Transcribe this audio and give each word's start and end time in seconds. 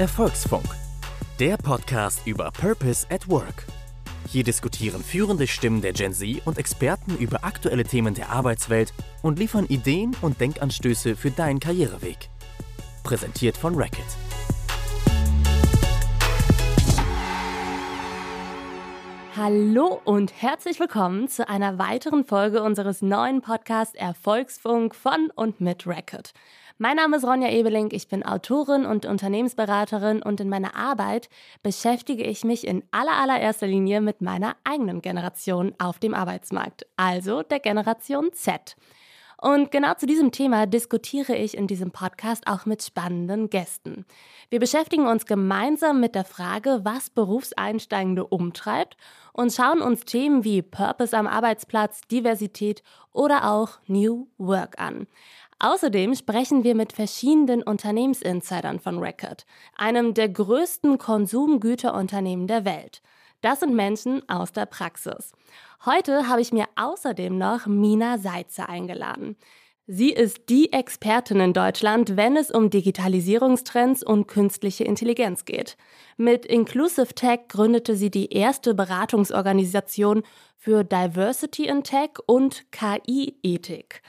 Erfolgsfunk, 0.00 0.64
der 1.38 1.58
Podcast 1.58 2.26
über 2.26 2.50
Purpose 2.52 3.06
at 3.10 3.28
Work. 3.28 3.66
Hier 4.26 4.42
diskutieren 4.42 5.04
führende 5.04 5.46
Stimmen 5.46 5.82
der 5.82 5.92
Gen 5.92 6.14
Z 6.14 6.40
und 6.46 6.56
Experten 6.56 7.18
über 7.18 7.44
aktuelle 7.44 7.84
Themen 7.84 8.14
der 8.14 8.30
Arbeitswelt 8.30 8.94
und 9.20 9.38
liefern 9.38 9.66
Ideen 9.66 10.16
und 10.22 10.40
Denkanstöße 10.40 11.16
für 11.16 11.30
deinen 11.30 11.60
Karriereweg. 11.60 12.30
Präsentiert 13.02 13.58
von 13.58 13.74
Racket. 13.74 14.06
Hallo 19.36 20.00
und 20.04 20.32
herzlich 20.40 20.80
willkommen 20.80 21.28
zu 21.28 21.46
einer 21.46 21.78
weiteren 21.78 22.24
Folge 22.24 22.62
unseres 22.62 23.02
neuen 23.02 23.42
Podcasts 23.42 23.94
Erfolgsfunk 23.94 24.94
von 24.94 25.30
und 25.34 25.60
mit 25.60 25.86
Racket. 25.86 26.32
Mein 26.82 26.96
Name 26.96 27.18
ist 27.18 27.26
Ronja 27.26 27.50
Ebeling, 27.50 27.90
ich 27.92 28.08
bin 28.08 28.24
Autorin 28.24 28.86
und 28.86 29.04
Unternehmensberaterin 29.04 30.22
und 30.22 30.40
in 30.40 30.48
meiner 30.48 30.74
Arbeit 30.74 31.28
beschäftige 31.62 32.22
ich 32.22 32.42
mich 32.42 32.66
in 32.66 32.82
aller 32.90 33.18
allererster 33.20 33.66
Linie 33.66 34.00
mit 34.00 34.22
meiner 34.22 34.56
eigenen 34.64 35.02
Generation 35.02 35.74
auf 35.76 35.98
dem 35.98 36.14
Arbeitsmarkt, 36.14 36.86
also 36.96 37.42
der 37.42 37.60
Generation 37.60 38.32
Z. 38.32 38.76
Und 39.42 39.70
genau 39.70 39.92
zu 39.94 40.06
diesem 40.06 40.32
Thema 40.32 40.66
diskutiere 40.66 41.34
ich 41.34 41.56
in 41.56 41.66
diesem 41.66 41.90
Podcast 41.90 42.46
auch 42.46 42.64
mit 42.64 42.82
spannenden 42.82 43.50
Gästen. 43.50 44.06
Wir 44.48 44.58
beschäftigen 44.58 45.06
uns 45.06 45.24
gemeinsam 45.24 46.00
mit 46.00 46.14
der 46.14 46.24
Frage, 46.24 46.80
was 46.82 47.08
Berufseinsteigende 47.08 48.26
umtreibt 48.26 48.98
und 49.32 49.52
schauen 49.52 49.80
uns 49.80 50.04
Themen 50.04 50.44
wie 50.44 50.60
Purpose 50.60 51.16
am 51.16 51.26
Arbeitsplatz, 51.26 52.02
Diversität 52.10 52.82
oder 53.12 53.50
auch 53.50 53.78
New 53.86 54.28
Work 54.38 54.78
an. 54.78 55.06
Außerdem 55.62 56.14
sprechen 56.14 56.64
wir 56.64 56.74
mit 56.74 56.94
verschiedenen 56.94 57.62
Unternehmensinsidern 57.62 58.80
von 58.80 58.98
Record, 58.98 59.44
einem 59.76 60.14
der 60.14 60.30
größten 60.30 60.96
Konsumgüterunternehmen 60.96 62.46
der 62.46 62.64
Welt. 62.64 63.02
Das 63.42 63.60
sind 63.60 63.74
Menschen 63.74 64.26
aus 64.26 64.52
der 64.52 64.64
Praxis. 64.64 65.32
Heute 65.84 66.28
habe 66.28 66.40
ich 66.40 66.52
mir 66.52 66.64
außerdem 66.76 67.36
noch 67.36 67.66
Mina 67.66 68.16
Seitzer 68.16 68.70
eingeladen. 68.70 69.36
Sie 69.86 70.10
ist 70.10 70.48
die 70.48 70.72
Expertin 70.72 71.40
in 71.40 71.52
Deutschland, 71.52 72.16
wenn 72.16 72.36
es 72.36 72.50
um 72.50 72.70
Digitalisierungstrends 72.70 74.02
und 74.02 74.28
künstliche 74.28 74.84
Intelligenz 74.84 75.44
geht. 75.44 75.76
Mit 76.16 76.46
Inclusive 76.46 77.14
Tech 77.14 77.40
gründete 77.48 77.96
sie 77.96 78.10
die 78.10 78.32
erste 78.32 78.72
Beratungsorganisation 78.72 80.22
für 80.56 80.84
Diversity 80.84 81.66
in 81.66 81.82
Tech 81.82 82.10
und 82.26 82.70
KI-Ethik. 82.72 84.00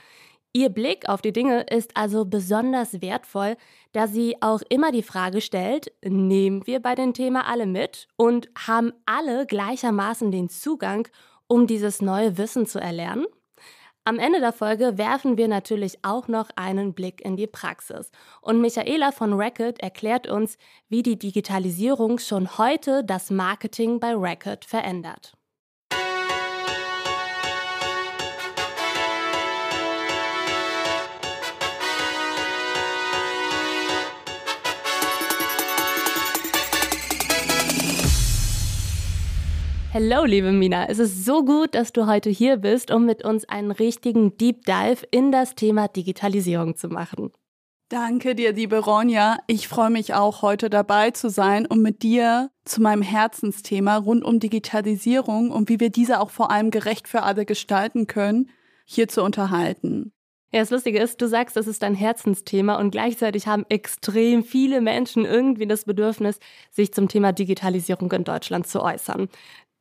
Ihr 0.54 0.68
Blick 0.68 1.08
auf 1.08 1.22
die 1.22 1.32
Dinge 1.32 1.62
ist 1.62 1.96
also 1.96 2.26
besonders 2.26 3.00
wertvoll, 3.00 3.56
da 3.92 4.06
sie 4.06 4.36
auch 4.42 4.60
immer 4.68 4.92
die 4.92 5.02
Frage 5.02 5.40
stellt, 5.40 5.92
nehmen 6.04 6.66
wir 6.66 6.80
bei 6.80 6.94
dem 6.94 7.14
Thema 7.14 7.46
alle 7.46 7.64
mit 7.64 8.06
und 8.16 8.50
haben 8.54 8.92
alle 9.06 9.46
gleichermaßen 9.46 10.30
den 10.30 10.50
Zugang, 10.50 11.08
um 11.46 11.66
dieses 11.66 12.02
neue 12.02 12.36
Wissen 12.36 12.66
zu 12.66 12.78
erlernen? 12.78 13.24
Am 14.04 14.18
Ende 14.18 14.40
der 14.40 14.52
Folge 14.52 14.98
werfen 14.98 15.38
wir 15.38 15.48
natürlich 15.48 16.04
auch 16.04 16.28
noch 16.28 16.50
einen 16.56 16.92
Blick 16.92 17.24
in 17.24 17.36
die 17.36 17.46
Praxis. 17.46 18.10
Und 18.42 18.60
Michaela 18.60 19.12
von 19.12 19.32
Racket 19.32 19.80
erklärt 19.80 20.28
uns, 20.28 20.58
wie 20.88 21.02
die 21.02 21.18
Digitalisierung 21.18 22.18
schon 22.18 22.58
heute 22.58 23.04
das 23.04 23.30
Marketing 23.30 24.00
bei 24.00 24.12
Racket 24.14 24.66
verändert. 24.66 25.34
Hallo, 39.94 40.24
liebe 40.24 40.52
Mina. 40.52 40.88
Es 40.88 40.98
ist 40.98 41.26
so 41.26 41.44
gut, 41.44 41.74
dass 41.74 41.92
du 41.92 42.06
heute 42.06 42.30
hier 42.30 42.56
bist, 42.56 42.90
um 42.90 43.04
mit 43.04 43.26
uns 43.26 43.46
einen 43.46 43.70
richtigen 43.70 44.38
Deep 44.38 44.64
Dive 44.64 45.06
in 45.10 45.30
das 45.32 45.54
Thema 45.54 45.86
Digitalisierung 45.86 46.76
zu 46.76 46.88
machen. 46.88 47.30
Danke 47.90 48.34
dir, 48.34 48.54
liebe 48.54 48.78
Ronja. 48.78 49.36
Ich 49.48 49.68
freue 49.68 49.90
mich 49.90 50.14
auch, 50.14 50.40
heute 50.40 50.70
dabei 50.70 51.10
zu 51.10 51.28
sein, 51.28 51.66
um 51.66 51.82
mit 51.82 52.02
dir 52.02 52.50
zu 52.64 52.80
meinem 52.80 53.02
Herzensthema 53.02 53.98
rund 53.98 54.24
um 54.24 54.40
Digitalisierung 54.40 55.50
und 55.50 55.68
wie 55.68 55.78
wir 55.78 55.90
diese 55.90 56.20
auch 56.20 56.30
vor 56.30 56.50
allem 56.50 56.70
gerecht 56.70 57.06
für 57.06 57.22
alle 57.22 57.44
gestalten 57.44 58.06
können, 58.06 58.48
hier 58.86 59.08
zu 59.08 59.22
unterhalten. 59.22 60.14
Ja, 60.54 60.60
das 60.60 60.68
Lustige 60.68 61.00
ist, 61.00 61.22
du 61.22 61.28
sagst, 61.28 61.56
das 61.56 61.66
ist 61.66 61.82
dein 61.82 61.94
Herzensthema 61.94 62.78
und 62.78 62.90
gleichzeitig 62.90 63.46
haben 63.46 63.64
extrem 63.70 64.44
viele 64.44 64.82
Menschen 64.82 65.24
irgendwie 65.24 65.66
das 65.66 65.84
Bedürfnis, 65.84 66.40
sich 66.70 66.92
zum 66.92 67.08
Thema 67.08 67.32
Digitalisierung 67.32 68.12
in 68.12 68.24
Deutschland 68.24 68.66
zu 68.66 68.82
äußern. 68.82 69.30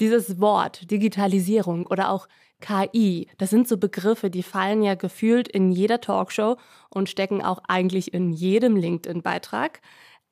Dieses 0.01 0.41
Wort 0.41 0.89
Digitalisierung 0.89 1.85
oder 1.85 2.09
auch 2.09 2.27
KI, 2.59 3.27
das 3.37 3.51
sind 3.51 3.67
so 3.67 3.77
Begriffe, 3.77 4.31
die 4.31 4.41
fallen 4.41 4.81
ja 4.81 4.95
gefühlt 4.95 5.47
in 5.47 5.71
jeder 5.71 6.01
Talkshow 6.01 6.57
und 6.89 7.07
stecken 7.07 7.43
auch 7.43 7.59
eigentlich 7.67 8.11
in 8.11 8.31
jedem 8.33 8.75
LinkedIn-Beitrag. 8.75 9.79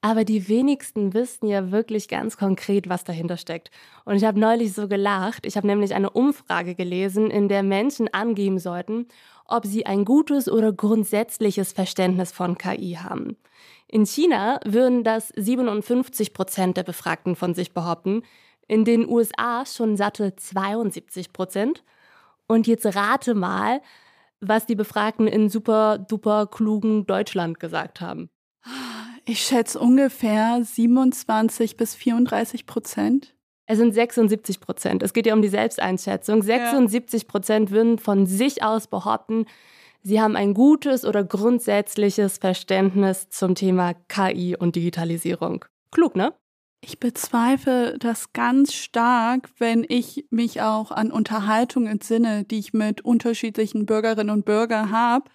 Aber 0.01 0.23
die 0.23 0.47
wenigsten 0.47 1.13
wissen 1.13 1.47
ja 1.47 1.69
wirklich 1.69 2.07
ganz 2.07 2.35
konkret, 2.35 2.89
was 2.89 3.03
dahinter 3.03 3.37
steckt. 3.37 3.69
Und 4.05 4.15
ich 4.15 4.23
habe 4.23 4.39
neulich 4.39 4.73
so 4.73 4.87
gelacht. 4.87 5.45
Ich 5.45 5.55
habe 5.55 5.67
nämlich 5.67 5.93
eine 5.93 6.09
Umfrage 6.09 6.73
gelesen, 6.73 7.29
in 7.29 7.47
der 7.47 7.61
Menschen 7.61 8.11
angeben 8.11 8.57
sollten, 8.57 9.07
ob 9.45 9.67
sie 9.67 9.85
ein 9.85 10.03
gutes 10.03 10.49
oder 10.49 10.73
grundsätzliches 10.73 11.73
Verständnis 11.73 12.31
von 12.31 12.57
KI 12.57 12.97
haben. 12.99 13.37
In 13.87 14.07
China 14.07 14.59
würden 14.65 15.03
das 15.03 15.31
57 15.35 16.33
Prozent 16.33 16.77
der 16.77 16.83
Befragten 16.83 17.35
von 17.35 17.53
sich 17.53 17.71
behaupten, 17.71 18.23
in 18.69 18.85
den 18.85 19.09
USA 19.09 19.65
schon 19.65 19.97
satte 19.97 20.35
72 20.35 21.33
Prozent. 21.33 21.83
Und 22.47 22.67
jetzt 22.67 22.85
rate 22.95 23.33
mal, 23.33 23.81
was 24.39 24.65
die 24.65 24.75
Befragten 24.75 25.27
in 25.27 25.49
super 25.49 25.97
duper 25.97 26.47
klugen 26.47 27.05
Deutschland 27.05 27.59
gesagt 27.59 27.99
haben. 27.99 28.29
Ich 29.25 29.41
schätze 29.41 29.79
ungefähr 29.79 30.63
27 30.63 31.77
bis 31.77 31.95
34 31.95 32.65
Prozent. 32.65 33.35
Es 33.65 33.77
sind 33.77 33.93
76 33.93 34.59
Prozent. 34.59 35.03
Es 35.03 35.13
geht 35.13 35.25
ja 35.25 35.33
um 35.33 35.41
die 35.41 35.49
Selbsteinschätzung. 35.49 36.41
76 36.41 37.27
Prozent 37.27 37.71
würden 37.71 37.97
von 37.97 38.27
sich 38.27 38.63
aus 38.63 38.87
behaupten, 38.87 39.45
sie 40.03 40.21
haben 40.21 40.35
ein 40.35 40.53
gutes 40.53 41.05
oder 41.05 41.23
grundsätzliches 41.23 42.37
Verständnis 42.37 43.29
zum 43.29 43.55
Thema 43.55 43.93
KI 44.07 44.55
und 44.55 44.75
Digitalisierung. 44.75 45.65
Klug, 45.91 46.15
ne? 46.15 46.33
Ich 46.81 46.99
bezweifle 46.99 47.97
das 47.99 48.31
ganz 48.31 48.73
stark, 48.73 49.49
wenn 49.57 49.85
ich 49.87 50.25
mich 50.29 50.61
auch 50.61 50.91
an 50.91 51.11
Unterhaltung 51.11 51.87
entsinne, 51.87 52.45
die 52.45 52.59
ich 52.59 52.73
mit 52.73 53.01
unterschiedlichen 53.01 53.85
Bürgerinnen 53.85 54.29
und 54.29 54.45
Bürgern 54.45 54.91
habe, 54.91 55.29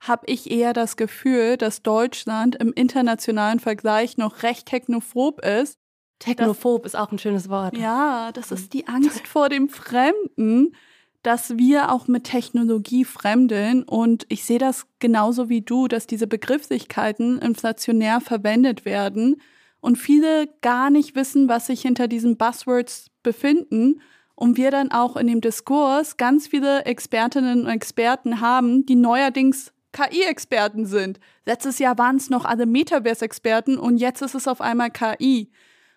habe 0.00 0.24
ich 0.26 0.50
eher 0.50 0.72
das 0.72 0.96
Gefühl, 0.96 1.56
dass 1.56 1.82
Deutschland 1.82 2.56
im 2.56 2.72
internationalen 2.72 3.60
Vergleich 3.60 4.16
noch 4.16 4.42
recht 4.42 4.66
technophob 4.66 5.44
ist. 5.44 5.78
Technophob 6.18 6.82
das, 6.82 6.94
ist 6.94 6.98
auch 6.98 7.12
ein 7.12 7.18
schönes 7.18 7.48
Wort. 7.48 7.76
Ja, 7.76 8.32
das 8.32 8.50
ist 8.50 8.72
die 8.72 8.88
Angst 8.88 9.26
vor 9.28 9.48
dem 9.48 9.68
Fremden, 9.68 10.74
dass 11.22 11.56
wir 11.56 11.92
auch 11.92 12.08
mit 12.08 12.24
Technologie 12.24 13.04
fremdeln. 13.04 13.84
Und 13.84 14.26
ich 14.28 14.44
sehe 14.44 14.58
das 14.58 14.86
genauso 14.98 15.48
wie 15.48 15.60
du, 15.60 15.86
dass 15.86 16.06
diese 16.06 16.26
Begrifflichkeiten 16.26 17.38
inflationär 17.38 18.20
verwendet 18.20 18.84
werden 18.84 19.40
und 19.80 19.96
viele 19.96 20.48
gar 20.60 20.90
nicht 20.90 21.14
wissen, 21.14 21.48
was 21.48 21.66
sich 21.66 21.82
hinter 21.82 22.08
diesen 22.08 22.36
Buzzwords 22.36 23.10
befinden 23.22 24.00
und 24.34 24.56
wir 24.56 24.70
dann 24.70 24.90
auch 24.90 25.16
in 25.16 25.26
dem 25.26 25.40
Diskurs 25.40 26.16
ganz 26.16 26.46
viele 26.46 26.84
Expertinnen 26.84 27.62
und 27.62 27.68
Experten 27.68 28.40
haben, 28.40 28.86
die 28.86 28.96
neuerdings 28.96 29.72
KI-Experten 29.92 30.86
sind. 30.86 31.18
Letztes 31.44 31.78
Jahr 31.78 31.98
waren 31.98 32.16
es 32.16 32.30
noch 32.30 32.44
alle 32.44 32.66
Metaverse-Experten 32.66 33.76
und 33.76 33.96
jetzt 33.98 34.22
ist 34.22 34.34
es 34.34 34.46
auf 34.46 34.60
einmal 34.60 34.90
KI. 34.90 35.50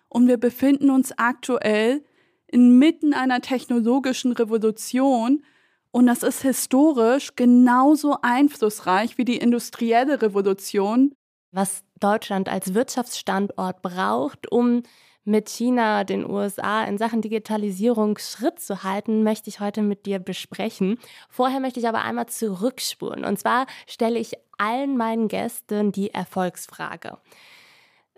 Und 0.08 0.28
wir 0.28 0.36
befinden 0.36 0.90
uns 0.90 1.16
aktuell 1.16 2.04
inmitten 2.46 3.14
einer 3.14 3.40
technologischen 3.40 4.32
Revolution 4.32 5.42
und 5.90 6.06
das 6.06 6.24
ist 6.24 6.42
historisch 6.42 7.36
genauso 7.36 8.16
einflussreich 8.20 9.16
wie 9.16 9.24
die 9.24 9.36
industrielle 9.36 10.20
Revolution. 10.22 11.14
Was 11.56 11.84
Deutschland 12.00 12.48
als 12.48 12.74
Wirtschaftsstandort 12.74 13.80
braucht, 13.80 14.50
um 14.50 14.82
mit 15.22 15.48
China, 15.48 16.02
den 16.02 16.28
USA 16.28 16.82
in 16.82 16.98
Sachen 16.98 17.22
Digitalisierung 17.22 18.18
Schritt 18.18 18.58
zu 18.58 18.82
halten, 18.82 19.22
möchte 19.22 19.50
ich 19.50 19.60
heute 19.60 19.80
mit 19.80 20.04
dir 20.04 20.18
besprechen. 20.18 20.98
Vorher 21.28 21.60
möchte 21.60 21.78
ich 21.78 21.86
aber 21.86 22.02
einmal 22.02 22.26
zurückspulen. 22.26 23.24
Und 23.24 23.38
zwar 23.38 23.66
stelle 23.86 24.18
ich 24.18 24.32
allen 24.58 24.96
meinen 24.96 25.28
Gästen 25.28 25.92
die 25.92 26.10
Erfolgsfrage. 26.12 27.18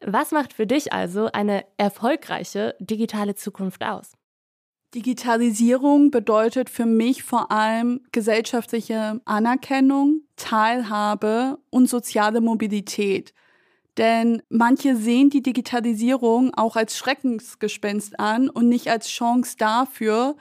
Was 0.00 0.30
macht 0.30 0.54
für 0.54 0.66
dich 0.66 0.94
also 0.94 1.30
eine 1.30 1.66
erfolgreiche 1.76 2.74
digitale 2.80 3.34
Zukunft 3.34 3.84
aus? 3.84 4.15
Digitalisierung 4.96 6.10
bedeutet 6.10 6.70
für 6.70 6.86
mich 6.86 7.22
vor 7.22 7.52
allem 7.52 8.00
gesellschaftliche 8.12 9.20
Anerkennung, 9.26 10.22
Teilhabe 10.36 11.58
und 11.68 11.90
soziale 11.90 12.40
Mobilität. 12.40 13.34
Denn 13.98 14.42
manche 14.48 14.96
sehen 14.96 15.28
die 15.28 15.42
Digitalisierung 15.42 16.54
auch 16.54 16.76
als 16.76 16.96
Schreckensgespenst 16.96 18.18
an 18.18 18.48
und 18.48 18.70
nicht 18.70 18.88
als 18.88 19.08
Chance 19.08 19.56
dafür, 19.58 20.34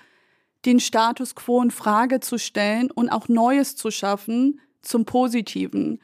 den 0.66 0.80
Status 0.80 1.36
quo 1.36 1.62
in 1.62 1.70
Frage 1.70 2.22
zu 2.22 2.38
stellen 2.38 2.90
und 2.92 3.10
auch 3.10 3.28
Neues 3.28 3.76
zu 3.76 3.92
schaffen 3.92 4.62
zum 4.82 5.04
Positiven. 5.04 6.00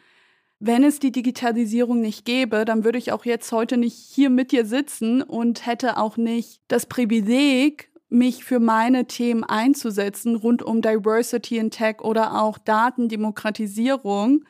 Wenn 0.60 0.84
es 0.84 1.00
die 1.00 1.14
Digitalisierung 1.14 2.02
nicht 2.02 2.26
gäbe, 2.26 2.66
dann 2.66 2.84
würde 2.84 2.98
ich 2.98 3.14
auch 3.14 3.24
jetzt 3.24 3.52
heute 3.54 3.78
nicht 3.78 3.96
hier 3.96 4.30
mit 4.30 4.52
dir 4.52 4.66
sitzen 4.66 5.22
und 5.22 5.66
hätte 5.66 5.98
auch 5.98 6.18
nicht 6.18 6.62
das 6.68 6.86
Privileg, 6.86 7.91
mich 8.12 8.44
für 8.44 8.60
meine 8.60 9.06
Themen 9.06 9.44
einzusetzen 9.46 10.36
rund 10.36 10.62
um 10.62 10.82
Diversity 10.82 11.58
in 11.58 11.72
Tech 11.72 12.02
oder 12.02 12.42
auch 12.42 12.58
Datendemokratisierung. 12.58 14.44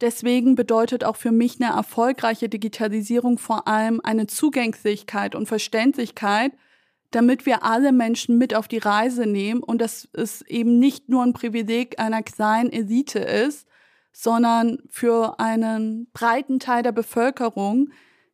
Deswegen 0.00 0.54
bedeutet 0.54 1.04
auch 1.04 1.16
für 1.16 1.30
mich 1.30 1.60
eine 1.60 1.76
erfolgreiche 1.76 2.48
Digitalisierung 2.48 3.36
vor 3.38 3.68
allem 3.68 4.00
eine 4.02 4.26
Zugänglichkeit 4.26 5.34
und 5.34 5.46
Verständlichkeit, 5.46 6.52
damit 7.10 7.44
wir 7.44 7.62
alle 7.62 7.92
Menschen 7.92 8.38
mit 8.38 8.54
auf 8.54 8.68
die 8.68 8.78
Reise 8.78 9.26
nehmen 9.26 9.62
und 9.62 9.82
dass 9.82 10.08
es 10.14 10.40
eben 10.42 10.78
nicht 10.78 11.10
nur 11.10 11.22
ein 11.22 11.34
Privileg 11.34 12.00
einer 12.00 12.22
kleinen 12.22 12.72
Elite 12.72 13.18
ist, 13.18 13.68
sondern 14.12 14.78
für 14.88 15.38
einen 15.38 16.08
breiten 16.14 16.58
Teil 16.58 16.82
der 16.82 16.92
Bevölkerung, 16.92 17.90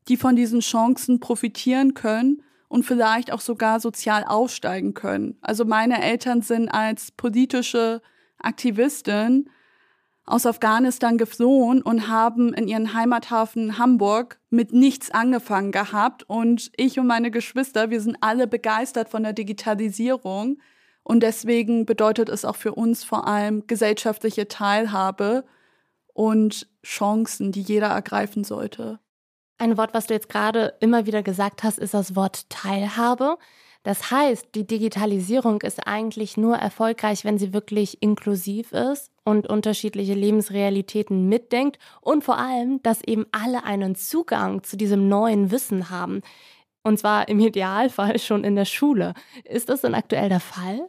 die 0.06 0.16
von 0.16 0.36
diesen 0.36 0.60
Chancen 0.60 1.18
profitieren 1.18 1.94
können 1.94 2.42
und 2.70 2.84
vielleicht 2.84 3.32
auch 3.32 3.40
sogar 3.40 3.80
sozial 3.80 4.22
aussteigen 4.22 4.94
können. 4.94 5.36
Also 5.40 5.64
meine 5.64 6.00
Eltern 6.00 6.40
sind 6.40 6.68
als 6.68 7.10
politische 7.10 8.00
Aktivistin 8.38 9.50
aus 10.24 10.46
Afghanistan 10.46 11.18
geflohen 11.18 11.82
und 11.82 12.06
haben 12.06 12.54
in 12.54 12.68
ihren 12.68 12.94
Heimathafen 12.94 13.76
Hamburg 13.76 14.38
mit 14.50 14.72
nichts 14.72 15.10
angefangen 15.10 15.72
gehabt. 15.72 16.22
Und 16.22 16.70
ich 16.76 16.96
und 17.00 17.08
meine 17.08 17.32
Geschwister, 17.32 17.90
wir 17.90 18.00
sind 18.00 18.18
alle 18.20 18.46
begeistert 18.46 19.08
von 19.08 19.24
der 19.24 19.32
Digitalisierung. 19.32 20.58
Und 21.02 21.24
deswegen 21.24 21.86
bedeutet 21.86 22.28
es 22.28 22.44
auch 22.44 22.56
für 22.56 22.72
uns 22.72 23.02
vor 23.02 23.26
allem 23.26 23.66
gesellschaftliche 23.66 24.46
Teilhabe 24.46 25.44
und 26.14 26.68
Chancen, 26.86 27.50
die 27.50 27.62
jeder 27.62 27.88
ergreifen 27.88 28.44
sollte. 28.44 29.00
Ein 29.60 29.76
Wort, 29.76 29.92
was 29.92 30.06
du 30.06 30.14
jetzt 30.14 30.30
gerade 30.30 30.72
immer 30.80 31.04
wieder 31.04 31.22
gesagt 31.22 31.64
hast, 31.64 31.78
ist 31.78 31.92
das 31.92 32.16
Wort 32.16 32.48
Teilhabe. 32.48 33.36
Das 33.82 34.10
heißt, 34.10 34.54
die 34.54 34.66
Digitalisierung 34.66 35.60
ist 35.60 35.86
eigentlich 35.86 36.38
nur 36.38 36.56
erfolgreich, 36.56 37.26
wenn 37.26 37.36
sie 37.36 37.52
wirklich 37.52 38.02
inklusiv 38.02 38.72
ist 38.72 39.10
und 39.22 39.46
unterschiedliche 39.48 40.14
Lebensrealitäten 40.14 41.28
mitdenkt 41.28 41.78
und 42.00 42.24
vor 42.24 42.38
allem, 42.38 42.82
dass 42.82 43.04
eben 43.04 43.26
alle 43.32 43.62
einen 43.62 43.96
Zugang 43.96 44.62
zu 44.62 44.78
diesem 44.78 45.10
neuen 45.10 45.50
Wissen 45.50 45.90
haben. 45.90 46.22
Und 46.82 46.98
zwar 46.98 47.28
im 47.28 47.38
Idealfall 47.38 48.18
schon 48.18 48.44
in 48.44 48.56
der 48.56 48.64
Schule. 48.64 49.12
Ist 49.44 49.68
das 49.68 49.82
denn 49.82 49.94
aktuell 49.94 50.30
der 50.30 50.40
Fall? 50.40 50.88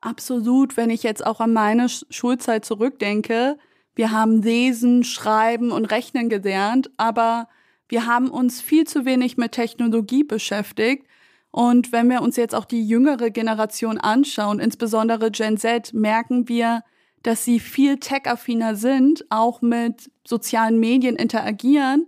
Absolut, 0.00 0.78
wenn 0.78 0.88
ich 0.88 1.02
jetzt 1.02 1.26
auch 1.26 1.38
an 1.40 1.52
meine 1.52 1.90
Schulzeit 1.90 2.64
zurückdenke. 2.64 3.58
Wir 3.94 4.10
haben 4.10 4.40
Lesen, 4.40 5.04
Schreiben 5.04 5.70
und 5.70 5.84
Rechnen 5.84 6.30
gelernt, 6.30 6.90
aber 6.96 7.46
wir 7.90 8.06
haben 8.06 8.30
uns 8.30 8.60
viel 8.60 8.86
zu 8.86 9.04
wenig 9.04 9.36
mit 9.36 9.52
Technologie 9.52 10.22
beschäftigt. 10.24 11.06
Und 11.50 11.90
wenn 11.90 12.08
wir 12.08 12.22
uns 12.22 12.36
jetzt 12.36 12.54
auch 12.54 12.64
die 12.64 12.86
jüngere 12.86 13.30
Generation 13.30 13.98
anschauen, 13.98 14.60
insbesondere 14.60 15.32
Gen 15.32 15.56
Z, 15.56 15.92
merken 15.92 16.48
wir, 16.48 16.84
dass 17.24 17.44
sie 17.44 17.58
viel 17.58 17.98
tech-affiner 17.98 18.76
sind, 18.76 19.26
auch 19.28 19.60
mit 19.60 20.10
sozialen 20.26 20.78
Medien 20.78 21.16
interagieren, 21.16 22.06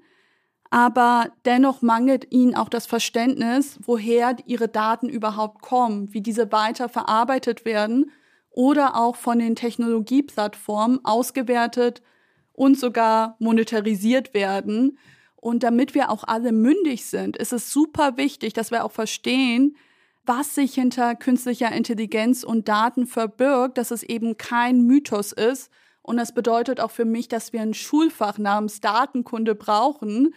aber 0.71 1.33
dennoch 1.45 1.83
mangelt 1.83 2.33
ihnen 2.33 2.55
auch 2.55 2.71
das 2.71 2.87
Verständnis, 2.87 3.79
woher 3.85 4.37
ihre 4.47 4.69
Daten 4.69 5.09
überhaupt 5.09 5.61
kommen, 5.61 6.15
wie 6.15 6.23
diese 6.23 6.51
weiter 6.51 6.89
verarbeitet 6.89 7.65
werden 7.65 8.11
oder 8.51 8.97
auch 8.97 9.17
von 9.17 9.39
den 9.39 9.57
Technologieplattformen 9.57 11.05
ausgewertet 11.05 12.01
und 12.53 12.79
sogar 12.79 13.37
monetarisiert 13.39 14.33
werden. 14.33 14.99
Und 15.43 15.65
damit 15.65 15.97
wir 15.97 16.09
auch 16.09 16.23
alle 16.23 16.53
mündig 16.53 17.05
sind, 17.05 17.37
ist 17.37 17.53
es 17.53 17.73
super 17.73 18.17
wichtig, 18.17 18.53
dass 18.53 18.71
wir 18.71 18.85
auch 18.85 18.93
verstehen, 18.93 19.77
was 20.25 20.55
sich 20.55 20.75
hinter 20.75 21.17
künstlicher 21.17 21.73
Intelligenz 21.73 22.45
und 22.45 22.69
Daten 22.69 23.09
verbirgt, 23.09 23.77
dass 23.77 23.91
es 23.91 24.05
eben 24.05 24.37
kein 24.37 24.83
Mythos 24.83 25.33
ist. 25.33 25.69
Und 26.01 26.17
das 26.17 26.33
bedeutet 26.33 26.79
auch 26.79 26.93
für 26.93 27.05
mich, 27.05 27.27
dass 27.27 27.53
wir 27.53 27.61
ein 27.61 27.75
Schulfach 27.75 28.39
namens 28.39 28.81
Datenkunde 28.81 29.57
brauchen, 29.57 30.33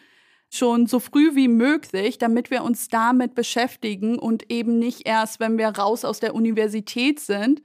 schon 0.49 0.87
so 0.87 0.99
früh 0.99 1.35
wie 1.35 1.49
möglich, 1.49 2.17
damit 2.17 2.49
wir 2.49 2.63
uns 2.63 2.87
damit 2.87 3.35
beschäftigen 3.35 4.17
und 4.17 4.51
eben 4.51 4.79
nicht 4.79 5.07
erst, 5.07 5.39
wenn 5.39 5.59
wir 5.59 5.67
raus 5.67 6.03
aus 6.03 6.19
der 6.19 6.33
Universität 6.33 7.19
sind, 7.19 7.61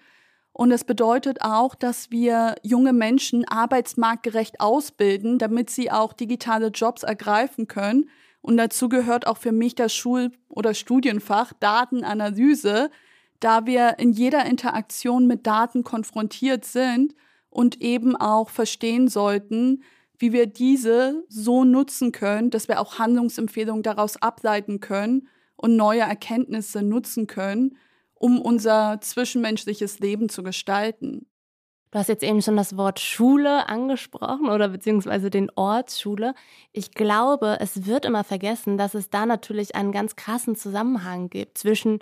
und 0.52 0.72
es 0.72 0.84
bedeutet 0.84 1.42
auch, 1.42 1.74
dass 1.74 2.10
wir 2.10 2.56
junge 2.62 2.92
Menschen 2.92 3.46
arbeitsmarktgerecht 3.46 4.60
ausbilden, 4.60 5.38
damit 5.38 5.70
sie 5.70 5.90
auch 5.90 6.12
digitale 6.12 6.68
Jobs 6.68 7.02
ergreifen 7.02 7.68
können. 7.68 8.10
Und 8.42 8.56
dazu 8.56 8.88
gehört 8.88 9.26
auch 9.26 9.36
für 9.36 9.52
mich 9.52 9.74
das 9.74 9.94
Schul- 9.94 10.32
oder 10.48 10.74
Studienfach 10.74 11.52
Datenanalyse, 11.60 12.90
da 13.38 13.64
wir 13.64 13.98
in 13.98 14.12
jeder 14.12 14.44
Interaktion 14.44 15.26
mit 15.26 15.46
Daten 15.46 15.84
konfrontiert 15.84 16.64
sind 16.64 17.14
und 17.48 17.80
eben 17.80 18.16
auch 18.16 18.50
verstehen 18.50 19.08
sollten, 19.08 19.82
wie 20.18 20.32
wir 20.32 20.46
diese 20.46 21.24
so 21.28 21.64
nutzen 21.64 22.12
können, 22.12 22.50
dass 22.50 22.68
wir 22.68 22.80
auch 22.80 22.98
Handlungsempfehlungen 22.98 23.82
daraus 23.82 24.20
ableiten 24.20 24.80
können 24.80 25.28
und 25.56 25.76
neue 25.76 26.00
Erkenntnisse 26.00 26.82
nutzen 26.82 27.26
können 27.26 27.76
um 28.20 28.40
unser 28.40 29.00
zwischenmenschliches 29.00 29.98
Leben 29.98 30.28
zu 30.28 30.42
gestalten. 30.42 31.26
Du 31.90 31.98
hast 31.98 32.08
jetzt 32.08 32.22
eben 32.22 32.40
schon 32.40 32.56
das 32.56 32.76
Wort 32.76 33.00
Schule 33.00 33.68
angesprochen 33.68 34.48
oder 34.48 34.68
beziehungsweise 34.68 35.30
den 35.30 35.50
Ort 35.56 35.90
Schule. 35.90 36.34
Ich 36.72 36.92
glaube, 36.92 37.56
es 37.60 37.86
wird 37.86 38.04
immer 38.04 38.22
vergessen, 38.22 38.76
dass 38.76 38.94
es 38.94 39.10
da 39.10 39.26
natürlich 39.26 39.74
einen 39.74 39.90
ganz 39.90 40.14
krassen 40.14 40.54
Zusammenhang 40.54 41.30
gibt 41.30 41.58
zwischen 41.58 41.98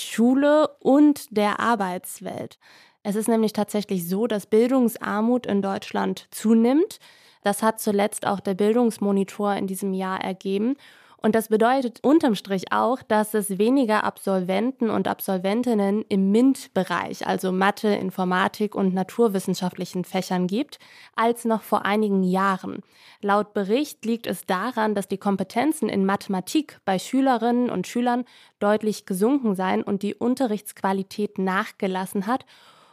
Schule 0.00 0.68
und 0.78 1.36
der 1.36 1.60
Arbeitswelt. 1.60 2.58
Es 3.02 3.16
ist 3.16 3.28
nämlich 3.28 3.52
tatsächlich 3.52 4.08
so, 4.08 4.26
dass 4.26 4.46
Bildungsarmut 4.46 5.46
in 5.46 5.60
Deutschland 5.60 6.28
zunimmt. 6.30 6.98
Das 7.42 7.62
hat 7.62 7.80
zuletzt 7.80 8.26
auch 8.26 8.40
der 8.40 8.54
Bildungsmonitor 8.54 9.54
in 9.54 9.66
diesem 9.66 9.92
Jahr 9.92 10.22
ergeben. 10.22 10.76
Und 11.24 11.34
das 11.34 11.48
bedeutet 11.48 12.00
unterm 12.02 12.34
Strich 12.34 12.70
auch, 12.70 13.00
dass 13.00 13.32
es 13.32 13.56
weniger 13.56 14.04
Absolventen 14.04 14.90
und 14.90 15.08
Absolventinnen 15.08 16.04
im 16.10 16.30
MINT-Bereich, 16.30 17.26
also 17.26 17.50
Mathe, 17.50 17.88
Informatik 17.88 18.74
und 18.74 18.92
naturwissenschaftlichen 18.92 20.04
Fächern 20.04 20.46
gibt, 20.46 20.78
als 21.16 21.46
noch 21.46 21.62
vor 21.62 21.86
einigen 21.86 22.24
Jahren. 22.24 22.82
Laut 23.22 23.54
Bericht 23.54 24.04
liegt 24.04 24.26
es 24.26 24.44
daran, 24.44 24.94
dass 24.94 25.08
die 25.08 25.16
Kompetenzen 25.16 25.88
in 25.88 26.04
Mathematik 26.04 26.78
bei 26.84 26.98
Schülerinnen 26.98 27.70
und 27.70 27.86
Schülern 27.86 28.26
deutlich 28.58 29.06
gesunken 29.06 29.54
seien 29.54 29.82
und 29.82 30.02
die 30.02 30.14
Unterrichtsqualität 30.14 31.38
nachgelassen 31.38 32.26
hat 32.26 32.44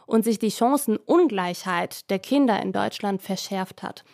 und 0.06 0.24
sich 0.24 0.38
die 0.38 0.50
Chancenungleichheit 0.50 2.08
der 2.08 2.18
Kinder 2.18 2.62
in 2.62 2.72
Deutschland 2.72 3.20
verschärft 3.20 3.82
hat. 3.82 4.04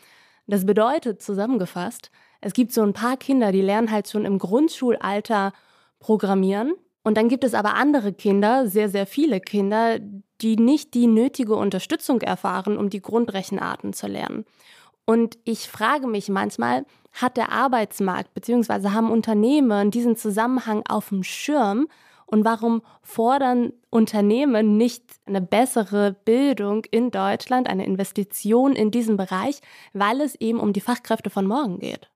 Das 0.49 0.67
bedeutet 0.67 1.23
zusammengefasst, 1.23 2.11
es 2.41 2.53
gibt 2.53 2.73
so 2.73 2.83
ein 2.83 2.93
paar 2.93 3.17
Kinder, 3.17 3.53
die 3.53 3.63
lernen 3.63 3.91
halt 3.91 4.09
schon 4.09 4.25
im 4.25 4.39
Grundschulalter 4.39 5.53
programmieren. 5.99 6.75
Und 7.03 7.17
dann 7.17 7.29
gibt 7.29 7.45
es 7.45 7.55
aber 7.55 7.75
andere 7.75 8.13
Kinder, 8.13 8.67
sehr, 8.69 8.89
sehr 8.89 9.07
viele 9.07 9.41
Kinder, 9.41 9.99
die 10.41 10.57
nicht 10.57 10.95
die 10.95 11.07
nötige 11.07 11.57
Unterstützung 11.57 12.21
erfahren, 12.21 12.77
um 12.77 12.91
die 12.91 13.01
Grundrechenarten 13.01 13.93
zu 13.93 14.07
lernen. 14.07 14.45
Und 15.05 15.39
ich 15.45 15.69
frage 15.69 16.07
mich 16.07 16.29
manchmal, 16.29 16.85
hat 17.13 17.37
der 17.37 17.51
Arbeitsmarkt 17.51 18.35
bzw. 18.35 18.91
haben 18.91 19.11
Unternehmen 19.11 19.91
diesen 19.91 20.17
Zusammenhang 20.17 20.83
auf 20.87 21.09
dem 21.09 21.25
Schirm 21.25 21.89
und 22.27 22.45
warum 22.45 22.83
fordern 23.03 23.73
Unternehmen 23.89 24.77
nicht 24.77 25.03
eine 25.25 25.41
bessere 25.41 26.13
Bildung 26.27 26.85
in 26.91 27.11
Deutschland, 27.11 27.71
eine 27.71 27.87
Investition 27.87 28.77
in 28.77 28.91
diesen 28.91 29.17
Bereich, 29.17 29.61
weil 29.95 30.21
es 30.21 30.35
eben 30.35 30.61
um 30.61 30.75
die 30.75 30.83
Fachkräfte 30.83 31.31
von 31.31 31.47
morgen 31.47 31.79
geht? 31.79 32.11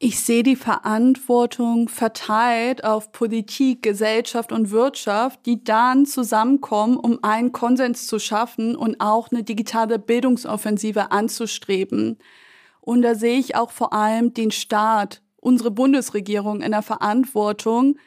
Ich 0.00 0.20
sehe 0.20 0.44
die 0.44 0.54
Verantwortung 0.54 1.88
verteilt 1.88 2.84
auf 2.84 3.10
Politik, 3.10 3.82
Gesellschaft 3.82 4.52
und 4.52 4.70
Wirtschaft, 4.70 5.44
die 5.44 5.64
dann 5.64 6.06
zusammenkommen, 6.06 6.96
um 6.96 7.18
einen 7.24 7.50
Konsens 7.50 8.06
zu 8.06 8.20
schaffen 8.20 8.76
und 8.76 9.00
auch 9.00 9.32
eine 9.32 9.42
digitale 9.42 9.98
Bildungsoffensive 9.98 11.10
anzustreben. 11.10 12.18
Und 12.80 13.02
da 13.02 13.16
sehe 13.16 13.40
ich 13.40 13.56
auch 13.56 13.72
vor 13.72 13.92
allem 13.92 14.32
den 14.32 14.52
Staat, 14.52 15.20
unsere 15.40 15.72
Bundesregierung 15.72 16.62
in 16.62 16.70
der 16.70 16.82
Verantwortung, 16.82 17.98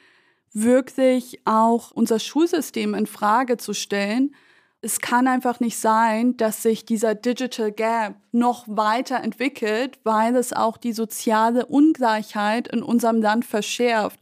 wirklich 0.53 1.41
auch 1.43 1.91
unser 1.91 2.19
Schulsystem 2.19 2.93
in 2.93 3.05
Frage 3.05 3.57
zu 3.57 3.73
stellen 3.73 4.33
es 4.81 4.99
kann 4.99 5.27
einfach 5.27 5.59
nicht 5.59 5.77
sein, 5.77 6.35
dass 6.37 6.63
sich 6.63 6.85
dieser 6.85 7.13
Digital 7.13 7.71
Gap 7.71 8.15
noch 8.31 8.65
weiter 8.67 9.21
entwickelt, 9.23 9.99
weil 10.03 10.35
es 10.35 10.53
auch 10.53 10.77
die 10.77 10.93
soziale 10.93 11.67
Ungleichheit 11.67 12.67
in 12.67 12.81
unserem 12.81 13.21
Land 13.21 13.45
verschärft. 13.45 14.19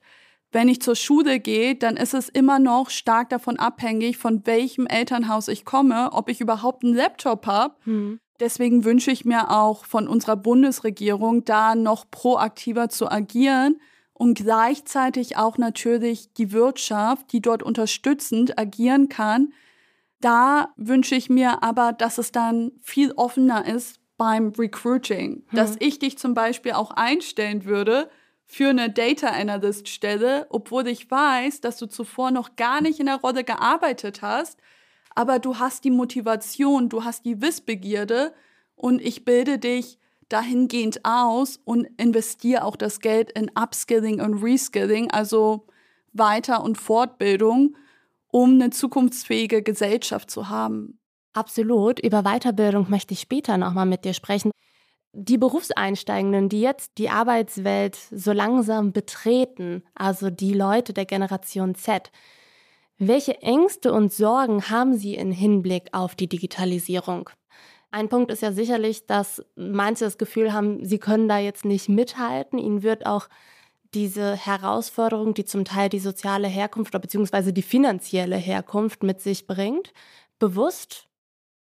Wenn 0.52 0.68
ich 0.68 0.82
zur 0.82 0.96
Schule 0.96 1.40
gehe, 1.40 1.76
dann 1.76 1.96
ist 1.96 2.14
es 2.14 2.28
immer 2.28 2.60
noch 2.60 2.90
stark 2.90 3.30
davon 3.30 3.58
abhängig, 3.58 4.18
von 4.18 4.46
welchem 4.46 4.88
Elternhaus 4.88 5.48
ich 5.48 5.64
komme, 5.64 6.10
ob 6.12 6.28
ich 6.28 6.42
überhaupt 6.42 6.84
einen 6.84 6.96
Laptop 6.96 7.46
habe. 7.46 7.76
Hm. 7.84 8.20
Deswegen 8.40 8.84
wünsche 8.84 9.12
ich 9.12 9.26
mir 9.26 9.52
auch 9.52 9.86
von 9.86 10.08
unserer 10.08 10.36
Bundesregierung, 10.36 11.46
da 11.46 11.76
noch 11.76 12.10
proaktiver 12.10 12.90
zu 12.90 13.10
agieren 13.10 13.80
und 14.14 14.40
gleichzeitig 14.40 15.38
auch 15.38 15.58
natürlich 15.58 16.34
die 16.34 16.52
Wirtschaft, 16.52 17.32
die 17.32 17.42
dort 17.42 17.64
unterstützend 17.64 18.58
agieren 18.58 19.08
kann, 19.08 19.54
da 20.22 20.74
wünsche 20.76 21.16
ich 21.16 21.30
mir 21.30 21.64
aber, 21.64 21.94
dass 21.94 22.18
es 22.18 22.32
dann 22.32 22.72
viel 22.82 23.12
offener 23.14 23.66
ist 23.66 24.00
beim 24.18 24.50
Recruiting. 24.58 25.44
Hm. 25.48 25.56
Dass 25.56 25.76
ich 25.80 26.00
dich 26.00 26.18
zum 26.18 26.34
Beispiel 26.34 26.74
auch 26.74 26.92
einstellen 26.92 27.66
würde 27.66 28.10
für 28.46 28.70
eine 28.70 28.90
Data 28.90 29.28
Analyst 29.28 29.88
Stelle, 29.88 30.48
obwohl 30.50 30.88
ich 30.88 31.10
weiß, 31.10 31.62
dass 31.62 31.78
du 31.78 31.86
zuvor 31.86 32.32
noch 32.32 32.56
gar 32.56 32.82
nicht 32.82 33.00
in 33.00 33.06
der 33.06 33.22
Rolle 33.22 33.44
gearbeitet 33.44 34.22
hast, 34.22 34.60
aber 35.16 35.40
du 35.40 35.60
hast 35.60 35.84
die 35.84 35.92
Motivation, 35.92 36.90
du 36.90 37.04
hast 37.04 37.26
die 37.26 37.42
Wissbegierde 37.42 38.34
und 38.76 39.02
ich 39.02 39.26
bilde 39.26 39.60
dich 39.60 40.00
dahingehend 40.30 41.02
aus 41.04 41.60
und 41.64 41.88
investiere 41.98 42.64
auch 42.64 42.76
das 42.76 43.00
Geld 43.00 43.32
in 43.32 43.52
Upskilling 43.60 44.22
und 44.22 44.44
Reskilling, 44.44 45.12
also 45.12 45.68
Weiter- 46.14 46.64
und 46.64 46.78
Fortbildung 46.78 47.76
um 48.32 48.54
eine 48.54 48.70
zukunftsfähige 48.70 49.64
Gesellschaft 49.64 50.30
zu 50.30 50.50
haben. 50.50 51.00
Absolut. 51.34 52.00
Über 52.00 52.24
Weiterbildung 52.24 52.90
möchte 52.90 53.14
ich 53.14 53.22
später 53.22 53.58
nochmal 53.58 53.86
mit 53.86 54.06
dir 54.06 54.14
sprechen. 54.14 54.52
Die 55.14 55.38
Berufseinsteigenden, 55.38 56.50
die 56.50 56.62
jetzt 56.62 56.98
die 56.98 57.10
Arbeitswelt 57.10 57.98
so 58.12 58.32
langsam 58.32 58.92
betreten, 58.92 59.84
also 59.96 60.30
die 60.30 60.54
Leute 60.54 60.94
der 60.94 61.06
Generation 61.06 61.76
Z, 61.76 62.12
welche 62.98 63.42
Ängste 63.42 63.94
und 63.94 64.12
Sorgen 64.14 64.70
haben 64.70 64.96
sie 64.96 65.16
im 65.16 65.32
Hinblick 65.32 65.88
auf 65.94 66.16
die 66.16 66.28
Digitalisierung? 66.28 67.30
Ein 67.92 68.10
Punkt 68.10 68.30
ist 68.30 68.42
ja 68.42 68.52
sicherlich, 68.52 69.08
dass 69.08 69.44
manche 69.56 70.06
das 70.06 70.18
Gefühl 70.18 70.54
haben, 70.54 70.84
sie 70.86 71.00
können 71.00 71.28
da 71.28 71.40
jetzt 71.40 71.66
nicht 71.66 71.90
mithalten. 71.90 72.60
Ihnen 72.60 72.84
wird 72.84 73.06
auch 73.06 73.30
diese 73.94 74.36
Herausforderung, 74.36 75.34
die 75.34 75.46
zum 75.46 75.66
Teil 75.66 75.90
die 75.90 76.00
soziale 76.00 76.48
Herkunft 76.48 76.94
oder 76.94 77.02
beziehungsweise 77.02 77.54
die 77.54 77.62
finanzielle 77.62 78.38
Herkunft 78.38 79.04
mit 79.04 79.22
sich 79.22 79.48
bringt, 79.48 79.94
bewusst? 80.38 81.08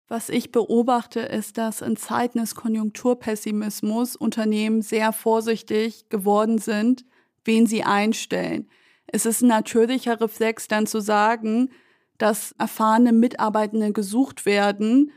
Was 0.09 0.28
ich 0.28 0.52
beobachte, 0.52 1.21
ist, 1.21 1.57
dass 1.57 1.81
in 1.81 1.97
Zeiten 1.97 2.38
des 2.38 2.54
Konjunkturpessimismus 2.54 4.14
Unternehmen 4.14 4.83
sehr 4.83 5.12
vorsichtig 5.12 6.11
geworden 6.11 6.59
sind, 6.59 7.07
wen 7.45 7.66
sie 7.66 7.83
einstellen. 7.83 8.69
Es 9.07 9.25
ist 9.25 9.40
ein 9.40 9.49
natürlicher 9.49 10.21
Reflex 10.21 10.69
dann 10.69 10.87
zu 10.87 11.00
sagen, 11.00 11.71
dass 12.19 12.52
erfahrene 12.59 13.12
Mitarbeitende 13.12 13.92
gesucht 13.92 14.45
werden, 14.45 15.12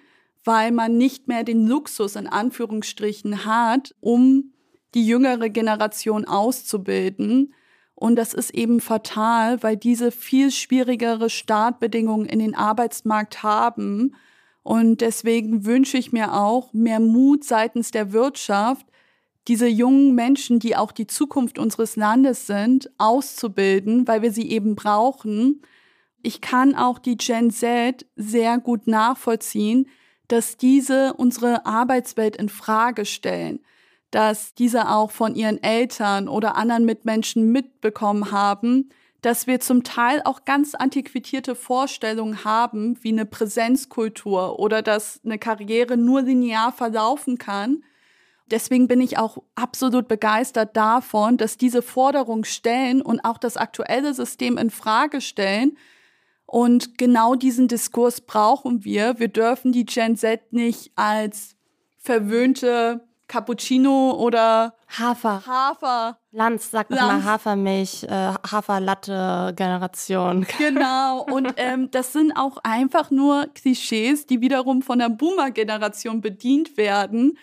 weil 0.45 0.71
man 0.71 0.97
nicht 0.97 1.27
mehr 1.27 1.43
den 1.43 1.67
Luxus 1.67 2.15
in 2.15 2.27
Anführungsstrichen 2.27 3.45
hat, 3.45 3.93
um 3.99 4.53
die 4.95 5.05
jüngere 5.05 5.49
Generation 5.49 6.25
auszubilden. 6.25 7.53
Und 7.93 8.15
das 8.15 8.33
ist 8.33 8.51
eben 8.51 8.81
fatal, 8.81 9.61
weil 9.61 9.77
diese 9.77 10.11
viel 10.11 10.51
schwierigere 10.51 11.29
Startbedingungen 11.29 12.25
in 12.25 12.39
den 12.39 12.55
Arbeitsmarkt 12.55 13.43
haben. 13.43 14.15
Und 14.63 15.01
deswegen 15.01 15.65
wünsche 15.65 15.97
ich 15.97 16.11
mir 16.11 16.33
auch 16.33 16.73
mehr 16.73 16.99
Mut 16.99 17.43
seitens 17.43 17.91
der 17.91 18.11
Wirtschaft, 18.11 18.87
diese 19.47 19.67
jungen 19.67 20.15
Menschen, 20.15 20.59
die 20.59 20.75
auch 20.75 20.91
die 20.91 21.05
Zukunft 21.05 21.59
unseres 21.59 21.95
Landes 21.95 22.47
sind, 22.47 22.89
auszubilden, 22.97 24.07
weil 24.07 24.23
wir 24.23 24.31
sie 24.31 24.49
eben 24.49 24.75
brauchen. 24.75 25.61
Ich 26.23 26.41
kann 26.41 26.73
auch 26.73 26.97
die 26.97 27.17
Gen 27.17 27.51
Z 27.51 28.07
sehr 28.15 28.57
gut 28.57 28.87
nachvollziehen, 28.87 29.87
dass 30.27 30.57
diese 30.57 31.13
unsere 31.13 31.67
Arbeitswelt 31.67 32.35
in 32.35 32.49
Frage 32.49 33.05
stellen 33.05 33.59
dass 34.11 34.53
diese 34.53 34.89
auch 34.89 35.11
von 35.11 35.35
ihren 35.35 35.61
Eltern 35.61 36.27
oder 36.27 36.55
anderen 36.55 36.85
Mitmenschen 36.85 37.51
mitbekommen 37.51 38.31
haben, 38.31 38.89
dass 39.25 39.47
wir 39.47 39.59
zum 39.59 39.83
Teil 39.83 40.21
auch 40.23 40.45
ganz 40.45 40.75
antiquierte 40.75 41.55
Vorstellungen 41.55 42.43
haben, 42.43 42.95
wie 43.01 43.11
eine 43.11 43.25
Präsenzkultur 43.25 44.59
oder 44.59 44.83
dass 44.83 45.19
eine 45.25 45.39
Karriere 45.39 45.97
nur 45.97 46.21
linear 46.21 46.71
verlaufen 46.71 47.39
kann. 47.39 47.83
Deswegen 48.51 48.87
bin 48.87 49.01
ich 49.01 49.17
auch 49.17 49.39
absolut 49.55 50.07
begeistert 50.07 50.77
davon, 50.77 51.37
dass 51.37 51.57
diese 51.57 51.81
Forderungen 51.81 52.43
stellen 52.43 53.01
und 53.01 53.25
auch 53.25 53.39
das 53.39 53.57
aktuelle 53.57 54.13
System 54.13 54.59
in 54.59 54.69
Frage 54.69 55.19
stellen. 55.21 55.75
Und 56.45 56.99
genau 56.99 57.33
diesen 57.33 57.67
Diskurs 57.67 58.21
brauchen 58.21 58.85
wir. 58.85 59.17
Wir 59.17 59.29
dürfen 59.29 59.71
die 59.71 59.85
Gen 59.85 60.15
Z 60.15 60.53
nicht 60.53 60.91
als 60.95 61.55
verwöhnte 61.97 63.07
Cappuccino 63.27 64.11
oder 64.11 64.75
Hafer. 64.87 65.43
Hafer. 65.45 66.19
Lanz, 66.31 66.71
sagt 66.71 66.91
Lanz. 66.91 67.01
mal 67.01 67.23
Hafermilch, 67.23 68.03
äh, 68.03 68.33
Haferlatte-Generation. 68.49 70.45
Genau. 70.57 71.23
Und 71.23 71.53
ähm, 71.57 71.89
das 71.91 72.13
sind 72.13 72.33
auch 72.33 72.57
einfach 72.63 73.11
nur 73.11 73.47
Klischees, 73.55 74.25
die 74.25 74.41
wiederum 74.41 74.81
von 74.81 74.99
der 74.99 75.09
Boomer-Generation 75.09 76.21
bedient 76.21 76.77
werden. 76.77 77.37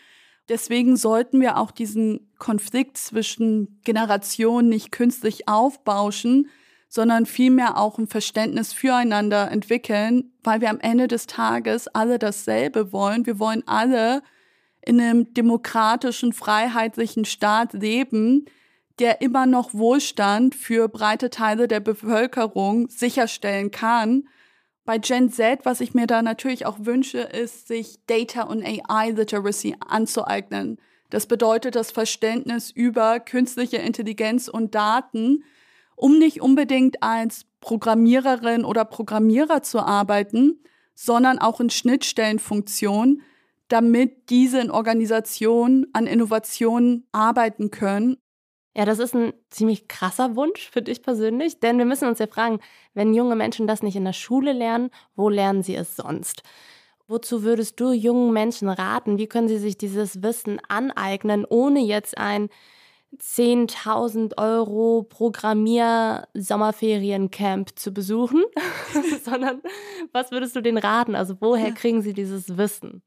Deswegen 0.48 0.96
sollten 0.96 1.40
wir 1.40 1.56
auch 1.56 1.70
diesen 1.70 2.32
Konflikt 2.38 2.96
zwischen 2.96 3.80
Generationen 3.84 4.68
nicht 4.68 4.92
künstlich 4.92 5.48
aufbauschen, 5.48 6.48
sondern 6.88 7.24
vielmehr 7.24 7.78
auch 7.78 7.98
ein 7.98 8.06
Verständnis 8.06 8.72
füreinander 8.72 9.50
entwickeln, 9.50 10.32
weil 10.42 10.60
wir 10.60 10.68
am 10.68 10.80
Ende 10.80 11.08
des 11.08 11.26
Tages 11.26 11.88
alle 11.88 12.18
dasselbe 12.18 12.92
wollen. 12.92 13.24
Wir 13.24 13.38
wollen 13.38 13.62
alle 13.66 14.22
in 14.84 15.00
einem 15.00 15.32
demokratischen, 15.34 16.32
freiheitlichen 16.32 17.24
Staat 17.24 17.72
leben, 17.72 18.46
der 18.98 19.20
immer 19.20 19.46
noch 19.46 19.72
Wohlstand 19.72 20.54
für 20.54 20.88
breite 20.88 21.30
Teile 21.30 21.68
der 21.68 21.80
Bevölkerung 21.80 22.88
sicherstellen 22.88 23.70
kann. 23.70 24.28
Bei 24.84 24.98
Gen 24.98 25.30
Z, 25.30 25.60
was 25.64 25.80
ich 25.80 25.94
mir 25.94 26.06
da 26.06 26.22
natürlich 26.22 26.66
auch 26.66 26.78
wünsche, 26.80 27.18
ist, 27.18 27.68
sich 27.68 28.00
Data 28.06 28.42
und 28.42 28.64
AI 28.64 29.10
Literacy 29.10 29.76
anzueignen. 29.80 30.78
Das 31.10 31.26
bedeutet 31.26 31.76
das 31.76 31.90
Verständnis 31.90 32.70
über 32.70 33.20
künstliche 33.20 33.76
Intelligenz 33.76 34.48
und 34.48 34.74
Daten, 34.74 35.44
um 35.94 36.18
nicht 36.18 36.40
unbedingt 36.40 37.02
als 37.02 37.46
Programmiererin 37.60 38.64
oder 38.64 38.84
Programmierer 38.84 39.62
zu 39.62 39.80
arbeiten, 39.80 40.62
sondern 40.94 41.38
auch 41.38 41.60
in 41.60 41.70
Schnittstellenfunktionen, 41.70 43.22
damit 43.72 44.28
diese 44.28 44.60
in 44.60 44.70
Organisationen 44.70 45.86
an 45.94 46.06
Innovationen 46.06 47.08
arbeiten 47.10 47.70
können. 47.70 48.18
Ja, 48.76 48.84
das 48.84 48.98
ist 48.98 49.14
ein 49.14 49.32
ziemlich 49.48 49.88
krasser 49.88 50.36
Wunsch 50.36 50.68
für 50.70 50.82
dich 50.82 51.02
persönlich, 51.02 51.58
denn 51.60 51.78
wir 51.78 51.86
müssen 51.86 52.08
uns 52.08 52.18
ja 52.18 52.26
fragen, 52.26 52.60
wenn 52.92 53.14
junge 53.14 53.34
Menschen 53.34 53.66
das 53.66 53.82
nicht 53.82 53.96
in 53.96 54.04
der 54.04 54.12
Schule 54.12 54.52
lernen, 54.52 54.90
wo 55.16 55.30
lernen 55.30 55.62
sie 55.62 55.74
es 55.74 55.96
sonst? 55.96 56.42
Wozu 57.08 57.44
würdest 57.44 57.80
du 57.80 57.92
jungen 57.92 58.30
Menschen 58.32 58.68
raten? 58.68 59.16
Wie 59.18 59.26
können 59.26 59.48
sie 59.48 59.58
sich 59.58 59.76
dieses 59.78 60.22
Wissen 60.22 60.60
aneignen, 60.68 61.46
ohne 61.48 61.80
jetzt 61.80 62.18
ein 62.18 62.50
10.000 63.18 64.38
Euro 64.38 65.02
Programmier-Sommerferiencamp 65.02 67.78
zu 67.78 67.92
besuchen? 67.92 68.42
Sondern 69.24 69.60
was 70.12 70.30
würdest 70.30 70.56
du 70.56 70.62
denen 70.62 70.78
raten? 70.78 71.14
Also 71.14 71.36
woher 71.40 71.72
kriegen 71.72 72.00
sie 72.02 72.14
dieses 72.14 72.56
Wissen? 72.56 73.02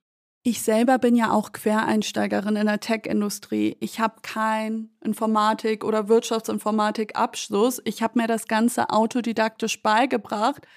Ich 0.47 0.61
selber 0.61 0.99
bin 0.99 1.15
ja 1.15 1.31
auch 1.31 1.53
Quereinsteigerin 1.53 2.55
in 2.55 2.67
der 2.67 2.79
Tech-Industrie. 2.79 3.77
Ich 3.79 3.99
habe 3.99 4.17
kein 4.21 4.91
Informatik- 5.03 5.83
oder 5.83 6.07
Wirtschaftsinformatik-Abschluss. 6.07 7.81
Ich 7.83 8.03
habe 8.03 8.19
mir 8.19 8.27
das 8.27 8.47
Ganze 8.47 8.91
autodidaktisch 8.91 9.81
beigebracht. 9.81 10.67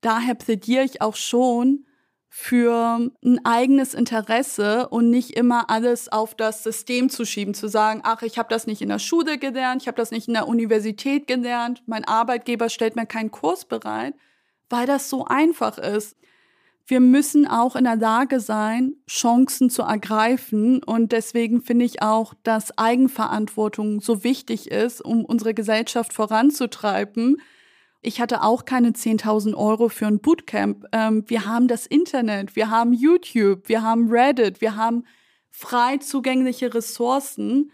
Daher 0.00 0.34
plädiere 0.34 0.82
ich 0.82 1.02
auch 1.02 1.14
schon 1.14 1.84
für 2.30 3.10
ein 3.22 3.44
eigenes 3.44 3.92
Interesse 3.92 4.88
und 4.88 5.10
nicht 5.10 5.32
immer 5.32 5.68
alles 5.68 6.10
auf 6.10 6.34
das 6.34 6.62
System 6.62 7.10
zu 7.10 7.26
schieben, 7.26 7.52
zu 7.52 7.68
sagen, 7.68 8.00
ach, 8.02 8.22
ich 8.22 8.38
habe 8.38 8.48
das 8.48 8.66
nicht 8.66 8.80
in 8.80 8.88
der 8.88 8.98
Schule 8.98 9.36
gelernt, 9.36 9.82
ich 9.82 9.88
habe 9.88 9.98
das 9.98 10.10
nicht 10.10 10.28
in 10.28 10.34
der 10.34 10.48
Universität 10.48 11.26
gelernt, 11.26 11.82
mein 11.84 12.06
Arbeitgeber 12.06 12.70
stellt 12.70 12.96
mir 12.96 13.04
keinen 13.04 13.30
Kurs 13.30 13.66
bereit, 13.66 14.14
weil 14.70 14.86
das 14.86 15.10
so 15.10 15.26
einfach 15.26 15.76
ist 15.76 16.16
wir 16.88 17.00
müssen 17.00 17.48
auch 17.48 17.74
in 17.74 17.84
der 17.84 17.96
Lage 17.96 18.38
sein, 18.38 18.94
Chancen 19.10 19.70
zu 19.70 19.82
ergreifen. 19.82 20.82
Und 20.84 21.10
deswegen 21.10 21.60
finde 21.60 21.84
ich 21.84 22.00
auch, 22.00 22.34
dass 22.44 22.78
Eigenverantwortung 22.78 24.00
so 24.00 24.22
wichtig 24.22 24.70
ist, 24.70 25.00
um 25.00 25.24
unsere 25.24 25.52
Gesellschaft 25.52 26.12
voranzutreiben. 26.12 27.38
ich 28.02 28.20
hatte 28.20 28.44
auch 28.44 28.64
keine 28.66 28.90
10.000 28.90 29.56
Euro 29.56 29.88
für 29.88 30.06
ein 30.06 30.20
Bootcamp. 30.20 30.84
Ähm, 30.92 31.24
wir 31.26 31.44
haben 31.44 31.66
das 31.66 31.86
Internet, 31.86 32.54
wir 32.54 32.70
haben 32.70 32.92
YouTube, 32.92 33.68
wir 33.68 33.82
haben 33.82 34.08
Reddit, 34.08 34.60
wir 34.60 34.76
haben 34.76 35.04
frei 35.50 35.96
zugängliche 35.96 36.72
Ressourcen. 36.72 37.72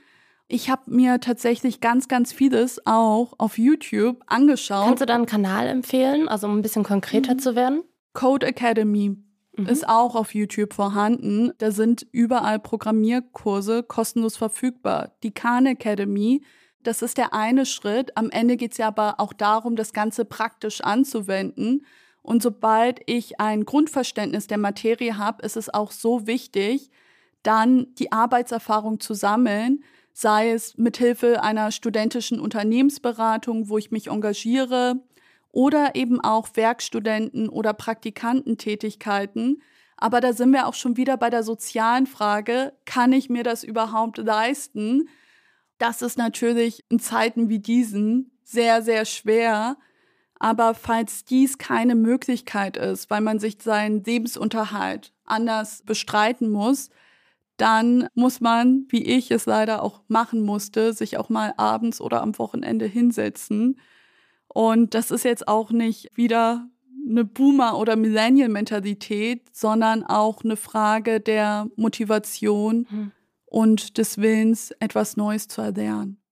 Ich 0.49 0.71
habe 0.71 0.91
mir 0.91 1.21
tatsächlich 1.21 1.83
ganz, 1.83 2.09
ganz 2.09 2.33
vieles 2.33 2.87
auch 2.87 3.35
auf 3.37 3.59
YouTube 3.59 4.23
angeschaut. 4.27 4.87
Kannst 4.87 5.03
du 5.03 5.07
da 5.07 5.17
einen 5.17 5.27
Kanal 5.27 5.67
empfehlen, 5.67 6.29
also 6.29 6.47
um 6.47 6.57
ein 6.57 6.63
bisschen 6.63 6.85
konkreter 6.85 7.35
mhm. 7.35 7.39
zu 7.39 7.55
werden? 7.55 7.83
Code 8.13 8.47
Academy 8.47 9.17
mhm. 9.57 9.67
ist 9.67 9.89
auch 9.89 10.15
auf 10.15 10.35
YouTube 10.35 10.75
vorhanden. 10.75 11.53
Da 11.59 11.71
sind 11.71 12.07
überall 12.13 12.59
Programmierkurse 12.59 13.83
kostenlos 13.83 14.37
verfügbar. 14.37 15.13
Die 15.23 15.33
Khan 15.33 15.67
Academy, 15.67 16.43
das 16.83 17.03
ist 17.03 17.19
der 17.19 17.33
eine 17.33 17.67
Schritt. 17.67 18.17
Am 18.17 18.31
Ende 18.31 18.57
geht 18.57 18.73
es 18.73 18.79
ja 18.79 18.89
aber 18.89 19.19
auch 19.19 19.33
darum, 19.33 19.77
das 19.77 19.93
Ganze 19.93 20.25
praktisch 20.25 20.81
anzuwenden. 20.81 21.87
Und 22.23 22.43
sobald 22.43 23.01
ich 23.07 23.41
ein 23.41 23.65
Grundverständnis 23.65 24.47
der 24.47 24.59
Materie 24.59 25.19
habe, 25.19 25.45
ist 25.45 25.57
es 25.57 25.73
auch 25.73 25.91
so 25.91 26.27
wichtig, 26.27 26.91
dann 27.43 27.93
die 27.97 28.13
Arbeitserfahrung 28.13 29.01
zu 29.01 29.15
sammeln, 29.15 29.83
sei 30.13 30.51
es 30.51 30.77
mithilfe 30.77 31.43
einer 31.43 31.73
studentischen 31.73 32.39
Unternehmensberatung, 32.39 33.69
wo 33.69 33.79
ich 33.79 33.91
mich 33.91 34.09
engagiere, 34.09 35.01
oder 35.53 35.95
eben 35.95 36.21
auch 36.21 36.49
Werkstudenten 36.55 37.49
oder 37.49 37.75
Praktikantentätigkeiten. 37.75 39.63
Aber 39.97 40.21
da 40.21 40.33
sind 40.33 40.51
wir 40.53 40.67
auch 40.67 40.75
schon 40.75 40.97
wieder 40.97 41.17
bei 41.17 41.31
der 41.31 41.45
sozialen 41.45 42.07
Frage, 42.07 42.73
kann 42.87 43.13
ich 43.13 43.29
mir 43.29 43.45
das 43.45 43.63
überhaupt 43.63 44.19
leisten? 44.19 45.09
Das 45.79 46.03
ist 46.03 46.19
natürlich 46.19 46.85
in 46.89 46.99
Zeiten 46.99 47.49
wie 47.49 47.61
diesen 47.61 48.33
sehr, 48.43 48.83
sehr 48.83 49.05
schwer. 49.05 49.77
Aber 50.41 50.75
falls 50.75 51.25
dies 51.25 51.59
keine 51.59 51.95
Möglichkeit 51.95 52.77
ist, 52.77 53.11
weil 53.11 53.21
man 53.21 53.39
sich 53.39 53.59
seinen 53.63 54.03
Lebensunterhalt 54.03 55.13
anders 55.25 55.83
bestreiten 55.85 56.51
muss, 56.51 56.91
dann 57.59 58.09
muss 58.15 58.41
man, 58.41 58.87
wie 58.89 59.05
ich 59.05 59.31
es 59.31 59.47
leider 59.47 59.83
auch 59.83 60.01
machen 60.09 60.43
musste, 60.43 60.95
sich 60.95 61.17
auch 61.19 61.29
mal 61.29 61.55
abends 61.59 62.01
oder 62.01 62.23
am 62.23 62.37
Wochenende 62.39 62.87
hinsetzen 62.87 63.77
und 64.55 64.95
das 64.95 65.11
ist 65.11 65.25
jetzt 65.25 65.49
auch 65.49 65.71
nicht 65.71 66.11
wieder 66.15 66.69
eine 67.09 67.25
Boomer- 67.25 67.79
oder 67.79 67.97
Millennial-Mentalität, 67.97 69.43
sondern 69.55 70.05
auch 70.05 70.45
eine 70.45 70.57
Frage 70.57 71.21
der 71.21 71.69
Motivation 71.77 72.87
hm. 72.89 73.13
und 73.47 73.99
des 73.99 74.19
Willens, 74.19 74.71
etwas 74.79 75.17
Neues 75.17 75.49
zu 75.49 75.63
erlernen. 75.63 76.23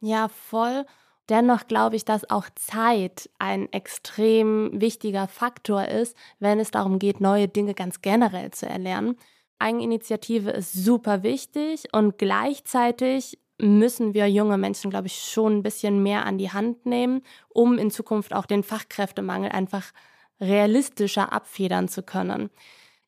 Ja, 0.00 0.28
voll. 0.28 0.86
Dennoch 1.28 1.66
glaube 1.66 1.96
ich, 1.96 2.04
dass 2.04 2.30
auch 2.30 2.46
Zeit 2.54 3.28
ein 3.38 3.70
extrem 3.72 4.70
wichtiger 4.80 5.28
Faktor 5.28 5.86
ist, 5.86 6.16
wenn 6.38 6.60
es 6.60 6.70
darum 6.70 6.98
geht, 6.98 7.20
neue 7.20 7.48
Dinge 7.48 7.74
ganz 7.74 8.00
generell 8.00 8.52
zu 8.52 8.66
erlernen. 8.66 9.16
Eigeninitiative 9.58 10.50
ist 10.50 10.72
super 10.72 11.22
wichtig 11.22 11.88
und 11.92 12.18
gleichzeitig 12.18 13.38
müssen 13.58 14.14
wir 14.14 14.28
junge 14.28 14.58
Menschen, 14.58 14.90
glaube 14.90 15.06
ich, 15.06 15.16
schon 15.16 15.58
ein 15.58 15.62
bisschen 15.62 16.02
mehr 16.02 16.26
an 16.26 16.38
die 16.38 16.52
Hand 16.52 16.86
nehmen, 16.86 17.22
um 17.48 17.78
in 17.78 17.90
Zukunft 17.90 18.34
auch 18.34 18.46
den 18.46 18.62
Fachkräftemangel 18.62 19.50
einfach 19.50 19.92
realistischer 20.40 21.32
abfedern 21.32 21.88
zu 21.88 22.02
können. 22.02 22.50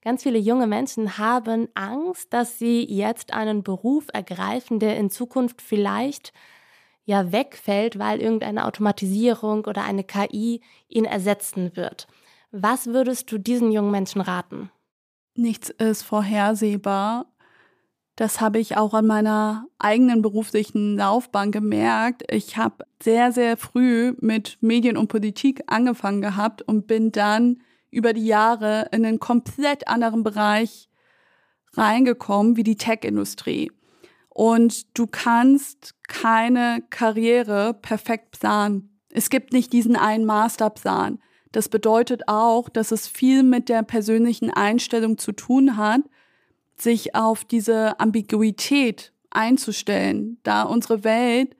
Ganz 0.02 0.22
viele 0.22 0.38
junge 0.38 0.66
Menschen 0.66 1.18
haben 1.18 1.68
Angst, 1.74 2.32
dass 2.32 2.58
sie 2.58 2.84
jetzt 2.84 3.32
einen 3.32 3.62
Beruf 3.62 4.06
ergreifen, 4.12 4.78
der 4.78 4.96
in 4.96 5.10
Zukunft 5.10 5.60
vielleicht 5.60 6.32
ja 7.04 7.32
wegfällt, 7.32 7.98
weil 7.98 8.20
irgendeine 8.20 8.64
Automatisierung 8.64 9.64
oder 9.64 9.82
eine 9.82 10.04
KI 10.04 10.60
ihn 10.88 11.04
ersetzen 11.04 11.74
wird. 11.74 12.06
Was 12.50 12.86
würdest 12.86 13.30
du 13.32 13.38
diesen 13.38 13.72
jungen 13.72 13.90
Menschen 13.90 14.20
raten? 14.20 14.70
Nichts 15.34 15.70
ist 15.70 16.02
vorhersehbar 16.02 17.26
das 18.18 18.40
habe 18.40 18.58
ich 18.58 18.76
auch 18.76 18.94
an 18.94 19.06
meiner 19.06 19.68
eigenen 19.78 20.22
beruflichen 20.22 20.96
Laufbahn 20.96 21.52
gemerkt. 21.52 22.24
Ich 22.28 22.56
habe 22.56 22.84
sehr, 23.00 23.30
sehr 23.30 23.56
früh 23.56 24.12
mit 24.20 24.58
Medien 24.60 24.96
und 24.96 25.06
Politik 25.06 25.62
angefangen 25.68 26.20
gehabt 26.20 26.62
und 26.62 26.88
bin 26.88 27.12
dann 27.12 27.60
über 27.92 28.12
die 28.12 28.26
Jahre 28.26 28.88
in 28.90 29.06
einen 29.06 29.20
komplett 29.20 29.86
anderen 29.86 30.24
Bereich 30.24 30.88
reingekommen, 31.74 32.56
wie 32.56 32.64
die 32.64 32.74
Tech-Industrie. 32.74 33.70
Und 34.30 34.98
du 34.98 35.06
kannst 35.06 35.94
keine 36.08 36.82
Karriere 36.90 37.72
perfekt 37.72 38.40
planen. 38.40 38.98
Es 39.10 39.30
gibt 39.30 39.52
nicht 39.52 39.72
diesen 39.72 39.94
einen 39.94 40.24
Masterplan. 40.24 41.20
Das 41.52 41.68
bedeutet 41.68 42.22
auch, 42.26 42.68
dass 42.68 42.90
es 42.90 43.06
viel 43.06 43.44
mit 43.44 43.68
der 43.68 43.84
persönlichen 43.84 44.50
Einstellung 44.50 45.18
zu 45.18 45.30
tun 45.30 45.76
hat 45.76 46.00
sich 46.80 47.14
auf 47.14 47.44
diese 47.44 47.98
Ambiguität 48.00 49.12
einzustellen, 49.30 50.38
da 50.42 50.62
unsere 50.62 51.04
Welt 51.04 51.56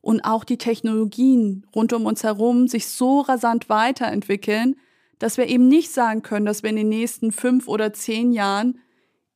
und 0.00 0.20
auch 0.22 0.44
die 0.44 0.58
Technologien 0.58 1.66
rund 1.74 1.92
um 1.92 2.06
uns 2.06 2.22
herum 2.22 2.68
sich 2.68 2.88
so 2.88 3.20
rasant 3.20 3.68
weiterentwickeln, 3.68 4.76
dass 5.18 5.36
wir 5.36 5.48
eben 5.48 5.68
nicht 5.68 5.90
sagen 5.92 6.22
können, 6.22 6.46
dass 6.46 6.62
wir 6.62 6.70
in 6.70 6.76
den 6.76 6.88
nächsten 6.88 7.32
fünf 7.32 7.68
oder 7.68 7.92
zehn 7.92 8.32
Jahren 8.32 8.78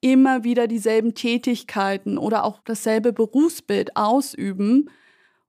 immer 0.01 0.45
wieder 0.45 0.67
dieselben 0.67 1.15
Tätigkeiten 1.15 2.19
oder 2.19 2.45
auch 2.45 2.61
dasselbe 2.65 3.13
Berufsbild 3.13 3.97
ausüben. 3.97 4.91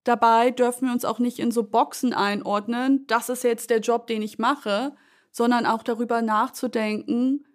Dabei 0.03 0.51
dürfen 0.51 0.87
wir 0.87 0.93
uns 0.93 1.05
auch 1.05 1.19
nicht 1.19 1.39
in 1.39 1.51
so 1.51 1.63
Boxen 1.63 2.13
einordnen, 2.13 3.05
das 3.07 3.29
ist 3.29 3.43
jetzt 3.43 3.69
der 3.69 3.79
Job, 3.79 4.07
den 4.07 4.21
ich 4.21 4.39
mache, 4.39 4.93
sondern 5.31 5.65
auch 5.65 5.83
darüber 5.83 6.21
nachzudenken, 6.21 7.45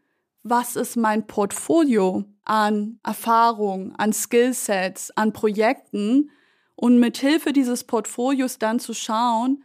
was 0.48 0.76
ist 0.76 0.96
mein 0.96 1.26
Portfolio 1.26 2.24
an 2.44 3.00
Erfahrung, 3.02 3.94
an 3.96 4.12
Skillsets, 4.12 5.10
an 5.16 5.32
Projekten 5.32 6.30
und 6.76 7.00
mit 7.00 7.16
Hilfe 7.16 7.52
dieses 7.52 7.84
Portfolios 7.84 8.58
dann 8.58 8.78
zu 8.78 8.94
schauen, 8.94 9.64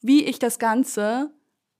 wie 0.00 0.24
ich 0.24 0.38
das 0.38 0.58
Ganze 0.58 1.32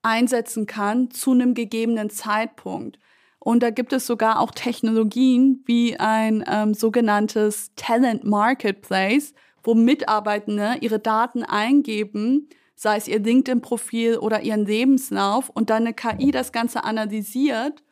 einsetzen 0.03 0.67
kann 0.67 1.11
zu 1.11 1.33
einem 1.33 1.55
gegebenen 1.55 2.09
Zeitpunkt. 2.09 2.99
Und 3.39 3.63
da 3.63 3.71
gibt 3.71 3.93
es 3.93 4.07
sogar 4.07 4.41
auch 4.41 4.51
Technologien 4.51 5.63
wie 5.67 5.99
ein 5.99 6.45
ähm, 6.49 6.75
sogenanntes 6.75 7.73
Talent 7.77 8.25
Marketplace, 8.25 9.35
wo 9.63 9.75
Mitarbeitende 9.75 10.77
ihre 10.81 10.99
Daten 10.99 11.43
eingeben, 11.43 12.49
sei 12.75 12.97
es 12.97 13.09
ihr 13.09 13.21
LinkedIn-Profil 13.21 14.19
oder 14.19 14.43
ihren 14.43 14.65
Lebenslauf, 14.65 15.51
und 15.51 15.71
dann 15.71 15.87
eine 15.87 15.95
KI 15.95 16.31
das 16.31 16.53
Ganze 16.53 16.85
analysiert 16.85 17.83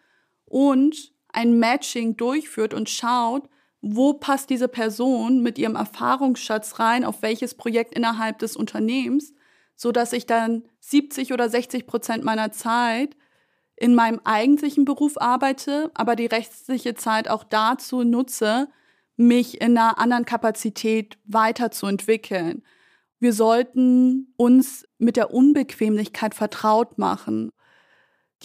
und 0.46 1.12
ein 1.28 1.58
Matching 1.58 2.16
durchführt 2.16 2.72
und 2.72 2.88
schaut, 2.88 3.48
wo 3.82 4.14
passt 4.14 4.50
diese 4.50 4.68
Person 4.68 5.42
mit 5.42 5.58
ihrem 5.58 5.76
Erfahrungsschatz 5.76 6.78
rein, 6.78 7.04
auf 7.04 7.22
welches 7.22 7.54
Projekt 7.54 7.94
innerhalb 7.94 8.38
des 8.38 8.56
Unternehmens, 8.56 9.34
so 9.76 9.92
dass 9.92 10.12
ich 10.12 10.26
dann 10.26 10.64
70 10.80 11.32
oder 11.32 11.48
60 11.48 11.86
Prozent 11.86 12.24
meiner 12.24 12.52
Zeit 12.52 13.16
in 13.76 13.94
meinem 13.94 14.20
eigentlichen 14.24 14.86
Beruf 14.86 15.20
arbeite, 15.20 15.90
aber 15.94 16.16
die 16.16 16.26
restliche 16.26 16.94
Zeit 16.94 17.28
auch 17.28 17.44
dazu 17.44 18.02
nutze, 18.02 18.68
mich 19.16 19.60
in 19.60 19.76
einer 19.76 19.98
anderen 19.98 20.24
Kapazität 20.24 21.18
weiterzuentwickeln. 21.24 22.62
Wir 23.18 23.32
sollten 23.32 24.32
uns 24.36 24.86
mit 24.98 25.16
der 25.16 25.32
Unbequemlichkeit 25.32 26.34
vertraut 26.34 26.98
machen 26.98 27.50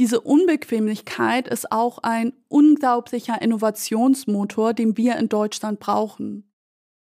diese 0.02 0.20
Unbequemlichkeit 0.20 1.48
ist 1.48 1.72
auch 1.72 2.00
ein 2.00 2.34
unglaublicher 2.48 3.40
Innovationsmotor, 3.40 4.74
den 4.74 4.98
wir 4.98 5.16
in 5.18 5.30
Deutschland 5.30 5.80
brauchen. 5.80 6.52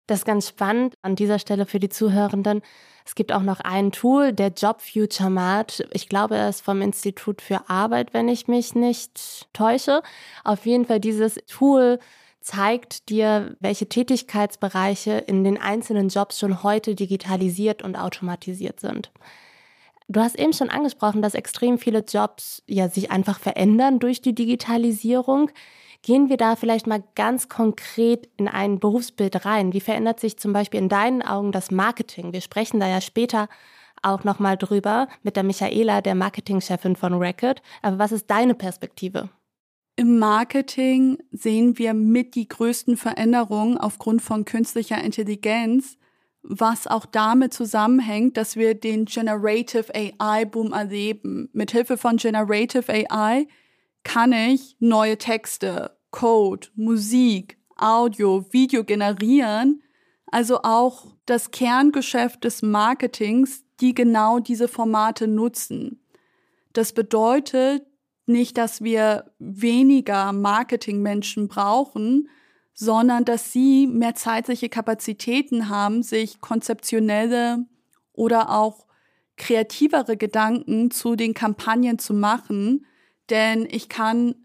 Das 0.08 0.20
ist 0.20 0.26
ganz 0.26 0.48
spannend 0.48 0.96
an 1.02 1.18
dieser 1.18 1.38
Stelle 1.38 1.66
für 1.66 1.82
die 1.82 1.90
Zuhörenden. 1.90 2.62
Es 3.06 3.14
gibt 3.14 3.34
auch 3.34 3.42
noch 3.42 3.60
ein 3.60 3.92
Tool, 3.92 4.32
der 4.32 4.54
Job 4.56 4.80
Future 4.80 5.30
Mart. 5.30 5.86
Ich 5.92 6.08
glaube, 6.08 6.38
er 6.38 6.48
ist 6.48 6.62
vom 6.62 6.82
Institut 6.82 7.42
für 7.42 7.70
Arbeit, 7.70 8.14
wenn 8.14 8.30
ich 8.30 8.48
mich 8.48 8.74
nicht 8.74 9.50
täusche. 9.52 10.02
Auf 10.46 10.66
jeden 10.66 10.86
Fall 10.86 11.02
dieses 11.02 11.36
Tool 11.46 12.00
zeigt 12.40 13.10
dir, 13.10 13.58
welche 13.60 13.90
Tätigkeitsbereiche 13.90 15.12
in 15.12 15.44
den 15.44 15.60
einzelnen 15.60 16.08
Jobs 16.08 16.40
schon 16.40 16.64
heute 16.64 16.96
digitalisiert 16.96 17.84
und 17.84 17.98
automatisiert 17.98 18.80
sind. 18.80 19.12
Du 20.10 20.22
hast 20.22 20.40
eben 20.40 20.54
schon 20.54 20.70
angesprochen, 20.70 21.22
dass 21.22 21.34
extrem 21.34 21.78
viele 21.78 22.00
Jobs 22.00 22.64
ja 22.66 22.88
sich 22.88 23.12
einfach 23.12 23.40
verändern 23.40 24.00
durch 24.00 24.22
die 24.22 24.34
Digitalisierung. 24.34 25.52
Gehen 26.02 26.30
wir 26.30 26.38
da 26.38 26.56
vielleicht 26.56 26.88
mal 26.88 27.04
ganz 27.16 27.50
konkret 27.50 28.30
in 28.38 28.48
ein 28.48 28.80
Berufsbild 28.80 29.46
rein. 29.46 29.74
Wie 29.74 29.82
verändert 29.82 30.22
sich 30.22 30.38
zum 30.38 30.54
Beispiel 30.54 30.80
in 30.80 30.88
deinen 30.88 31.22
Augen 31.22 31.52
das 31.52 31.72
Marketing? 31.72 32.32
Wir 32.32 32.40
sprechen 32.40 32.80
da 32.80 32.88
ja 32.88 33.02
später 33.02 33.50
auch 34.02 34.24
nochmal 34.24 34.56
drüber 34.58 35.10
mit 35.24 35.36
der 35.36 35.44
Michaela, 35.44 36.02
der 36.02 36.16
Marketingchefin 36.16 36.96
von 36.96 37.16
Record. 37.16 37.62
Aber 37.82 38.00
was 38.00 38.14
ist 38.14 38.30
deine 38.30 38.56
Perspektive? 38.56 39.30
Im 39.98 40.20
Marketing 40.20 41.18
sehen 41.32 41.78
wir 41.80 41.94
mit 41.94 42.36
die 42.36 42.48
größten 42.48 42.96
Veränderungen 42.96 43.78
aufgrund 43.78 44.22
von 44.22 44.46
künstlicher 44.46 45.04
Intelligenz, 45.04 45.98
was 46.50 46.88
auch 46.88 47.06
damit 47.06 47.54
zusammenhängt, 47.54 48.38
dass 48.38 48.56
wir 48.56 48.74
den 48.74 49.06
Generative 49.06 49.92
AI 49.94 50.46
Boom 50.46 50.72
erleben. 50.72 51.50
Mithilfe 51.52 51.98
von 51.98 52.18
Generative 52.18 52.86
AI 52.90 53.48
kann 54.04 54.32
ich 54.32 54.78
neue 54.80 55.18
Texte, 55.18 55.98
Code, 56.12 56.70
Musik, 56.76 57.58
Audio, 57.76 58.46
Video 58.52 58.86
generieren, 58.86 59.84
also 60.32 60.62
auch 60.64 61.08
das 61.26 61.52
Kerngeschäft 61.52 62.46
des 62.46 62.62
Marketings, 62.62 63.66
die 63.82 63.94
genau 63.94 64.40
diese 64.40 64.70
Formate 64.70 65.28
nutzen. 65.28 66.02
Das 66.72 66.94
bedeutet 66.94 67.86
nicht, 68.26 68.58
dass 68.58 68.82
wir 68.82 69.32
weniger 69.40 70.32
Marketingmenschen 70.32 71.50
brauchen, 71.50 72.30
sondern 72.80 73.26
dass 73.26 73.52
sie 73.52 73.88
mehr 73.88 74.14
zeitliche 74.14 74.70
Kapazitäten 74.70 75.68
haben, 75.68 76.04
sich 76.04 76.42
konzeptionelle 76.42 77.66
oder 78.14 78.52
auch 78.52 78.86
kreativere 79.36 80.16
Gedanken 80.16 80.92
zu 80.92 81.16
den 81.16 81.34
Kampagnen 81.34 81.98
zu 81.98 82.14
machen, 82.14 82.86
denn 83.32 83.68
ich 83.70 83.90
kann 83.90 84.36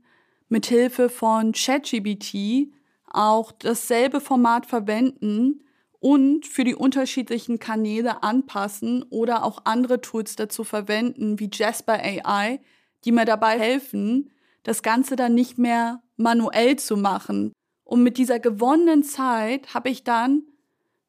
mit 0.48 0.64
Hilfe 0.64 1.10
von 1.10 1.52
ChatGBT 1.52 2.72
auch 3.06 3.52
dasselbe 3.52 4.22
Format 4.22 4.64
verwenden 4.64 5.62
und 6.00 6.46
für 6.46 6.64
die 6.64 6.74
unterschiedlichen 6.74 7.58
Kanäle 7.58 8.22
anpassen 8.22 9.02
oder 9.10 9.44
auch 9.44 9.60
andere 9.64 10.00
Tools 10.00 10.36
dazu 10.36 10.64
verwenden, 10.64 11.38
wie 11.38 11.50
Jasper 11.52 12.00
AI, 12.02 12.60
die 13.04 13.12
mir 13.12 13.26
dabei 13.26 13.58
helfen, 13.58 14.30
das 14.62 14.82
Ganze 14.82 15.16
dann 15.16 15.34
nicht 15.34 15.58
mehr 15.58 16.02
manuell 16.16 16.76
zu 16.76 16.96
machen, 16.96 17.52
und 17.92 18.02
mit 18.02 18.16
dieser 18.16 18.40
gewonnenen 18.40 19.02
Zeit 19.02 19.74
habe 19.74 19.90
ich 19.90 20.02
dann 20.02 20.44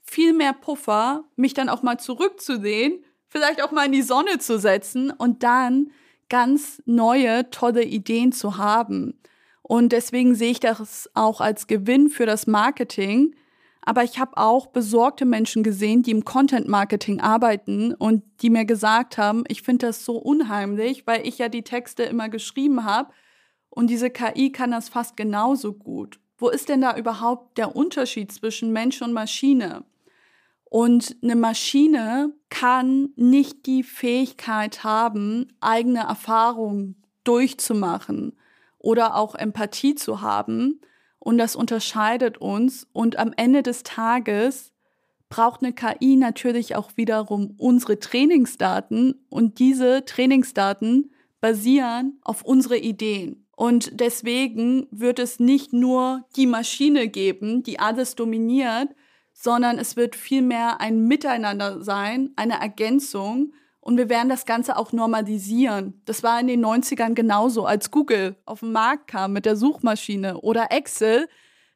viel 0.01 0.33
mehr 0.33 0.51
Puffer, 0.51 1.23
mich 1.37 1.53
dann 1.53 1.69
auch 1.69 1.81
mal 1.81 1.97
zurückzusehen, 1.97 3.05
vielleicht 3.29 3.63
auch 3.63 3.71
mal 3.71 3.85
in 3.85 3.93
die 3.93 4.01
Sonne 4.01 4.37
zu 4.39 4.59
setzen 4.59 5.09
und 5.09 5.43
dann 5.43 5.91
ganz 6.27 6.81
neue, 6.85 7.49
tolle 7.51 7.85
Ideen 7.85 8.33
zu 8.33 8.57
haben. 8.57 9.17
Und 9.61 9.93
deswegen 9.93 10.35
sehe 10.35 10.51
ich 10.51 10.59
das 10.59 11.09
auch 11.13 11.39
als 11.39 11.67
Gewinn 11.67 12.09
für 12.09 12.25
das 12.25 12.47
Marketing. 12.47 13.33
Aber 13.79 14.03
ich 14.03 14.19
habe 14.19 14.35
auch 14.35 14.67
besorgte 14.67 15.23
Menschen 15.23 15.63
gesehen, 15.63 16.03
die 16.03 16.11
im 16.11 16.25
Content 16.25 16.67
Marketing 16.67 17.21
arbeiten 17.21 17.93
und 17.93 18.23
die 18.41 18.49
mir 18.49 18.65
gesagt 18.65 19.17
haben, 19.17 19.45
ich 19.47 19.61
finde 19.61 19.87
das 19.87 20.03
so 20.03 20.17
unheimlich, 20.17 21.07
weil 21.07 21.25
ich 21.25 21.37
ja 21.37 21.47
die 21.47 21.63
Texte 21.63 22.03
immer 22.03 22.27
geschrieben 22.27 22.83
habe 22.83 23.13
und 23.69 23.89
diese 23.89 24.09
KI 24.09 24.51
kann 24.51 24.71
das 24.71 24.89
fast 24.89 25.15
genauso 25.15 25.71
gut 25.71 26.19
wo 26.43 26.49
ist 26.49 26.67
denn 26.67 26.81
da 26.81 26.97
überhaupt 26.97 27.57
der 27.57 27.73
Unterschied 27.73 28.29
zwischen 28.33 28.73
Mensch 28.73 29.01
und 29.01 29.13
Maschine? 29.13 29.85
Und 30.65 31.15
eine 31.23 31.37
Maschine 31.37 32.33
kann 32.49 33.11
nicht 33.15 33.65
die 33.65 33.81
Fähigkeit 33.81 34.83
haben, 34.83 35.53
eigene 35.61 36.01
Erfahrungen 36.01 37.01
durchzumachen 37.23 38.37
oder 38.77 39.15
auch 39.15 39.35
Empathie 39.35 39.95
zu 39.95 40.19
haben. 40.19 40.81
Und 41.17 41.37
das 41.37 41.55
unterscheidet 41.55 42.39
uns. 42.39 42.87
Und 42.91 43.17
am 43.17 43.31
Ende 43.37 43.63
des 43.63 43.83
Tages 43.83 44.73
braucht 45.29 45.63
eine 45.63 45.71
KI 45.71 46.17
natürlich 46.17 46.75
auch 46.75 46.91
wiederum 46.97 47.55
unsere 47.57 47.99
Trainingsdaten. 47.99 49.25
Und 49.29 49.59
diese 49.59 50.03
Trainingsdaten 50.03 51.13
basieren 51.39 52.19
auf 52.21 52.43
unsere 52.43 52.77
Ideen. 52.77 53.42
Und 53.55 53.99
deswegen 53.99 54.87
wird 54.91 55.19
es 55.19 55.39
nicht 55.39 55.73
nur 55.73 56.25
die 56.35 56.47
Maschine 56.47 57.07
geben, 57.07 57.63
die 57.63 57.79
alles 57.79 58.15
dominiert, 58.15 58.89
sondern 59.33 59.77
es 59.77 59.95
wird 59.95 60.15
vielmehr 60.15 60.81
ein 60.81 61.07
Miteinander 61.07 61.83
sein, 61.83 62.31
eine 62.35 62.59
Ergänzung. 62.59 63.53
Und 63.79 63.97
wir 63.97 64.09
werden 64.09 64.29
das 64.29 64.45
Ganze 64.45 64.77
auch 64.77 64.91
normalisieren. 64.93 66.01
Das 66.05 66.23
war 66.23 66.39
in 66.39 66.47
den 66.47 66.65
90ern 66.65 67.13
genauso, 67.13 67.65
als 67.65 67.91
Google 67.91 68.37
auf 68.45 68.61
den 68.61 68.71
Markt 68.71 69.07
kam 69.07 69.33
mit 69.33 69.45
der 69.45 69.57
Suchmaschine 69.57 70.39
oder 70.39 70.71
Excel. 70.71 71.27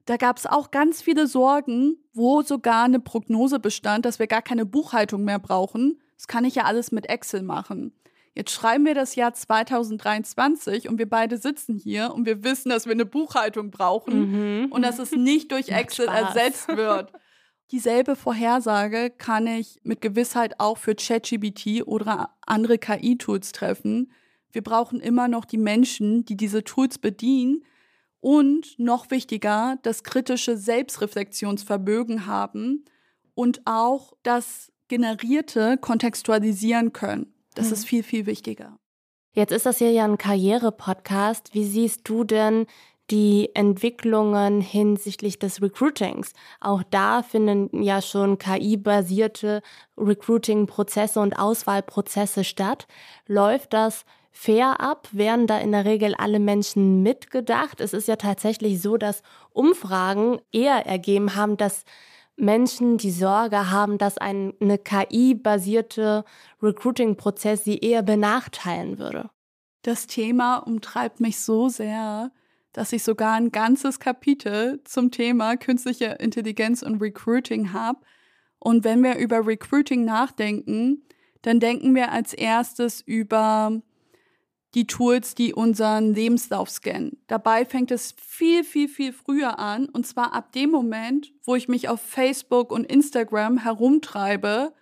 Da 0.05 0.15
gab 0.15 0.37
es 0.37 0.45
auch 0.45 0.71
ganz 0.71 1.01
viele 1.01 1.27
Sorgen, 1.27 1.97
wo 2.13 2.41
sogar 2.41 2.85
eine 2.85 3.01
Prognose 3.01 3.59
bestand, 3.59 4.05
dass 4.05 4.19
wir 4.19 4.27
gar 4.27 4.41
keine 4.41 4.65
Buchhaltung 4.65 5.25
mehr 5.25 5.39
brauchen. 5.39 5.99
Das 6.15 6.27
kann 6.27 6.45
ich 6.45 6.55
ja 6.55 6.63
alles 6.63 6.93
mit 6.93 7.09
Excel 7.09 7.43
machen. 7.43 7.93
Jetzt 8.37 8.51
schreiben 8.51 8.85
wir 8.85 8.93
das 8.93 9.15
Jahr 9.15 9.33
2023 9.33 10.87
und 10.87 10.99
wir 10.99 11.09
beide 11.09 11.39
sitzen 11.39 11.75
hier 11.75 12.13
und 12.13 12.27
wir 12.27 12.43
wissen, 12.43 12.69
dass 12.69 12.85
wir 12.85 12.91
eine 12.91 13.07
Buchhaltung 13.07 13.71
brauchen 13.71 14.61
mhm. 14.61 14.71
und 14.71 14.83
dass 14.83 14.99
es 14.99 15.11
nicht 15.11 15.51
durch 15.51 15.69
Excel 15.69 16.07
ersetzt 16.07 16.67
wird. 16.67 17.11
Dieselbe 17.71 18.15
Vorhersage 18.15 19.09
kann 19.09 19.47
ich 19.47 19.79
mit 19.81 20.01
Gewissheit 20.01 20.59
auch 20.59 20.77
für 20.77 20.93
ChatGBT 20.93 21.87
oder 21.87 22.37
andere 22.45 22.77
KI-Tools 22.77 23.53
treffen. 23.53 24.11
Wir 24.51 24.61
brauchen 24.61 24.99
immer 24.99 25.27
noch 25.27 25.43
die 25.43 25.57
Menschen, 25.57 26.23
die 26.23 26.37
diese 26.37 26.63
Tools 26.63 26.99
bedienen 26.99 27.63
und 28.19 28.77
noch 28.77 29.09
wichtiger, 29.09 29.79
das 29.81 30.03
kritische 30.03 30.57
Selbstreflexionsvermögen 30.57 32.27
haben 32.27 32.85
und 33.33 33.61
auch 33.65 34.13
das 34.21 34.71
Generierte 34.89 35.79
kontextualisieren 35.79 36.93
können. 36.93 37.33
Das 37.57 37.67
mhm. 37.67 37.73
ist 37.73 37.85
viel, 37.85 38.03
viel 38.03 38.25
wichtiger. 38.25 38.77
Jetzt 39.33 39.51
ist 39.51 39.65
das 39.65 39.77
hier 39.77 39.91
ja 39.91 40.03
ein 40.03 40.17
Karriere-Podcast. 40.17 41.53
Wie 41.53 41.65
siehst 41.65 42.01
du 42.09 42.23
denn 42.23 42.65
die 43.09 43.51
Entwicklungen 43.53 44.61
hinsichtlich 44.61 45.39
des 45.39 45.61
Recruitings? 45.61 46.33
Auch 46.59 46.83
da 46.89 47.23
finden 47.23 47.83
ja 47.83 48.01
schon 48.01 48.37
KI-basierte 48.37 49.61
Recruiting-Prozesse 49.97 51.19
und 51.19 51.37
Auswahlprozesse 51.37 52.43
statt. 52.43 52.87
Läuft 53.27 53.73
das 53.73 54.05
fair 54.31 54.81
ab? 54.81 55.07
Werden 55.11 55.47
da 55.47 55.59
in 55.59 55.71
der 55.71 55.85
Regel 55.85 56.15
alle 56.15 56.39
Menschen 56.39 57.01
mitgedacht? 57.03 57.79
Es 57.79 57.93
ist 57.93 58.07
ja 58.07 58.17
tatsächlich 58.17 58.81
so, 58.81 58.97
dass 58.97 59.21
Umfragen 59.51 60.39
eher 60.51 60.85
ergeben 60.85 61.35
haben, 61.35 61.57
dass 61.57 61.85
Menschen 62.37 62.97
die 62.97 63.11
Sorge 63.11 63.71
haben, 63.71 63.97
dass 63.97 64.17
ein, 64.17 64.53
eine 64.61 64.77
KI-basierte 64.77 66.23
Recruiting-Prozess 66.61 67.63
sie 67.63 67.79
eher 67.79 68.03
benachteilen 68.03 68.99
würde. 68.99 69.29
Das 69.81 70.07
Thema 70.07 70.57
umtreibt 70.57 71.19
mich 71.19 71.39
so 71.39 71.67
sehr, 71.67 72.31
dass 72.73 72.93
ich 72.93 73.03
sogar 73.03 73.33
ein 73.33 73.51
ganzes 73.51 73.99
Kapitel 73.99 74.81
zum 74.83 75.09
Thema 75.09 75.57
künstliche 75.57 76.17
Intelligenz 76.19 76.83
und 76.83 77.01
Recruiting 77.01 77.73
habe. 77.73 77.99
Und 78.59 78.83
wenn 78.83 79.03
wir 79.03 79.17
über 79.17 79.45
Recruiting 79.45 80.05
nachdenken, 80.05 81.03
dann 81.41 81.59
denken 81.59 81.95
wir 81.95 82.11
als 82.11 82.33
erstes 82.33 83.01
über 83.01 83.81
die 84.73 84.87
Tools, 84.87 85.33
die 85.33 85.53
unseren 85.53 86.13
Lebenslauf 86.13 86.69
scannen. 86.69 87.21
Dabei 87.27 87.65
fängt 87.65 87.91
es 87.91 88.13
viel, 88.17 88.63
viel, 88.63 88.87
viel 88.87 89.13
früher 89.13 89.59
an. 89.59 89.87
Und 89.89 90.05
zwar 90.05 90.33
ab 90.33 90.51
dem 90.51 90.69
Moment, 90.71 91.33
wo 91.43 91.55
ich 91.55 91.67
mich 91.67 91.89
auf 91.89 92.01
Facebook 92.01 92.71
und 92.71 92.85
Instagram 92.85 93.57
herumtreibe 93.57 94.73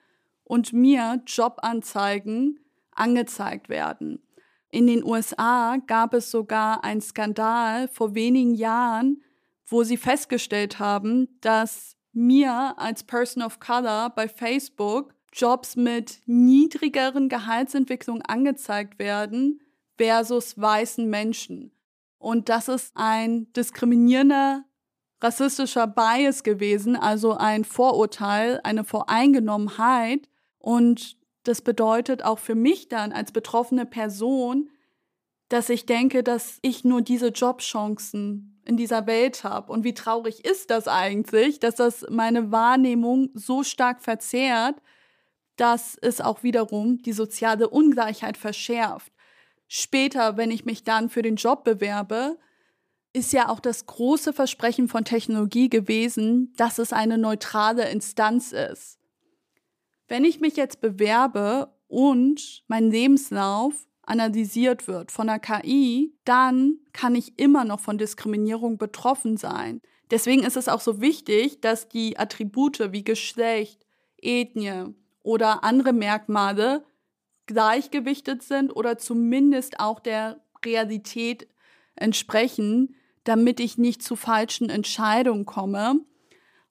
und 0.43 0.74
mir 0.74 1.21
Jobanzeigen 1.28 2.60
angezeigt 2.91 3.69
werden. 3.69 4.21
In 4.69 4.88
den 4.88 5.04
USA 5.04 5.78
gab 5.88 6.13
es 6.13 6.32
sogar 6.32 6.84
einen 6.84 7.02
Skandal 7.02 7.88
vor 7.88 8.15
wenigen 8.15 8.56
Jahren, 8.56 9.21
wo 9.67 9.84
sie 9.84 9.98
festgestellt 9.98 10.80
haben, 10.80 11.39
dass 11.41 11.95
mir 12.12 12.74
als 12.78 13.04
Person 13.04 13.43
of 13.43 13.60
Color 13.60 14.12
bei 14.15 14.28
Facebook 14.28 15.13
Jobs 15.32 15.76
mit 15.76 16.21
niedrigeren 16.26 17.28
Gehaltsentwicklungen 17.28 18.21
angezeigt 18.21 19.00
werden, 19.00 19.60
versus 19.97 20.60
weißen 20.60 21.10
Menschen. 21.10 21.71
Und 22.17 22.49
das 22.49 22.67
ist 22.67 22.91
ein 22.95 23.51
diskriminierender 23.53 24.63
rassistischer 25.21 25.88
Bias 25.88 26.43
gewesen, 26.43 26.95
also 26.95 27.36
ein 27.36 27.63
Vorurteil, 27.63 28.60
eine 28.63 28.84
Voreingenommenheit. 28.84 30.29
Und 30.58 31.17
das 31.43 31.62
bedeutet 31.62 32.23
auch 32.23 32.39
für 32.39 32.55
mich 32.55 32.89
dann 32.89 33.12
als 33.12 33.31
betroffene 33.31 33.86
Person, 33.86 34.69
dass 35.49 35.69
ich 35.69 35.86
denke, 35.86 36.23
dass 36.23 36.58
ich 36.62 36.84
nur 36.84 37.01
diese 37.01 37.27
Jobchancen 37.27 38.60
in 38.65 38.77
dieser 38.77 39.05
Welt 39.05 39.43
habe. 39.43 39.71
Und 39.71 39.84
wie 39.84 39.93
traurig 39.93 40.43
ist 40.43 40.71
das 40.71 40.88
eigentlich, 40.88 41.60
dass 41.60 41.75
das 41.75 42.05
meine 42.10 42.51
Wahrnehmung 42.51 43.29
so 43.36 43.63
stark 43.63 44.01
verzerrt, 44.01 44.81
dass 45.55 45.97
es 46.01 46.19
auch 46.19 46.43
wiederum 46.43 47.01
die 47.01 47.13
soziale 47.13 47.69
Ungleichheit 47.69 48.38
verschärft 48.38 49.14
später, 49.67 50.38
wenn 50.38 50.51
ich 50.51 50.65
mich 50.65 50.84
dann 50.84 51.10
für 51.10 51.21
den 51.21 51.36
Job 51.36 51.63
bewerbe, 51.63 52.38
ist 53.13 53.32
ja 53.32 53.49
auch 53.49 53.60
das 53.60 53.86
große 53.86 54.34
Versprechen 54.34 54.89
von 54.89 55.06
Technologie 55.06 55.69
gewesen, 55.69 56.54
dass 56.58 56.80
es 56.80 56.91
eine 56.91 57.17
neutrale 57.17 57.89
Instanz 57.89 58.51
ist. 58.51 58.99
Wenn 60.08 60.25
ich 60.25 60.41
mich 60.41 60.58
jetzt 60.58 60.82
bewerbe 60.82 61.73
und 61.88 62.63
mein 62.67 62.91
Lebenslauf 62.91 63.88
analysiert 64.04 64.88
wird 64.88 65.12
von 65.12 65.28
der 65.28 65.39
KI, 65.39 66.13
dann 66.25 66.78
kann 66.93 67.15
ich 67.15 67.39
immer 67.39 67.63
noch 67.63 67.80
von 67.80 67.97
Diskriminierung 67.97 68.78
betroffen 68.78 69.38
sein. 69.38 69.82
Deswegen 70.12 70.43
ist 70.43 70.58
es 70.58 70.67
auch 70.67 70.82
so 70.82 71.01
wichtig, 71.01 71.62
dass 71.62 71.88
die 71.88 72.19
Attribute 72.19 72.91
wie 72.91 73.04
Geschlecht, 73.04 73.86
Ethnie 74.17 74.93
oder 75.23 75.63
andere 75.63 75.93
Merkmale 75.93 76.84
gleichgewichtet 77.45 78.43
sind 78.43 78.75
oder 78.75 78.97
zumindest 78.97 79.79
auch 79.79 79.99
der 79.99 80.41
Realität 80.63 81.47
entsprechen, 81.95 82.95
damit 83.23 83.60
ich 83.60 83.77
nicht 83.77 84.03
zu 84.03 84.15
falschen 84.15 84.69
Entscheidungen 84.69 85.45
komme. 85.45 85.99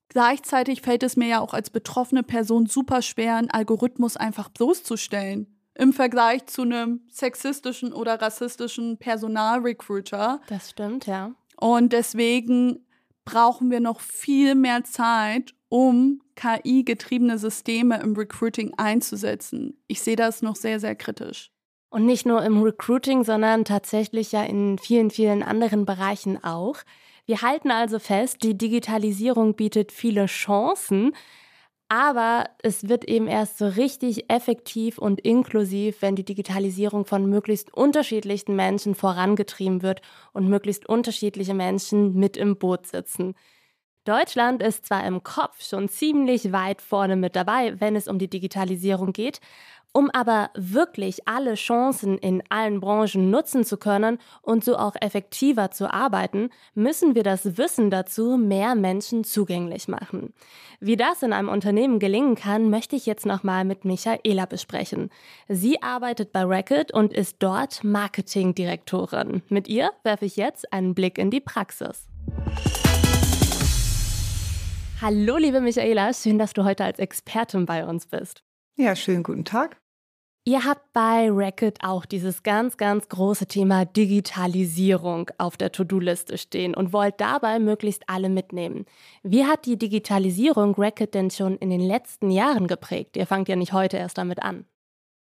Gleichzeitig 0.09 0.83
fällt 0.83 1.03
es 1.03 1.17
mir 1.17 1.29
ja 1.29 1.41
auch 1.41 1.55
als 1.55 1.71
betroffene 1.71 2.23
Person 2.23 2.67
super 2.67 3.03
schwer, 3.03 3.37
einen 3.37 3.51
Algorithmus 3.51 4.17
einfach 4.17 4.49
bloßzustellen. 4.49 5.49
Im 5.75 5.93
Vergleich 5.93 6.47
zu 6.47 6.63
einem 6.63 7.01
sexistischen 7.11 7.93
oder 7.93 8.21
rassistischen 8.21 8.97
Personalrecruiter. 8.99 10.41
Das 10.47 10.71
stimmt, 10.71 11.07
ja. 11.07 11.33
Und 11.57 11.93
deswegen 11.93 12.87
brauchen 13.25 13.71
wir 13.71 13.81
noch 13.81 14.01
viel 14.01 14.55
mehr 14.55 14.85
Zeit, 14.85 15.55
um 15.69 16.21
KI-getriebene 16.37 17.39
Systeme 17.39 18.01
im 18.01 18.15
Recruiting 18.15 18.75
einzusetzen. 18.77 19.83
Ich 19.87 20.03
sehe 20.03 20.17
das 20.17 20.43
noch 20.43 20.57
sehr, 20.57 20.81
sehr 20.81 20.95
kritisch. 20.95 21.51
Und 21.91 22.07
nicht 22.07 22.27
nur 22.27 22.43
im 22.43 22.63
Recruiting, 22.63 23.23
sondern 23.23 23.65
tatsächlich 23.65 24.33
ja 24.33 24.43
in 24.43 24.79
vielen, 24.79 25.11
vielen 25.11 25.43
anderen 25.43 25.85
Bereichen 25.85 26.43
auch. 26.43 26.79
Wir 27.27 27.41
halten 27.41 27.71
also 27.71 27.99
fest, 27.99 28.39
die 28.43 28.59
Digitalisierung 28.59 29.55
bietet 29.55 29.93
viele 29.93 30.27
Chancen, 30.27 31.13
aber 31.89 32.47
es 32.63 32.89
wird 32.89 33.05
eben 33.05 33.27
erst 33.27 33.59
so 33.59 33.67
richtig 33.67 34.31
effektiv 34.31 34.99
und 34.99 35.21
inklusiv, 35.21 36.03
wenn 36.03 36.17
die 36.17 36.25
Digitalisierung 36.25 37.05
von 37.05 37.27
möglichst 37.27 37.73
unterschiedlichen 37.75 38.57
Menschen 38.57 38.95
vorangetrieben 38.95 39.83
wird 39.83 40.01
und 40.33 40.49
möglichst 40.49 40.89
unterschiedliche 40.89 41.55
Menschen 41.55 42.15
mit 42.15 42.37
im 42.37 42.57
Boot 42.57 42.87
sitzen. 42.87 43.35
Deutschland 44.05 44.63
ist 44.63 44.87
zwar 44.87 45.07
im 45.07 45.23
Kopf 45.23 45.63
schon 45.65 45.89
ziemlich 45.89 46.53
weit 46.53 46.83
vorne 46.83 47.17
mit 47.17 47.37
dabei, 47.37 47.81
wenn 47.81 47.97
es 47.97 48.07
um 48.07 48.19
die 48.19 48.29
Digitalisierung 48.29 49.13
geht, 49.13 49.41
um 49.95 50.11
aber 50.13 50.51
wirklich 50.55 51.27
alle 51.29 51.55
Chancen 51.55 52.19
in 52.19 52.43
allen 52.49 52.81
Branchen 52.81 53.31
nutzen 53.31 53.65
zu 53.65 53.77
können 53.77 54.19
und 54.43 54.65
so 54.65 54.77
auch 54.77 54.97
effektiver 55.01 55.71
zu 55.71 55.91
arbeiten, 55.91 56.51
müssen 56.75 57.15
wir 57.15 57.23
das 57.23 57.57
Wissen 57.57 57.91
dazu 57.91 58.37
mehr 58.37 58.75
Menschen 58.75 59.23
zugänglich 59.23 59.87
machen. 59.87 60.35
Wie 60.81 60.97
das 60.97 61.23
in 61.23 61.33
einem 61.33 61.49
Unternehmen 61.49 62.01
gelingen 62.01 62.35
kann, 62.35 62.71
möchte 62.71 62.97
ich 62.97 63.07
jetzt 63.07 63.25
nochmal 63.25 63.65
mit 63.65 63.85
Michaela 63.85 64.47
besprechen. 64.47 65.11
Sie 65.49 65.81
arbeitet 65.81 66.33
bei 66.33 66.43
Racket 66.43 66.93
und 66.93 67.13
ist 67.13 67.37
dort 67.39 67.85
Marketingdirektorin. 67.85 69.43
Mit 69.49 69.69
ihr 69.69 69.93
werfe 70.03 70.25
ich 70.25 70.37
jetzt 70.37 70.73
einen 70.73 70.97
Blick 70.97 71.19
in 71.19 71.31
die 71.31 71.41
Praxis. 71.41 72.09
Hallo, 75.01 75.37
liebe 75.37 75.61
Michaela, 75.61 76.13
schön, 76.13 76.39
dass 76.39 76.53
du 76.53 76.65
heute 76.65 76.83
als 76.83 76.99
Expertin 76.99 77.65
bei 77.65 77.87
uns 77.87 78.07
bist. 78.07 78.43
Ja, 78.77 78.97
schönen 78.97 79.23
guten 79.23 79.45
Tag. 79.45 79.84
Ihr 80.47 80.67
habt 80.67 80.93
bei 80.93 81.31
Racket 81.31 81.79
auch 81.83 82.05
dieses 82.05 82.43
ganz, 82.43 82.77
ganz 82.77 83.09
große 83.09 83.47
Thema 83.47 83.87
Digitalisierung 83.87 85.31
auf 85.39 85.57
der 85.57 85.73
To-Do-Liste 85.73 86.37
stehen 86.37 86.75
und 86.75 86.93
wollt 86.93 87.19
dabei 87.19 87.59
möglichst 87.59 88.03
alle 88.11 88.29
mitnehmen. 88.29 88.85
Wie 89.23 89.47
hat 89.47 89.65
die 89.65 89.79
Digitalisierung 89.79 90.75
Racket 90.77 91.15
denn 91.15 91.31
schon 91.31 91.57
in 91.57 91.71
den 91.71 91.81
letzten 91.81 92.31
Jahren 92.31 92.67
geprägt? 92.67 93.17
Ihr 93.17 93.27
fangt 93.27 93.49
ja 93.49 93.57
nicht 93.57 93.73
heute 93.73 93.97
erst 93.97 94.19
damit 94.19 94.43
an. 94.43 94.67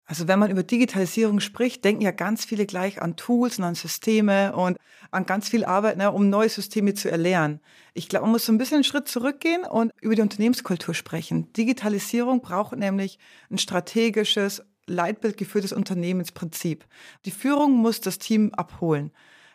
Also 0.06 0.28
wenn 0.28 0.40
man 0.40 0.52
über 0.52 0.64
Digitalisierung 0.64 1.40
spricht, 1.40 1.86
denken 1.86 2.02
ja 2.02 2.10
ganz 2.10 2.46
viele 2.46 2.66
gleich 2.68 3.02
an 3.02 3.16
Tools 3.16 3.60
und 3.60 3.64
an 3.64 3.76
Systeme 3.76 4.56
und 4.56 4.78
an 5.12 5.26
ganz 5.26 5.50
viel 5.50 5.66
Arbeit, 5.66 5.98
ne, 5.98 6.12
um 6.12 6.30
neue 6.30 6.50
Systeme 6.50 6.96
zu 6.96 7.12
erlernen. 7.12 7.62
Ich 7.94 8.10
glaube, 8.10 8.26
man 8.26 8.34
muss 8.34 8.46
so 8.46 8.52
ein 8.52 8.58
bisschen 8.58 8.78
einen 8.78 8.84
Schritt 8.84 9.08
zurückgehen 9.08 9.66
und 9.66 9.92
über 10.02 10.16
die 10.16 10.22
Unternehmenskultur 10.22 10.96
sprechen. 10.96 11.54
Digitalisierung 11.54 12.42
braucht 12.42 12.76
nämlich 12.76 13.20
ein 13.52 13.60
strategisches, 13.60 14.64
leitbildgeführtes 14.90 15.74
Unternehmensprinzip. 15.74 16.86
Die 17.26 17.32
Führung 17.32 17.74
muss 17.74 18.02
das 18.02 18.20
Team 18.20 18.54
abholen. 18.54 19.12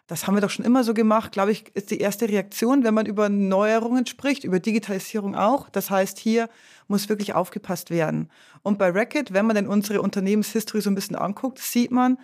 Das 0.06 0.26
haben 0.26 0.34
wir 0.34 0.42
doch 0.42 0.50
schon 0.50 0.66
immer 0.66 0.84
so 0.84 0.92
gemacht, 0.92 1.32
glaube 1.32 1.52
ich, 1.52 1.74
ist 1.74 1.90
die 1.90 1.98
erste 1.98 2.28
Reaktion, 2.28 2.84
wenn 2.84 2.92
man 2.92 3.06
über 3.06 3.30
Neuerungen 3.30 4.04
spricht, 4.04 4.44
über 4.44 4.60
Digitalisierung 4.60 5.34
auch. 5.34 5.70
Das 5.70 5.90
heißt, 5.90 6.18
hier 6.18 6.50
muss 6.88 7.08
wirklich 7.08 7.32
aufgepasst 7.32 7.88
werden. 7.88 8.30
Und 8.62 8.78
bei 8.78 8.90
Racket, 8.90 9.32
wenn 9.32 9.46
man 9.46 9.56
denn 9.56 9.66
unsere 9.66 10.02
Unternehmenshistory 10.02 10.82
so 10.82 10.90
ein 10.90 10.94
bisschen 10.94 11.16
anguckt, 11.16 11.58
sieht 11.58 11.90
man, 11.90 12.18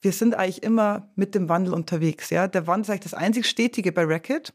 wir 0.00 0.12
sind 0.12 0.36
eigentlich 0.36 0.62
immer 0.62 1.08
mit 1.16 1.34
dem 1.34 1.48
Wandel 1.48 1.74
unterwegs. 1.74 2.30
Ja? 2.30 2.46
Der 2.46 2.68
Wandel 2.68 2.82
ist 2.82 2.90
eigentlich 2.90 3.10
das 3.10 3.14
einzig 3.14 3.46
Stetige 3.46 3.90
bei 3.90 4.04
Racket. 4.04 4.52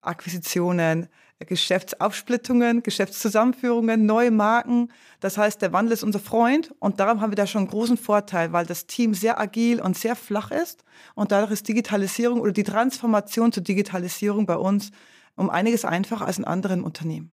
Akquisitionen, 0.00 1.08
Geschäftsaufsplittungen, 1.46 2.82
Geschäftszusammenführungen, 2.82 4.06
neue 4.06 4.30
Marken. 4.30 4.92
Das 5.20 5.38
heißt, 5.38 5.62
der 5.62 5.72
Wandel 5.72 5.94
ist 5.94 6.02
unser 6.02 6.18
Freund 6.18 6.74
und 6.78 7.00
darum 7.00 7.20
haben 7.20 7.32
wir 7.32 7.36
da 7.36 7.46
schon 7.46 7.62
einen 7.62 7.70
großen 7.70 7.96
Vorteil, 7.96 8.52
weil 8.52 8.66
das 8.66 8.86
Team 8.86 9.14
sehr 9.14 9.40
agil 9.40 9.80
und 9.80 9.96
sehr 9.96 10.16
flach 10.16 10.50
ist 10.50 10.84
und 11.14 11.32
dadurch 11.32 11.52
ist 11.52 11.68
Digitalisierung 11.68 12.40
oder 12.40 12.52
die 12.52 12.64
Transformation 12.64 13.52
zur 13.52 13.62
Digitalisierung 13.62 14.46
bei 14.46 14.56
uns 14.56 14.90
um 15.36 15.48
einiges 15.50 15.84
einfacher 15.84 16.26
als 16.26 16.38
in 16.38 16.44
anderen 16.44 16.84
Unternehmen. 16.84 17.32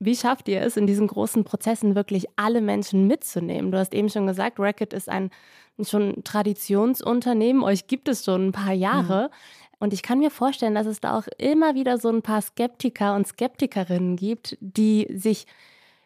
Wie 0.00 0.14
schafft 0.14 0.46
ihr 0.46 0.62
es, 0.62 0.76
in 0.76 0.86
diesen 0.86 1.08
großen 1.08 1.42
Prozessen 1.42 1.96
wirklich 1.96 2.26
alle 2.36 2.60
Menschen 2.60 3.08
mitzunehmen? 3.08 3.72
Du 3.72 3.78
hast 3.78 3.92
eben 3.94 4.08
schon 4.08 4.28
gesagt, 4.28 4.60
Racket 4.60 4.92
ist 4.92 5.08
ein 5.08 5.30
schon 5.82 6.22
Traditionsunternehmen. 6.24 7.62
Euch 7.62 7.86
gibt 7.86 8.08
es 8.08 8.24
schon 8.24 8.48
ein 8.48 8.52
paar 8.52 8.72
Jahre. 8.72 9.30
Und 9.78 9.92
ich 9.92 10.02
kann 10.02 10.18
mir 10.18 10.30
vorstellen, 10.30 10.74
dass 10.74 10.86
es 10.86 11.00
da 11.00 11.16
auch 11.16 11.26
immer 11.38 11.74
wieder 11.74 11.98
so 11.98 12.08
ein 12.08 12.22
paar 12.22 12.42
Skeptiker 12.42 13.14
und 13.14 13.26
Skeptikerinnen 13.26 14.16
gibt, 14.16 14.56
die 14.60 15.06
sich 15.14 15.46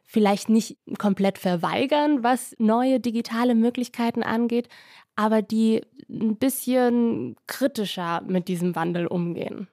vielleicht 0.04 0.50
nicht 0.50 0.76
komplett 0.98 1.38
verweigern, 1.38 2.22
was 2.22 2.54
neue 2.58 3.00
digitale 3.00 3.54
Möglichkeiten 3.54 4.22
angeht, 4.22 4.68
aber 5.16 5.40
die 5.40 5.82
ein 6.10 6.36
bisschen 6.36 7.36
kritischer 7.46 8.22
mit 8.26 8.48
diesem 8.48 8.76
Wandel 8.76 9.06
umgehen. 9.06 9.68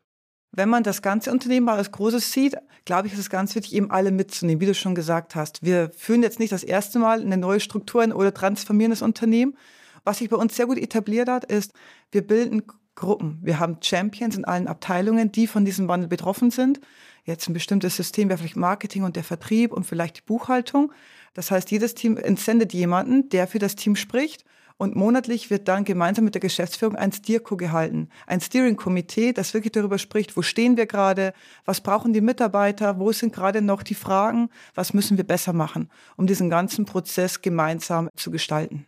Wenn 0.51 0.69
man 0.69 0.83
das 0.83 1.01
ganze 1.01 1.31
Unternehmen 1.31 1.65
mal 1.65 1.77
als 1.77 1.91
Großes 1.91 2.31
sieht, 2.31 2.55
glaube 2.85 3.07
ich, 3.07 3.13
ist 3.13 3.19
es 3.19 3.29
ganz 3.29 3.53
wichtig, 3.53 3.75
eben 3.75 3.91
alle 3.91 4.11
mitzunehmen, 4.11 4.61
wie 4.61 4.65
du 4.65 4.73
schon 4.73 4.95
gesagt 4.95 5.35
hast. 5.35 5.61
Wir 5.61 5.91
führen 5.91 6.23
jetzt 6.23 6.39
nicht 6.39 6.51
das 6.51 6.63
erste 6.63 6.99
Mal 6.99 7.21
eine 7.21 7.37
neue 7.37 7.59
Struktur 7.59 8.03
oder 8.15 8.33
transformieren 8.33 8.91
das 8.91 9.01
Unternehmen. 9.01 9.57
Was 10.05 10.19
sich 10.19 10.29
bei 10.29 10.37
uns 10.37 10.55
sehr 10.55 10.65
gut 10.65 10.77
etabliert 10.77 11.29
hat, 11.29 11.45
ist, 11.45 11.73
wir 12.11 12.25
bilden 12.25 12.63
Gruppen. 12.99 13.39
Wir 13.41 13.59
haben 13.59 13.77
Champions 13.81 14.37
in 14.37 14.45
allen 14.45 14.67
Abteilungen, 14.67 15.31
die 15.31 15.47
von 15.47 15.65
diesem 15.65 15.87
Wandel 15.87 16.07
betroffen 16.07 16.51
sind. 16.51 16.79
Jetzt 17.25 17.47
ein 17.49 17.53
bestimmtes 17.53 17.95
System 17.95 18.29
wäre 18.29 18.37
vielleicht 18.37 18.55
Marketing 18.55 19.03
und 19.03 19.15
der 19.15 19.23
Vertrieb 19.23 19.73
und 19.73 19.85
vielleicht 19.85 20.17
die 20.17 20.21
Buchhaltung. 20.21 20.91
Das 21.33 21.51
heißt, 21.51 21.71
jedes 21.71 21.95
Team 21.95 22.17
entsendet 22.17 22.73
jemanden, 22.73 23.29
der 23.29 23.47
für 23.47 23.59
das 23.59 23.75
Team 23.75 23.95
spricht. 23.95 24.45
Und 24.77 24.95
monatlich 24.95 25.49
wird 25.49 25.67
dann 25.67 25.83
gemeinsam 25.83 26.23
mit 26.23 26.35
der 26.35 26.41
Geschäftsführung 26.41 26.95
ein 26.95 27.11
Steerco 27.11 27.57
gehalten. 27.57 28.07
Ein 28.27 28.39
Steering-Komitee, 28.39 29.33
das 29.33 29.53
wirklich 29.53 29.73
darüber 29.73 29.97
spricht, 29.97 30.37
wo 30.37 30.41
stehen 30.41 30.77
wir 30.77 30.85
gerade, 30.85 31.33
was 31.65 31.81
brauchen 31.81 32.13
die 32.13 32.21
Mitarbeiter, 32.21 32.97
wo 32.97 33.11
sind 33.11 33.33
gerade 33.33 33.61
noch 33.61 33.83
die 33.83 33.95
Fragen, 33.95 34.49
was 34.75 34.93
müssen 34.93 35.17
wir 35.17 35.25
besser 35.25 35.51
machen, 35.51 35.89
um 36.15 36.27
diesen 36.27 36.49
ganzen 36.49 36.85
Prozess 36.85 37.41
gemeinsam 37.41 38.09
zu 38.15 38.31
gestalten. 38.31 38.85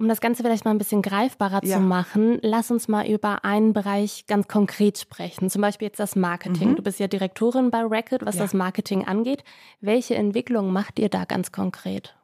Um 0.00 0.08
das 0.08 0.22
Ganze 0.22 0.42
vielleicht 0.42 0.64
mal 0.64 0.70
ein 0.70 0.78
bisschen 0.78 1.02
greifbarer 1.02 1.60
ja. 1.62 1.76
zu 1.76 1.82
machen, 1.82 2.38
lass 2.40 2.70
uns 2.70 2.88
mal 2.88 3.06
über 3.06 3.44
einen 3.44 3.74
Bereich 3.74 4.24
ganz 4.26 4.48
konkret 4.48 4.96
sprechen. 4.96 5.50
Zum 5.50 5.60
Beispiel 5.60 5.88
jetzt 5.88 6.00
das 6.00 6.16
Marketing. 6.16 6.70
Mhm. 6.70 6.76
Du 6.76 6.82
bist 6.82 6.98
ja 7.00 7.06
Direktorin 7.06 7.70
bei 7.70 7.82
Racket, 7.82 8.24
was 8.24 8.36
ja. 8.36 8.44
das 8.44 8.54
Marketing 8.54 9.04
angeht. 9.04 9.44
Welche 9.82 10.14
Entwicklung 10.14 10.72
macht 10.72 10.98
ihr 10.98 11.10
da 11.10 11.26
ganz 11.26 11.52
konkret? 11.52 12.16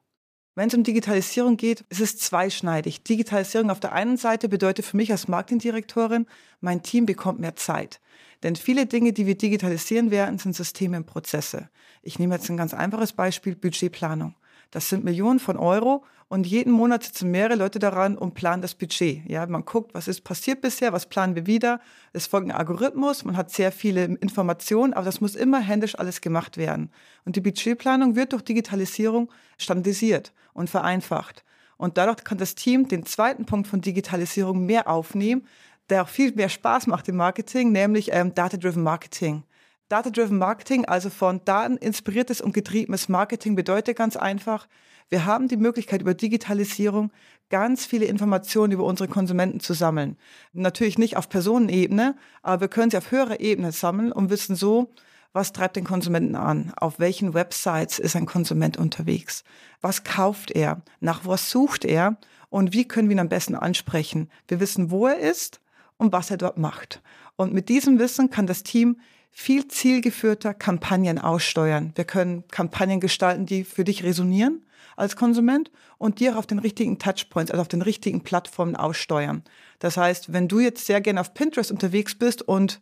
Wenn 0.54 0.68
es 0.68 0.74
um 0.74 0.84
Digitalisierung 0.84 1.58
geht, 1.58 1.82
ist 1.90 2.00
es 2.00 2.16
zweischneidig. 2.16 3.04
Digitalisierung 3.04 3.68
auf 3.68 3.78
der 3.78 3.92
einen 3.92 4.16
Seite 4.16 4.48
bedeutet 4.48 4.86
für 4.86 4.96
mich 4.96 5.12
als 5.12 5.28
Marketingdirektorin, 5.28 6.24
mein 6.62 6.82
Team 6.82 7.04
bekommt 7.04 7.40
mehr 7.40 7.56
Zeit. 7.56 8.00
Denn 8.42 8.56
viele 8.56 8.86
Dinge, 8.86 9.12
die 9.12 9.26
wir 9.26 9.36
digitalisieren 9.36 10.10
werden, 10.10 10.38
sind 10.38 10.56
Systeme 10.56 10.96
und 10.96 11.04
Prozesse. 11.04 11.68
Ich 12.00 12.18
nehme 12.18 12.36
jetzt 12.36 12.48
ein 12.48 12.56
ganz 12.56 12.72
einfaches 12.72 13.12
Beispiel, 13.12 13.54
Budgetplanung. 13.54 14.34
Das 14.70 14.88
sind 14.88 15.04
Millionen 15.04 15.40
von 15.40 15.58
Euro 15.58 16.04
und 16.28 16.46
jeden 16.46 16.72
Monat 16.72 17.04
sitzen 17.04 17.30
mehrere 17.30 17.54
Leute 17.54 17.78
daran 17.78 18.18
und 18.18 18.34
planen 18.34 18.60
das 18.60 18.74
Budget. 18.74 19.22
Ja, 19.28 19.46
man 19.46 19.64
guckt, 19.64 19.94
was 19.94 20.08
ist 20.08 20.24
passiert 20.24 20.60
bisher, 20.60 20.92
was 20.92 21.06
planen 21.06 21.36
wir 21.36 21.46
wieder. 21.46 21.80
Es 22.12 22.26
folgt 22.26 22.48
ein 22.48 22.52
Algorithmus, 22.52 23.24
man 23.24 23.36
hat 23.36 23.50
sehr 23.50 23.70
viele 23.70 24.04
Informationen, 24.04 24.92
aber 24.92 25.04
das 25.04 25.20
muss 25.20 25.36
immer 25.36 25.60
händisch 25.60 25.96
alles 25.96 26.20
gemacht 26.20 26.56
werden. 26.56 26.90
Und 27.24 27.36
die 27.36 27.40
Budgetplanung 27.40 28.16
wird 28.16 28.32
durch 28.32 28.42
Digitalisierung 28.42 29.30
standardisiert 29.56 30.32
und 30.52 30.68
vereinfacht. 30.68 31.44
Und 31.76 31.96
dadurch 31.96 32.24
kann 32.24 32.38
das 32.38 32.56
Team 32.56 32.88
den 32.88 33.06
zweiten 33.06 33.46
Punkt 33.46 33.68
von 33.68 33.80
Digitalisierung 33.80 34.66
mehr 34.66 34.88
aufnehmen, 34.88 35.46
der 35.90 36.02
auch 36.02 36.08
viel 36.08 36.32
mehr 36.32 36.48
Spaß 36.48 36.88
macht 36.88 37.08
im 37.08 37.16
Marketing, 37.16 37.70
nämlich 37.70 38.10
ähm, 38.12 38.34
Data-Driven 38.34 38.82
Marketing. 38.82 39.44
Data-Driven 39.88 40.38
Marketing, 40.38 40.84
also 40.86 41.10
von 41.10 41.40
Daten 41.44 41.76
inspiriertes 41.76 42.40
und 42.40 42.52
getriebenes 42.52 43.08
Marketing, 43.08 43.54
bedeutet 43.54 43.96
ganz 43.96 44.16
einfach, 44.16 44.66
wir 45.08 45.24
haben 45.24 45.48
die 45.48 45.56
Möglichkeit, 45.56 46.00
über 46.00 46.14
Digitalisierung 46.14 47.12
ganz 47.48 47.86
viele 47.86 48.06
Informationen 48.06 48.72
über 48.72 48.84
unsere 48.84 49.08
Konsumenten 49.08 49.60
zu 49.60 49.72
sammeln. 49.72 50.16
Natürlich 50.52 50.98
nicht 50.98 51.16
auf 51.16 51.28
Personenebene, 51.28 52.16
aber 52.42 52.62
wir 52.62 52.68
können 52.68 52.90
sie 52.90 52.96
auf 52.96 53.10
höherer 53.10 53.40
Ebene 53.40 53.72
sammeln 53.72 54.10
und 54.12 54.30
wissen 54.30 54.56
so, 54.56 54.92
was 55.32 55.52
treibt 55.52 55.76
den 55.76 55.84
Konsumenten 55.84 56.34
an? 56.34 56.72
Auf 56.76 56.98
welchen 56.98 57.34
Websites 57.34 57.98
ist 57.98 58.16
ein 58.16 58.26
Konsument 58.26 58.78
unterwegs? 58.78 59.44
Was 59.82 60.02
kauft 60.02 60.50
er? 60.50 60.82
Nach 61.00 61.26
was 61.26 61.50
sucht 61.50 61.84
er? 61.84 62.16
Und 62.48 62.72
wie 62.72 62.88
können 62.88 63.08
wir 63.08 63.16
ihn 63.16 63.20
am 63.20 63.28
besten 63.28 63.54
ansprechen? 63.54 64.30
Wir 64.48 64.60
wissen, 64.60 64.90
wo 64.90 65.06
er 65.06 65.18
ist 65.18 65.60
und 65.98 66.12
was 66.12 66.30
er 66.30 66.38
dort 66.38 66.56
macht. 66.56 67.02
Und 67.36 67.52
mit 67.52 67.68
diesem 67.68 67.98
Wissen 67.98 68.30
kann 68.30 68.46
das 68.46 68.62
Team 68.62 68.98
viel 69.38 69.68
zielgeführter 69.68 70.55
Kampagnen 70.55 71.18
aussteuern. 71.18 71.92
Wir 71.94 72.07
können 72.07 72.49
Kampagnen 72.49 73.01
gestalten, 73.01 73.44
die 73.44 73.64
für 73.64 73.85
dich 73.85 74.03
resonieren 74.03 74.64
als 74.96 75.14
Konsument 75.14 75.70
und 75.99 76.20
dir 76.20 76.38
auf 76.38 76.46
den 76.46 76.59
richtigen 76.59 76.99
Touchpoints, 76.99 77.51
also 77.51 77.61
auf 77.61 77.68
den 77.68 77.83
richtigen 77.83 78.22
Plattformen 78.22 78.77
aussteuern. 78.77 79.44
Das 79.79 79.99
heißt, 79.99 80.33
wenn 80.33 80.49
du 80.49 80.61
jetzt 80.61 80.87
sehr 80.87 81.03
gerne 81.03 81.20
auf 81.20 81.35
Pinterest 81.35 81.70
unterwegs 81.70 82.14
bist 82.14 82.49
und 82.49 82.81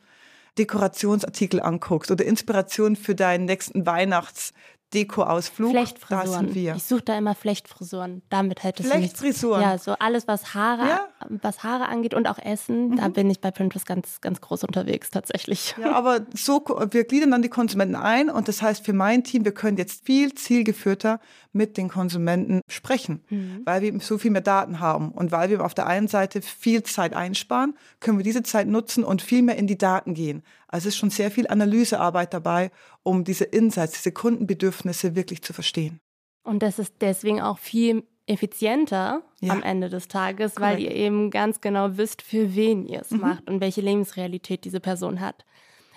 Dekorationsartikel 0.56 1.60
anguckst 1.60 2.12
oder 2.12 2.24
Inspiration 2.24 2.94
für 2.94 3.16
deinen 3.16 3.46
nächsten 3.46 3.84
Weihnachts 3.84 4.54
Deko-Ausflug. 4.92 5.70
Flechtfrisuren. 5.70 6.54
wir. 6.54 6.76
Ich 6.76 6.84
suche 6.84 7.02
da 7.02 7.18
immer 7.18 7.34
Flechtfrisuren. 7.34 8.22
Damit 8.28 8.62
hättest 8.62 8.90
Flechtfrisuren. 8.90 9.62
Ja, 9.62 9.78
so 9.78 9.92
alles, 9.98 10.28
was 10.28 10.54
Haare, 10.54 10.86
ja. 10.86 11.08
was 11.28 11.64
Haare 11.64 11.88
angeht 11.88 12.14
und 12.14 12.28
auch 12.28 12.38
Essen, 12.38 12.90
mhm. 12.90 12.96
da 12.96 13.08
bin 13.08 13.28
ich 13.30 13.40
bei 13.40 13.50
Pinterest 13.50 13.86
ganz, 13.86 14.20
ganz 14.20 14.40
groß 14.40 14.64
unterwegs 14.64 15.10
tatsächlich. 15.10 15.74
Ja, 15.80 15.92
aber 15.92 16.20
so, 16.34 16.64
wir 16.90 17.04
gliedern 17.04 17.32
dann 17.32 17.42
die 17.42 17.48
Konsumenten 17.48 17.96
ein 17.96 18.30
und 18.30 18.48
das 18.48 18.62
heißt 18.62 18.84
für 18.84 18.92
mein 18.92 19.24
Team, 19.24 19.44
wir 19.44 19.52
können 19.52 19.76
jetzt 19.76 20.06
viel 20.06 20.34
zielgeführter 20.34 21.20
mit 21.52 21.76
den 21.76 21.88
Konsumenten 21.88 22.60
sprechen, 22.68 23.24
mhm. 23.30 23.62
weil 23.64 23.82
wir 23.82 24.00
so 24.00 24.18
viel 24.18 24.30
mehr 24.30 24.42
Daten 24.42 24.80
haben 24.80 25.10
und 25.12 25.32
weil 25.32 25.50
wir 25.50 25.64
auf 25.64 25.74
der 25.74 25.86
einen 25.86 26.08
Seite 26.08 26.42
viel 26.42 26.82
Zeit 26.82 27.14
einsparen, 27.14 27.76
können 28.00 28.18
wir 28.18 28.24
diese 28.24 28.42
Zeit 28.42 28.68
nutzen 28.68 29.04
und 29.04 29.22
viel 29.22 29.42
mehr 29.42 29.56
in 29.56 29.66
die 29.66 29.78
Daten 29.78 30.14
gehen. 30.14 30.42
Also 30.74 30.88
es 30.88 30.94
ist 30.94 30.98
schon 30.98 31.10
sehr 31.10 31.30
viel 31.30 31.46
Analysearbeit 31.46 32.34
dabei, 32.34 32.72
um 33.04 33.22
diese 33.22 33.44
Insights, 33.44 33.92
diese 33.92 34.10
Kundenbedürfnisse 34.10 35.14
wirklich 35.14 35.40
zu 35.40 35.52
verstehen. 35.52 36.00
Und 36.42 36.64
das 36.64 36.80
ist 36.80 36.94
deswegen 37.00 37.40
auch 37.40 37.58
viel 37.58 38.02
effizienter 38.26 39.22
ja. 39.40 39.52
am 39.52 39.62
Ende 39.62 39.88
des 39.88 40.08
Tages, 40.08 40.56
Correct. 40.56 40.72
weil 40.72 40.82
ihr 40.82 40.90
eben 40.90 41.30
ganz 41.30 41.60
genau 41.60 41.96
wisst, 41.96 42.22
für 42.22 42.56
wen 42.56 42.86
ihr 42.86 43.02
es 43.02 43.12
mhm. 43.12 43.20
macht 43.20 43.48
und 43.48 43.60
welche 43.60 43.82
Lebensrealität 43.82 44.64
diese 44.64 44.80
Person 44.80 45.20
hat. 45.20 45.44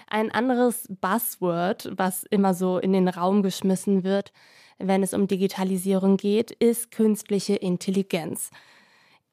Ein 0.05 0.29
anderes 0.31 0.87
Buzzword, 1.01 1.89
was 1.97 2.23
immer 2.25 2.53
so 2.53 2.77
in 2.77 2.93
den 2.93 3.07
Raum 3.07 3.41
geschmissen 3.41 4.03
wird, 4.03 4.31
wenn 4.77 5.01
es 5.01 5.15
um 5.15 5.27
Digitalisierung 5.27 6.17
geht, 6.17 6.51
ist 6.51 6.91
künstliche 6.91 7.55
Intelligenz. 7.55 8.51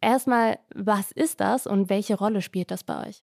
Erstmal, 0.01 0.59
was 0.75 1.13
ist 1.13 1.41
das 1.41 1.67
und 1.67 1.91
welche 1.91 2.15
Rolle 2.15 2.41
spielt 2.41 2.71
das 2.71 2.83
bei 2.83 3.09
euch? 3.09 3.24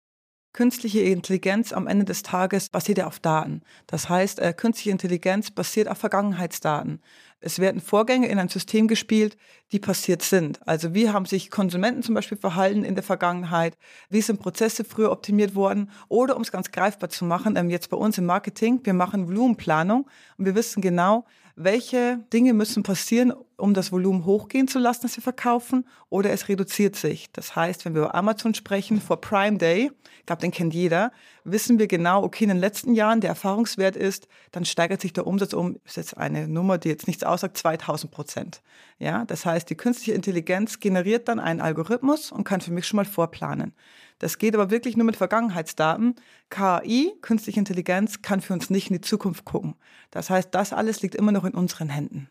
Künstliche 0.59 1.03
Intelligenz 1.03 1.73
am 1.73 1.87
Ende 1.87 2.05
des 2.05 2.25
Tages 2.25 2.68
basiert 2.68 2.99
ja 2.99 3.07
auf 3.07 3.21
Daten. 3.21 3.62
Das 3.87 4.09
heißt, 4.09 4.40
äh, 4.40 4.53
künstliche 4.53 4.90
Intelligenz 4.90 5.53
basiert 5.53 5.87
auf 5.87 5.99
Vergangenheitsdaten. 5.99 7.01
Es 7.38 7.61
werden 7.61 7.81
Vorgänge 7.81 8.27
in 8.27 8.40
ein 8.40 8.49
System 8.49 8.88
gespielt, 8.88 9.37
die 9.71 9.79
passiert 9.79 10.23
sind. 10.23 10.59
Also 10.66 10.94
wie 10.94 11.11
haben 11.11 11.27
sich 11.27 11.53
Konsumenten 11.53 12.03
zum 12.03 12.16
Beispiel 12.16 12.37
verhalten 12.37 12.83
in 12.83 12.97
der 12.97 13.05
Vergangenheit? 13.05 13.79
Wie 14.11 14.21
sind 14.21 14.40
Prozesse 14.40 14.83
früher 14.83 15.12
optimiert 15.12 15.55
worden? 15.55 15.92
Oder 16.09 16.35
um 16.35 16.42
es 16.42 16.51
ganz 16.51 16.73
greifbar 16.73 17.09
zu 17.09 17.25
machen, 17.25 17.55
ähm, 17.55 17.71
jetzt 17.71 17.88
bei 17.88 17.97
uns 17.97 18.18
im 18.18 18.27
Marketing, 18.27 18.81
wir 18.83 18.94
machen 18.94 19.29
Volumenplanung 19.29 20.09
und 20.38 20.44
wir 20.44 20.57
wissen 20.57 20.83
genau, 20.83 21.25
welche 21.61 22.21
Dinge 22.33 22.55
müssen 22.55 22.85
passieren, 22.85 23.33
um 23.57 23.75
das 23.75 23.90
Volumen 23.90 24.25
hochgehen 24.25 24.68
zu 24.68 24.79
lassen, 24.79 25.03
das 25.03 25.16
wir 25.16 25.23
verkaufen, 25.23 25.85
oder 26.09 26.31
es 26.31 26.49
reduziert 26.49 26.94
sich. 26.94 27.33
Das 27.33 27.57
heißt, 27.57 27.85
wenn 27.85 27.94
wir 27.94 28.03
über 28.03 28.14
Amazon 28.14 28.55
sprechen, 28.55 29.01
vor 29.01 29.21
Prime 29.21 29.59
Day, 29.59 29.90
ich 30.21 30.27
glaube, 30.27 30.40
den 30.40 30.53
kennt 30.53 30.73
jeder, 30.73 31.11
wissen 31.42 31.81
wir 31.81 31.88
genau, 31.88 32.23
okay, 32.23 32.44
in 32.44 32.51
den 32.51 32.59
letzten 32.59 32.94
Jahren 32.94 33.21
der 33.21 33.31
Erfahrungswert 33.31 33.97
ist, 33.97 34.29
dann 34.53 34.64
steigert 34.64 35.01
sich 35.01 35.12
der 35.12 35.27
Umsatz 35.27 35.53
um, 35.53 35.81
ist 35.85 35.97
jetzt 35.97 36.16
eine 36.16 36.47
Nummer, 36.47 36.79
die 36.79 36.90
jetzt 36.90 37.09
nichts 37.09 37.25
aussagt, 37.25 37.57
2000 37.57 38.12
Prozent. 38.12 38.62
Ja, 39.01 39.25
das 39.25 39.44
heißt, 39.44 39.68
die 39.68 39.75
künstliche 39.75 40.12
Intelligenz 40.12 40.79
generiert 40.79 41.27
dann 41.27 41.40
einen 41.40 41.61
Algorithmus 41.61 42.31
und 42.31 42.44
kann 42.44 42.61
für 42.61 42.73
mich 42.73 42.87
schon 42.87 42.99
mal 42.99 43.05
vorplanen. 43.05 43.75
Das 44.18 44.38
geht 44.38 44.54
aber 44.54 44.70
wirklich 44.70 44.96
nur 44.96 45.07
mit 45.07 45.16
Vergangenheitsdaten. 45.16 46.16
KI, 46.50 47.12
künstliche 47.20 47.61
Intelligenz, 47.61 48.22
kann 48.22 48.40
für 48.40 48.52
uns 48.52 48.70
nicht 48.70 48.90
in 48.90 48.94
die 48.94 49.00
Zukunft 49.00 49.44
gucken. 49.44 49.76
Das 50.11 50.31
heißt, 50.31 50.54
das 50.54 50.72
alles 50.72 51.02
liegt 51.02 51.14
immer 51.14 51.33
noch 51.33 51.44
in 51.44 51.54
unseren 51.54 51.88
Händen. 51.88 52.28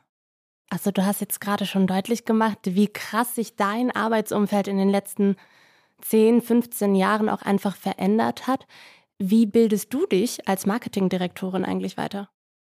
Also 0.70 0.92
du 0.92 1.06
hast 1.06 1.22
jetzt 1.22 1.40
gerade 1.40 1.66
schon 1.66 1.88
deutlich 1.88 2.26
gemacht, 2.26 2.60
wie 2.64 2.88
krass 2.88 3.36
sich 3.36 3.56
dein 3.56 3.92
Arbeitsumfeld 3.92 4.68
in 4.68 4.78
den 4.78 4.90
letzten 4.90 5.38
10, 6.02 6.42
15 6.42 6.94
Jahren 6.96 7.30
auch 7.30 7.42
einfach 7.42 7.76
verändert 7.76 8.48
hat. 8.48 8.68
Wie 9.18 9.46
bildest 9.46 9.94
du 9.94 10.06
dich 10.06 10.48
als 10.48 10.66
Marketingdirektorin 10.66 11.66
eigentlich 11.66 11.98
weiter? 11.98 12.30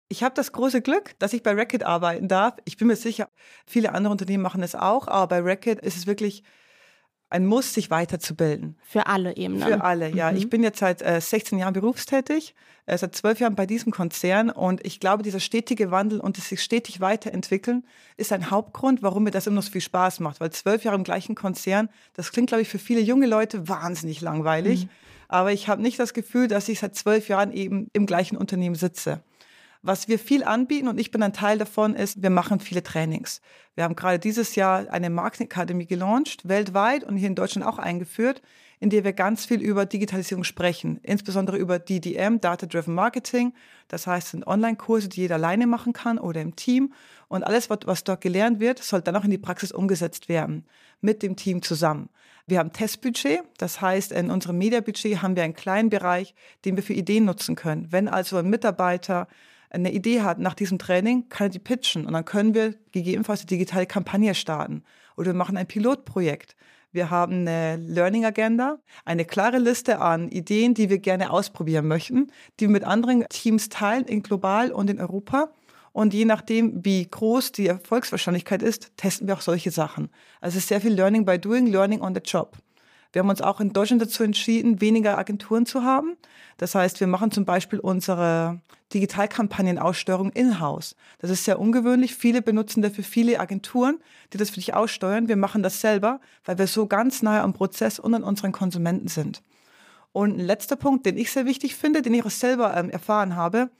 Ich 0.09 0.23
habe 0.23 0.35
das 0.35 0.53
große 0.53 0.83
Glück, 0.83 1.19
dass 1.19 1.33
ich 1.33 1.43
bei 1.43 1.53
Racket 1.53 1.83
arbeiten 1.83 2.29
darf. 2.29 2.55
Ich 2.65 2.77
bin 2.77 2.87
mir 2.87 2.97
sicher, 2.97 3.29
viele 3.67 3.93
andere 3.93 4.13
Unternehmen 4.13 4.43
machen 4.43 4.63
es 4.63 4.77
auch, 4.77 5.09
aber 5.09 5.27
bei 5.27 5.41
Racket 5.41 5.81
ist 5.81 5.97
es 5.97 6.07
wirklich 6.07 6.45
ein 7.29 7.47
Muss, 7.47 7.75
sich 7.75 7.91
weiterzubilden. 7.91 8.77
Für 8.83 9.07
alle 9.07 9.37
eben. 9.37 9.61
Für 9.61 9.83
alle, 9.83 10.09
ja. 10.15 10.31
Mhm. 10.31 10.37
Ich 10.37 10.49
bin 10.49 10.63
jetzt 10.63 10.79
seit 10.79 11.03
äh, 11.03 11.21
16 11.21 11.59
Jahren 11.59 11.75
berufstätig, 11.75 12.55
äh, 12.87 12.97
seit 12.97 13.17
zwölf 13.17 13.41
Jahren 13.41 13.57
bei 13.57 13.67
diesem 13.67 13.93
Konzern 13.93 14.49
und 14.51 14.85
ich 14.87 15.01
glaube, 15.01 15.23
dieser 15.23 15.41
stetige 15.41 15.91
Wandel 15.91 16.21
und 16.21 16.39
das 16.39 16.49
sich 16.49 16.63
stetig 16.63 17.01
weiterentwickeln 17.01 17.85
ist 18.17 18.33
ein 18.33 18.51
Hauptgrund, 18.51 19.03
warum 19.03 19.25
mir 19.25 19.33
das 19.33 19.47
immer 19.47 19.57
noch 19.57 19.63
so 19.65 19.73
viel 19.73 19.81
Spaß 19.81 20.21
macht. 20.21 20.41
Weil 20.41 20.51
zwölf 20.51 20.85
Jahre 20.85 20.97
im 20.97 21.05
gleichen 21.05 21.35
Konzern, 21.35 21.89
das 22.15 22.31
klingt, 22.31 22.49
glaube 22.49 22.63
ich, 22.63 22.69
für 22.69 22.79
viele 22.79 23.01
junge 23.01 23.27
Leute 23.27 23.69
wahnsinnig 23.69 24.21
langweilig. 24.21 24.85
Mhm. 24.85 24.91
Aber 25.29 25.53
ich 25.53 25.69
habe 25.69 25.83
nicht 25.83 25.99
das 25.99 26.15
Gefühl, 26.15 26.47
dass 26.47 26.69
ich 26.69 26.79
seit 26.79 26.95
zwölf 26.95 27.29
Jahren 27.29 27.53
eben 27.53 27.89
im 27.93 28.07
gleichen 28.07 28.37
Unternehmen 28.37 28.77
sitze. 28.77 29.21
Was 29.87 30.09
wir 30.09 30.19
viel 30.19 30.43
anbieten, 30.43 30.89
und 30.89 30.99
ich 30.99 31.13
bin 31.13 31.23
ein 31.23 31.33
Teil 31.33 31.59
davon, 31.59 31.95
ist, 31.95 32.21
wir 32.21 32.31
machen 32.31 32.59
viele 32.59 32.83
Trainings. 32.83 33.41
Wir 33.77 33.85
haben 33.85 33.95
gerade 33.95 34.19
dieses 34.19 34.57
Jahr 34.57 34.91
eine 34.91 35.11
Marketing 35.11 35.47
Academy 35.47 35.87
gelauncht, 35.87 36.49
weltweit 36.49 37.05
und 37.05 37.17
hier 37.17 37.29
in 37.29 37.37
Deutschland 37.37 37.65
auch 37.65 37.79
eingeführt, 37.79 38.43
in 38.81 38.91
der 38.91 39.05
wir 39.05 39.13
ganz 39.13 39.47
viel 39.47 39.63
über 39.63 39.87
Digitalisierung 39.87 40.43
sprechen, 40.43 40.99
insbesondere 41.05 41.57
über 41.57 41.79
DDM, 41.79 42.41
Data 42.41 42.67
Driven 42.67 42.95
Marketing. 42.95 43.55
Das 43.87 44.09
heißt, 44.09 44.31
sind 44.31 44.45
Online-Kurse, 44.49 45.09
die 45.09 45.21
jeder 45.21 45.37
alleine 45.37 45.69
machen 45.69 45.93
kann 45.93 46.19
oder 46.19 46.41
im 46.41 46.57
Team. 46.57 46.93
Und 47.29 47.45
alles, 47.45 47.71
was 47.71 48.03
dort 48.03 48.21
gelernt 48.21 48.59
wird, 48.59 48.83
soll 48.83 49.03
dann 49.03 49.15
auch 49.15 49.23
in 49.23 49.31
die 49.31 49.39
Praxis 49.39 49.71
umgesetzt 49.71 50.29
werden, 50.29 50.65
mit 51.01 51.23
dem 51.23 51.37
Team 51.37 51.63
zusammen. 51.63 52.09
Wir 52.49 52.59
haben 52.59 52.73
Testbudget, 52.73 53.43
das 53.59 53.81
heißt, 53.81 54.11
in 54.11 54.33
unserem 54.33 54.59
Mediabudget 54.59 55.23
haben 55.23 55.37
wir 55.37 55.45
einen 55.45 55.55
kleinen 55.55 55.91
Bereich, 55.91 56.35
den 56.65 56.75
wir 56.75 56.83
für 56.83 56.93
Ideen 56.93 57.25
nutzen 57.25 57.55
können. 57.55 57.93
Wenn 57.93 58.09
also 58.09 58.37
ein 58.39 58.51
Mitarbeiter 58.51 59.29
eine 59.77 59.93
Idee 59.93 60.23
hat 60.23 60.39
nach 60.39 60.55
diesem 60.55 60.79
Training, 60.79 61.29
kann 61.29 61.49
er 61.49 61.51
die 61.51 61.59
pitchen 61.59 62.07
und 62.07 62.13
dann 62.13 62.25
können 62.25 62.55
wir 62.55 62.75
gegebenenfalls 62.93 63.41
eine 63.41 63.47
digitale 63.47 63.87
Kampagne 63.87 64.35
starten 64.35 64.83
oder 65.17 65.29
wir 65.29 65.35
machen 65.35 65.57
ein 65.57 65.67
Pilotprojekt. 65.67 66.57
Wir 66.93 67.11
haben 67.11 67.47
eine 67.47 67.77
Learning 67.77 68.25
Agenda, 68.25 68.79
eine 69.05 69.25
klare 69.25 69.59
Liste 69.59 70.01
an 70.01 70.29
Ideen, 70.29 70.73
die 70.73 70.89
wir 70.89 70.99
gerne 70.99 71.31
ausprobieren 71.31 71.87
möchten, 71.89 72.33
die 72.59 72.65
wir 72.65 72.71
mit 72.71 72.85
anderen 72.85 73.27
Teams 73.29 73.69
teilen, 73.69 74.05
in 74.05 74.23
global 74.23 74.73
und 74.73 74.89
in 74.89 74.99
Europa. 74.99 75.51
Und 75.93 76.15
je 76.15 76.25
nachdem, 76.25 76.85
wie 76.85 77.07
groß 77.07 77.53
die 77.53 77.67
Erfolgswahrscheinlichkeit 77.67 78.63
ist, 78.63 78.97
testen 78.97 79.27
wir 79.27 79.35
auch 79.35 79.41
solche 79.41 79.71
Sachen. 79.71 80.11
Also 80.41 80.57
es 80.57 80.65
ist 80.65 80.69
sehr 80.69 80.81
viel 80.81 80.93
Learning 80.93 81.25
by 81.25 81.39
Doing, 81.39 81.67
Learning 81.67 82.01
on 82.01 82.15
the 82.15 82.21
Job. 82.25 82.57
Wir 83.13 83.21
haben 83.21 83.29
uns 83.29 83.41
auch 83.41 83.61
in 83.61 83.73
Deutschland 83.73 84.03
dazu 84.03 84.23
entschieden, 84.23 84.81
weniger 84.81 85.19
Agenturen 85.19 85.67
zu 85.67 85.83
haben. 85.83 86.17
Das 86.59 86.75
heißt, 86.75 87.01
wir 87.01 87.07
machen 87.07 87.31
zum 87.31 87.45
Beispiel 87.45 87.79
unsere 87.79 88.61
Digitalkampagnenaussteuerung 88.95 90.31
in-house. 90.31 90.97
Das 91.19 91.31
ist 91.31 91.45
sehr 91.45 91.59
ungewöhnlich. 91.59 92.15
Viele 92.15 92.43
benutzen 92.43 92.83
dafür 92.83 93.05
viele 93.05 93.41
Agenturen, 93.41 93.99
die 94.33 94.39
das 94.39 94.51
für 94.51 94.57
dich 94.57 94.75
aussteuern. 94.75 95.29
Wir 95.29 95.37
machen 95.37 95.63
das 95.63 95.81
selber, 95.81 96.21
weil 96.45 96.59
wir 96.59 96.67
so 96.67 96.87
ganz 96.87 97.23
nahe 97.23 97.41
am 97.41 97.53
Prozess 97.53 97.99
und 97.99 98.15
an 98.15 98.23
unseren 98.23 98.53
Konsumenten 98.53 99.09
sind. 99.09 99.43
Und 100.13 100.39
ein 100.39 100.47
letzter 100.47 100.77
Punkt, 100.77 101.05
den 101.05 101.19
ich 101.19 101.31
sehr 101.31 101.45
wichtig 101.45 101.75
finde, 101.75 102.01
den 102.01 102.15
ich 102.15 102.25
auch 102.25 102.31
selber 102.31 102.77
ähm, 102.77 102.91
erfahren 102.91 103.37
habe, 103.37 103.71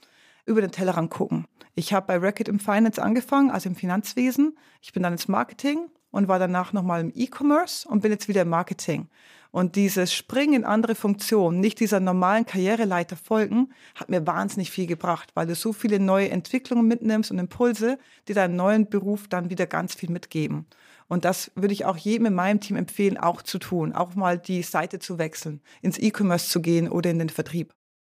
über 0.45 0.61
den 0.61 0.71
Tellerrand 0.71 1.09
gucken. 1.09 1.45
Ich 1.73 1.93
habe 1.93 2.07
bei 2.07 2.17
Racket 2.17 2.47
im 2.47 2.59
Finance 2.59 3.01
angefangen, 3.01 3.49
also 3.49 3.69
im 3.69 3.75
Finanzwesen. 3.75 4.57
Ich 4.81 4.93
bin 4.93 5.03
dann 5.03 5.13
ins 5.13 5.27
Marketing 5.27 5.89
und 6.17 6.27
war 6.27 6.39
danach 6.39 6.73
nochmal 6.73 7.01
im 7.01 7.11
E-Commerce 7.13 7.87
und 7.87 8.01
bin 8.01 8.11
jetzt 8.11 8.27
wieder 8.27 8.41
im 8.41 8.49
Marketing. 8.49 9.07
Und 9.51 9.75
dieses 9.75 10.13
Springen 10.13 10.53
in 10.53 10.65
andere 10.65 10.95
Funktionen, 10.95 11.59
nicht 11.59 11.79
dieser 11.79 11.99
normalen 11.99 12.47
Karriereleiter 12.47 13.15
folgen, 13.15 13.71
hat 13.93 14.09
mir 14.09 14.25
wahnsinnig 14.25 14.71
viel 14.71 14.87
gebracht, 14.87 15.29
weil 15.35 15.45
du 15.45 15.53
so 15.53 15.73
viele 15.73 15.99
neue 15.99 16.29
Entwicklungen 16.29 16.87
mitnimmst 16.87 17.29
und 17.29 17.37
Impulse, 17.37 17.99
die 18.27 18.33
deinen 18.33 18.55
neuen 18.55 18.89
Beruf 18.89 19.27
dann 19.27 19.51
wieder 19.51 19.67
ganz 19.67 19.93
viel 19.93 20.09
mitgeben. 20.09 20.65
Und 21.07 21.23
das 21.23 21.51
würde 21.53 21.73
ich 21.73 21.85
auch 21.85 21.97
jedem 21.97 22.25
in 22.25 22.33
meinem 22.33 22.61
Team 22.61 22.77
empfehlen, 22.77 23.17
auch 23.17 23.43
zu 23.43 23.59
tun, 23.59 23.93
auch 23.93 24.15
mal 24.15 24.39
die 24.39 24.63
Seite 24.63 24.97
zu 24.97 25.19
wechseln, 25.19 25.61
ins 25.83 25.99
E-Commerce 25.99 26.49
zu 26.49 26.63
gehen 26.63 26.89
oder 26.89 27.11
in 27.11 27.19
den 27.19 27.29
Vertrieb. 27.29 27.75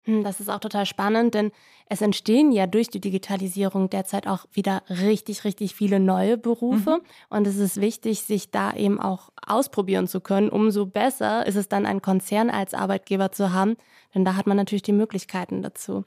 Hm, 0.08 0.24
das 0.24 0.40
ist 0.40 0.48
auch 0.48 0.58
total 0.58 0.86
spannend, 0.86 1.34
denn 1.34 1.52
es 1.90 2.00
entstehen 2.00 2.50
ja 2.50 2.66
durch 2.66 2.88
die 2.88 3.00
Digitalisierung 3.00 3.90
derzeit 3.90 4.26
auch 4.26 4.46
wieder 4.52 4.82
richtig, 4.88 5.44
richtig 5.44 5.74
viele 5.74 6.00
neue 6.00 6.38
Berufe. 6.38 6.96
Mhm. 6.96 7.06
Und 7.28 7.46
es 7.46 7.56
ist 7.56 7.78
wichtig, 7.78 8.22
sich 8.22 8.50
da 8.50 8.72
eben 8.72 8.98
auch 8.98 9.28
ausprobieren 9.46 10.08
zu 10.08 10.22
können. 10.22 10.48
Umso 10.48 10.86
besser 10.86 11.46
ist 11.46 11.56
es 11.56 11.68
dann, 11.68 11.84
einen 11.84 12.00
Konzern 12.00 12.48
als 12.48 12.72
Arbeitgeber 12.72 13.32
zu 13.32 13.52
haben, 13.52 13.76
denn 14.14 14.24
da 14.24 14.34
hat 14.34 14.46
man 14.46 14.56
natürlich 14.56 14.82
die 14.82 14.92
Möglichkeiten 14.92 15.60
dazu. 15.60 16.04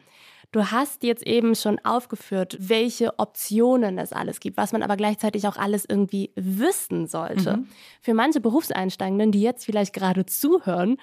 Du 0.52 0.72
hast 0.72 1.04
jetzt 1.04 1.26
eben 1.26 1.54
schon 1.56 1.80
aufgeführt, 1.86 2.58
welche 2.60 3.18
Optionen 3.20 4.00
es 4.00 4.12
alles 4.14 4.40
gibt, 4.40 4.58
was 4.58 4.74
man 4.74 4.82
aber 4.84 4.98
gleichzeitig 4.98 5.48
auch 5.48 5.58
alles 5.58 5.86
irgendwie 5.88 6.32
wissen 6.36 7.08
sollte. 7.08 7.58
Mhm. 7.58 7.68
Für 8.02 8.14
manche 8.16 8.42
Berufseinsteigenden, 8.42 9.32
die 9.32 9.42
jetzt 9.42 9.64
vielleicht 9.64 9.94
gerade 9.94 10.26
zuhören, 10.26 10.98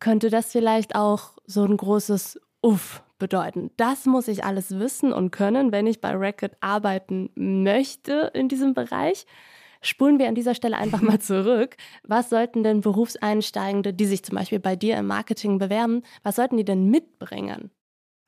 könnte 0.00 0.30
das 0.30 0.52
vielleicht 0.52 0.94
auch 0.94 1.32
so 1.46 1.64
ein 1.64 1.76
großes 1.76 2.40
Uff 2.62 3.02
bedeuten. 3.18 3.70
Das 3.76 4.06
muss 4.06 4.28
ich 4.28 4.44
alles 4.44 4.78
wissen 4.78 5.12
und 5.12 5.30
können, 5.30 5.72
wenn 5.72 5.86
ich 5.86 6.00
bei 6.00 6.12
Racket 6.14 6.56
arbeiten 6.60 7.30
möchte 7.34 8.30
in 8.34 8.48
diesem 8.48 8.74
Bereich. 8.74 9.26
Spulen 9.82 10.18
wir 10.18 10.28
an 10.28 10.34
dieser 10.34 10.54
Stelle 10.54 10.76
einfach 10.76 11.00
mal 11.00 11.20
zurück. 11.20 11.76
Was 12.02 12.30
sollten 12.30 12.62
denn 12.62 12.80
Berufseinsteigende, 12.80 13.92
die 13.92 14.06
sich 14.06 14.24
zum 14.24 14.36
Beispiel 14.36 14.58
bei 14.58 14.76
dir 14.76 14.96
im 14.96 15.06
Marketing 15.06 15.58
bewerben, 15.58 16.02
was 16.22 16.36
sollten 16.36 16.56
die 16.56 16.64
denn 16.64 16.90
mitbringen? 16.90 17.70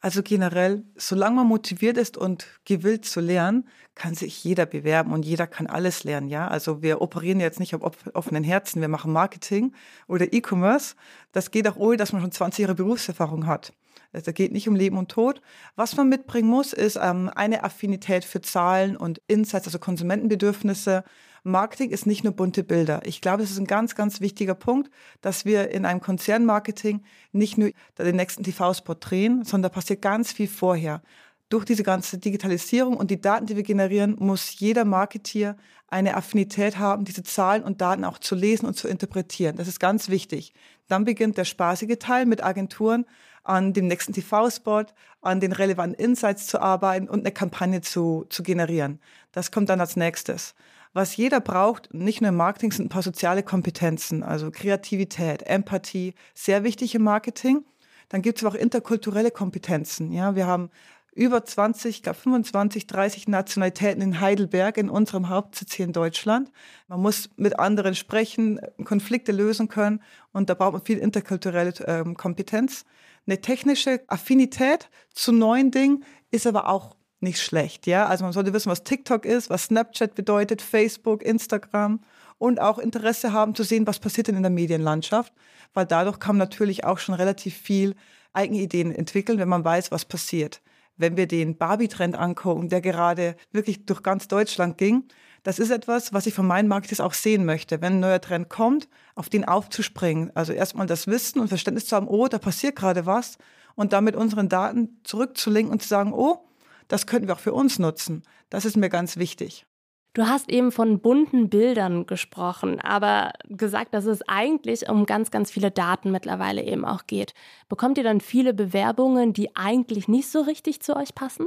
Also 0.01 0.23
generell, 0.23 0.85
solange 0.97 1.37
man 1.37 1.49
motiviert 1.49 1.97
ist 1.97 2.17
und 2.17 2.47
gewillt 2.65 3.05
zu 3.05 3.19
lernen, 3.19 3.69
kann 3.97 4.15
sich 4.15 4.45
jeder 4.45 4.65
bewerben 4.65 5.13
und 5.13 5.25
jeder 5.25 5.49
kann 5.49 5.67
alles 5.67 6.05
lernen, 6.05 6.29
ja. 6.29 6.47
Also 6.47 6.83
wir 6.83 7.03
operieren 7.03 7.41
jetzt 7.41 7.59
nicht 7.59 7.75
auf 7.75 7.97
offenen 8.15 8.45
Herzen, 8.45 8.81
wir 8.81 8.89
machen 8.89 9.13
Marketing 9.13 9.75
oder 10.07 10.33
E-Commerce. 10.33 10.95
Das 11.33 11.51
geht 11.51 11.67
auch 11.67 11.77
ohne, 11.77 11.97
dass 11.97 12.13
man 12.13 12.23
schon 12.23 12.31
20 12.31 12.63
Jahre 12.63 12.75
Berufserfahrung 12.77 13.47
hat. 13.49 13.73
Also 14.13 14.33
geht 14.33 14.53
nicht 14.53 14.69
um 14.69 14.77
Leben 14.77 14.97
und 14.97 15.11
Tod. 15.11 15.43
Was 15.75 15.97
man 15.97 16.09
mitbringen 16.09 16.49
muss, 16.49 16.73
ist 16.73 16.99
ähm, 17.01 17.29
eine 17.35 17.65
Affinität 17.65 18.25
für 18.25 18.41
Zahlen 18.41 18.97
und 18.97 19.21
Insights, 19.27 19.67
also 19.67 19.81
Konsumentenbedürfnisse, 19.81 21.03
Marketing 21.49 21.91
ist 21.91 22.07
nicht 22.07 22.25
nur 22.25 22.33
bunte 22.33 22.63
Bilder. 22.63 23.01
Ich 23.05 23.21
glaube, 23.21 23.43
es 23.43 23.51
ist 23.51 23.59
ein 23.59 23.67
ganz, 23.67 23.95
ganz 23.95 24.21
wichtiger 24.21 24.55
Punkt, 24.55 24.91
dass 25.21 25.45
wir 25.45 25.71
in 25.71 25.85
einem 25.85 26.01
Konzernmarketing 26.01 27.03
nicht 27.33 27.59
nur 27.59 27.71
den 27.99 28.17
nächsten 28.17 28.45
TV-Spot 28.45 28.95
drehen, 28.95 29.45
sondern 29.45 29.71
da 29.71 29.75
passiert 29.75 30.03
ganz 30.03 30.33
viel 30.33 30.49
vorher. 30.49 31.03
Durch 31.49 31.65
diese 31.65 31.83
ganze 31.83 32.19
Digitalisierung 32.19 32.97
und 32.97 33.11
die 33.11 33.21
Daten, 33.21 33.47
die 33.47 33.57
wir 33.57 33.63
generieren, 33.63 34.17
muss 34.19 34.59
jeder 34.59 34.85
Marketier 34.85 35.57
eine 35.89 36.17
Affinität 36.17 36.79
haben, 36.79 37.07
diese 37.07 37.23
Zahlen 37.23 37.63
und 37.63 37.81
Daten 37.81 38.05
auch 38.05 38.19
zu 38.19 38.35
lesen 38.35 38.67
und 38.67 38.75
zu 38.75 38.87
interpretieren. 38.87 39.57
Das 39.57 39.69
ist 39.69 39.81
ganz 39.81 40.11
wichtig. 40.11 40.53
Dann 40.89 41.05
beginnt 41.05 41.39
der 41.39 41.45
spaßige 41.45 41.99
Teil 41.99 42.27
mit 42.27 42.45
Agenturen 42.45 43.07
an 43.43 43.73
dem 43.73 43.87
nächsten 43.87 44.13
TV-Spot, 44.13 44.85
an 45.23 45.41
den 45.41 45.53
relevanten 45.53 45.99
Insights 45.99 46.47
zu 46.47 46.61
arbeiten 46.61 47.09
und 47.09 47.21
eine 47.21 47.33
Kampagne 47.33 47.81
zu, 47.81 48.27
zu 48.29 48.43
generieren. 48.43 49.01
Das 49.33 49.51
kommt 49.51 49.71
dann 49.71 49.81
als 49.81 49.97
nächstes. 49.97 50.55
Was 50.99 51.17
jeder 51.17 51.39
braucht, 51.39 51.95
nicht 51.95 52.23
nur 52.23 52.31
im 52.31 52.35
Marketing, 52.35 52.73
sind 52.73 52.87
ein 52.87 52.89
paar 52.89 53.05
soziale 53.05 53.45
Kompetenzen, 53.45 54.25
also 54.25 54.51
Kreativität, 54.51 55.45
Empathie, 55.45 56.13
sehr 56.35 56.65
wichtig 56.65 56.93
im 56.97 57.05
Marketing. 57.05 57.65
Dann 58.09 58.21
gibt 58.21 58.39
es 58.39 58.45
auch 58.45 58.57
interkulturelle 58.57 59.31
Kompetenzen. 59.31 60.11
Ja, 60.11 60.35
wir 60.35 60.49
haben 60.49 60.71
über 61.15 61.45
20, 61.45 61.99
ich 61.99 62.03
glaube 62.03 62.19
25, 62.19 62.89
30 62.89 63.29
Nationalitäten 63.29 64.03
in 64.03 64.21
Heidelberg, 64.21 64.77
in 64.77 64.91
unserem 64.91 65.29
Hauptsitz 65.29 65.73
hier 65.73 65.87
in 65.87 65.93
Deutschland. 65.93 66.51
Man 66.89 67.01
muss 67.01 67.31
mit 67.37 67.61
anderen 67.61 67.95
sprechen, 67.95 68.59
Konflikte 68.83 69.31
lösen 69.31 69.69
können 69.69 70.03
und 70.33 70.51
da 70.51 70.55
braucht 70.55 70.73
man 70.73 70.85
viel 70.85 70.99
interkulturelle 70.99 71.75
ähm, 71.87 72.17
Kompetenz. 72.17 72.85
Eine 73.25 73.41
technische 73.41 74.01
Affinität 74.09 74.91
zu 75.15 75.31
neuen 75.31 75.71
Dingen 75.71 76.05
ist 76.33 76.49
aber 76.49 76.69
auch 76.69 76.97
nicht 77.21 77.41
schlecht, 77.41 77.87
ja. 77.87 78.07
Also 78.07 78.25
man 78.25 78.33
sollte 78.33 78.53
wissen, 78.53 78.71
was 78.71 78.85
TikTok 78.85 79.25
ist, 79.25 79.51
was 79.51 79.65
Snapchat 79.65 80.15
bedeutet, 80.15 80.63
Facebook, 80.63 81.23
Instagram 81.23 82.01
und 82.39 82.61
auch 82.61 82.79
Interesse 82.79 83.33
haben 83.33 83.55
zu 83.55 83.65
sehen, 83.65 83.87
was 83.87 83.99
passiert 83.99 84.29
denn 84.29 84.37
in 84.37 84.43
der 84.43 84.51
Medienlandschaft, 84.51 85.33
weil 85.75 85.87
dadurch 85.87 86.19
kann 86.19 86.37
man 86.37 86.49
natürlich 86.49 86.85
auch 86.85 86.99
schon 86.99 87.15
relativ 87.15 87.57
viel 87.57 87.95
eigene 88.33 88.61
Ideen 88.61 88.93
entwickeln, 88.93 89.39
wenn 89.39 89.49
man 89.49 89.65
weiß, 89.65 89.91
was 89.91 90.05
passiert. 90.05 90.61
Wenn 90.97 91.17
wir 91.17 91.27
den 91.27 91.57
Barbie-Trend 91.57 92.17
angucken, 92.17 92.69
der 92.69 92.81
gerade 92.81 93.37
wirklich 93.53 93.87
durch 93.87 94.03
ganz 94.03 94.29
Deutschland 94.29 94.79
ging, 94.79 95.05
das 95.45 95.59
ist 95.59 95.71
etwas, 95.71 96.13
was 96.13 96.27
ich 96.27 96.35
von 96.35 96.47
meinen 96.47 96.69
Marketers 96.69 97.01
auch 97.01 97.15
sehen 97.15 97.45
möchte. 97.45 97.81
Wenn 97.81 97.95
ein 97.95 98.01
neuer 98.01 98.21
Trend 98.21 98.49
kommt, 98.49 98.89
auf 99.15 99.29
den 99.29 99.45
aufzuspringen. 99.45 100.33
Also 100.35 100.53
erstmal 100.53 100.87
das 100.87 101.07
Wissen 101.07 101.41
und 101.41 101.49
Verständnis 101.49 101.87
zu 101.87 101.97
haben, 101.97 102.09
oh, 102.09 102.27
da 102.27 102.39
passiert 102.39 102.77
gerade 102.77 103.07
was. 103.07 103.39
Und 103.77 103.93
damit 103.93 104.17
unseren 104.17 104.49
Daten 104.49 105.01
zurückzulinken 105.05 105.73
und 105.73 105.81
zu 105.81 105.89
sagen, 105.89 106.13
oh, 106.13 106.48
das 106.89 107.07
könnten 107.07 107.29
wir 107.29 107.35
auch 107.35 107.41
für 107.41 107.53
uns 107.53 107.79
nutzen. 107.79 108.23
Das 108.51 108.65
ist 108.65 108.77
mir 108.77 108.89
ganz 108.89 109.17
wichtig. 109.17 109.67
Du 110.15 110.27
hast 110.27 110.49
eben 110.51 110.73
von 110.73 111.01
bunten 111.01 111.49
Bildern 111.49 112.07
gesprochen, 112.07 112.81
aber 112.81 113.33
gesagt, 113.49 113.95
dass 113.95 114.07
es 114.07 114.27
eigentlich 114.27 114.89
um 114.89 115.07
ganz, 115.07 115.31
ganz 115.31 115.51
viele 115.51 115.71
Daten 115.71 116.11
mittlerweile 116.11 116.65
eben 116.65 116.85
auch 116.85 117.07
geht. 117.07 117.35
Bekommt 117.69 117.99
ihr 117.99 118.05
dann 118.05 118.21
viele 118.21 118.55
Bewerbungen, 118.55 119.33
die 119.33 119.55
eigentlich 119.55 120.09
nicht 120.09 120.29
so 120.29 120.41
richtig 120.41 120.81
zu 120.81 120.97
euch 120.97 121.15
passen? 121.15 121.47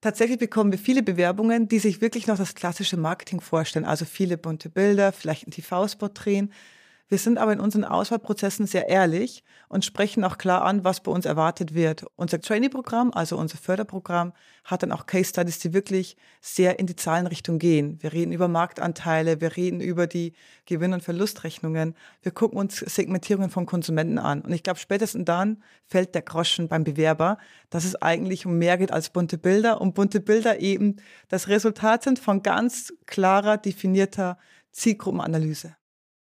Tatsächlich 0.00 0.38
bekommen 0.38 0.70
wir 0.70 0.78
viele 0.78 1.02
Bewerbungen, 1.02 1.66
die 1.68 1.80
sich 1.80 2.00
wirklich 2.00 2.28
noch 2.28 2.38
das 2.38 2.54
klassische 2.54 2.96
Marketing 2.96 3.40
vorstellen. 3.40 3.84
Also 3.84 4.04
viele 4.04 4.38
bunte 4.38 4.70
Bilder, 4.70 5.12
vielleicht 5.12 5.48
ein 5.48 5.50
TV-Spot 5.50 6.08
drehen. 6.14 6.52
Wir 7.10 7.16
sind 7.16 7.38
aber 7.38 7.54
in 7.54 7.60
unseren 7.60 7.84
Auswahlprozessen 7.84 8.66
sehr 8.66 8.90
ehrlich 8.90 9.42
und 9.70 9.82
sprechen 9.82 10.24
auch 10.24 10.36
klar 10.36 10.62
an, 10.62 10.84
was 10.84 11.02
bei 11.02 11.10
uns 11.10 11.24
erwartet 11.24 11.72
wird. 11.72 12.04
Unser 12.16 12.38
Trainee-Programm, 12.38 13.12
also 13.14 13.38
unser 13.38 13.56
Förderprogramm, 13.56 14.34
hat 14.64 14.82
dann 14.82 14.92
auch 14.92 15.06
Case 15.06 15.30
Studies, 15.30 15.58
die 15.58 15.72
wirklich 15.72 16.18
sehr 16.42 16.78
in 16.78 16.86
die 16.86 16.96
Zahlenrichtung 16.96 17.58
gehen. 17.58 17.96
Wir 18.02 18.12
reden 18.12 18.32
über 18.32 18.46
Marktanteile, 18.46 19.40
wir 19.40 19.56
reden 19.56 19.80
über 19.80 20.06
die 20.06 20.34
Gewinn- 20.66 20.92
und 20.92 21.02
Verlustrechnungen. 21.02 21.94
Wir 22.20 22.32
gucken 22.32 22.58
uns 22.58 22.76
Segmentierungen 22.76 23.48
von 23.48 23.64
Konsumenten 23.64 24.18
an. 24.18 24.42
Und 24.42 24.52
ich 24.52 24.62
glaube, 24.62 24.78
spätestens 24.78 25.24
dann 25.24 25.62
fällt 25.86 26.14
der 26.14 26.22
Groschen 26.22 26.68
beim 26.68 26.84
Bewerber, 26.84 27.38
dass 27.70 27.86
es 27.86 27.96
eigentlich 27.96 28.44
um 28.44 28.58
mehr 28.58 28.76
geht 28.76 28.92
als 28.92 29.08
bunte 29.08 29.38
Bilder 29.38 29.80
und 29.80 29.94
bunte 29.94 30.20
Bilder 30.20 30.60
eben 30.60 30.96
das 31.28 31.48
Resultat 31.48 32.02
sind 32.02 32.18
von 32.18 32.42
ganz 32.42 32.92
klarer, 33.06 33.56
definierter 33.56 34.36
Zielgruppenanalyse. 34.72 35.74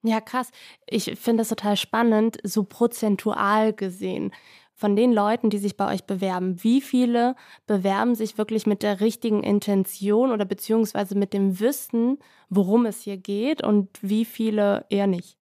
Ja, 0.04 0.20
krass. 0.20 0.50
Ich 0.88 1.04
finde 1.18 1.38
das 1.40 1.48
total 1.48 1.76
spannend, 1.76 2.38
so 2.44 2.62
prozentual 2.64 3.72
gesehen. 3.72 4.32
Von 4.74 4.94
den 4.94 5.12
Leuten, 5.12 5.50
die 5.50 5.58
sich 5.58 5.76
bei 5.76 5.92
euch 5.92 6.04
bewerben, 6.04 6.62
wie 6.62 6.80
viele 6.80 7.34
bewerben 7.66 8.14
sich 8.14 8.38
wirklich 8.38 8.64
mit 8.66 8.84
der 8.84 9.00
richtigen 9.00 9.42
Intention 9.42 10.30
oder 10.30 10.44
beziehungsweise 10.44 11.16
mit 11.16 11.32
dem 11.32 11.58
Wissen, 11.58 12.18
worum 12.48 12.86
es 12.86 13.00
hier 13.02 13.16
geht 13.16 13.64
und 13.64 13.88
wie 14.02 14.24
viele 14.24 14.86
eher 14.88 15.08
nicht? 15.08 15.37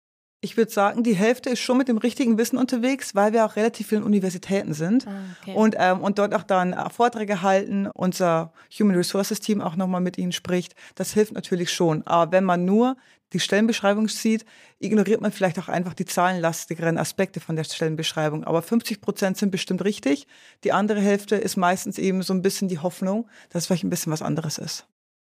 Ich 0.44 0.58
würde 0.58 0.72
sagen, 0.72 1.04
die 1.04 1.16
Hälfte 1.16 1.50
ist 1.50 1.62
schon 1.62 1.78
mit 1.78 1.88
dem 1.88 1.98
richtigen 1.98 2.38
Wissen 2.38 2.58
unterwegs, 2.58 3.16
weil 3.16 3.32
wir 3.32 3.46
auch 3.46 3.56
relativ 3.56 3.88
vielen 3.88 4.04
Universitäten 4.04 4.74
sind 4.74 5.08
ah, 5.08 5.12
okay. 5.41 5.54
und, 5.56 5.78
ähm, 5.80 6.02
und 6.02 6.20
dort 6.20 6.36
auch 6.36 6.44
dann 6.44 6.74
äh, 6.74 6.89
Vorträge 6.89 7.41
halten, 7.41 7.88
unser 7.94 8.52
Human 8.78 8.98
Resources 8.98 9.39
Team 9.39 9.62
auch 9.62 9.78
nochmal 9.78 10.02
mit 10.02 10.18
ihnen 10.18 10.34
spricht. 10.34 10.76
Das 10.96 11.14
hilft 11.14 11.32
natürlich 11.32 11.72
schon. 11.72 12.06
Aber 12.06 12.34
wenn 12.34 12.44
man 12.44 12.66
nur 12.66 12.98
die 13.32 13.39
Stellenbeschreibung 13.39 14.10
sieht, 14.10 14.44
ignoriert 14.80 15.22
man 15.22 15.32
vielleicht 15.32 15.58
auch 15.60 15.70
einfach 15.70 15.94
die 15.94 16.04
zahlenlastigeren 16.04 16.98
Aspekte 16.98 17.39
von 17.39 17.56
der 17.56 17.64
Stellenbeschreibung. 17.64 18.44
Aber 18.44 18.62
50 18.62 19.00
Prozent 19.00 19.38
sind 19.38 19.50
bestimmt 19.50 19.86
richtig. 19.86 20.28
Die 20.66 20.74
andere 20.74 21.00
Hälfte 21.00 21.38
ist 21.38 21.56
meistens 21.56 21.98
eben 21.98 22.22
so 22.22 22.34
ein 22.34 22.41
bisschen 22.41 22.68
die 22.68 22.80
Hoffnung, 22.80 23.30
dass 23.50 23.64
es 23.64 23.68
vielleicht 23.68 23.86
ein 23.86 23.89
bisschen 23.89 24.12
was 24.12 24.22
anderes 24.22 24.58
ist. 24.58 24.88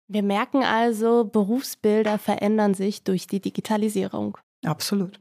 Wir 0.08 0.24
merken 0.24 0.64
also, 0.64 1.24
Berufsbilder 1.24 2.18
verändern 2.18 2.74
sich 2.74 3.04
durch 3.04 3.28
die 3.28 3.40
Digitalisierung. 3.40 4.38
Absolut. 4.64 5.20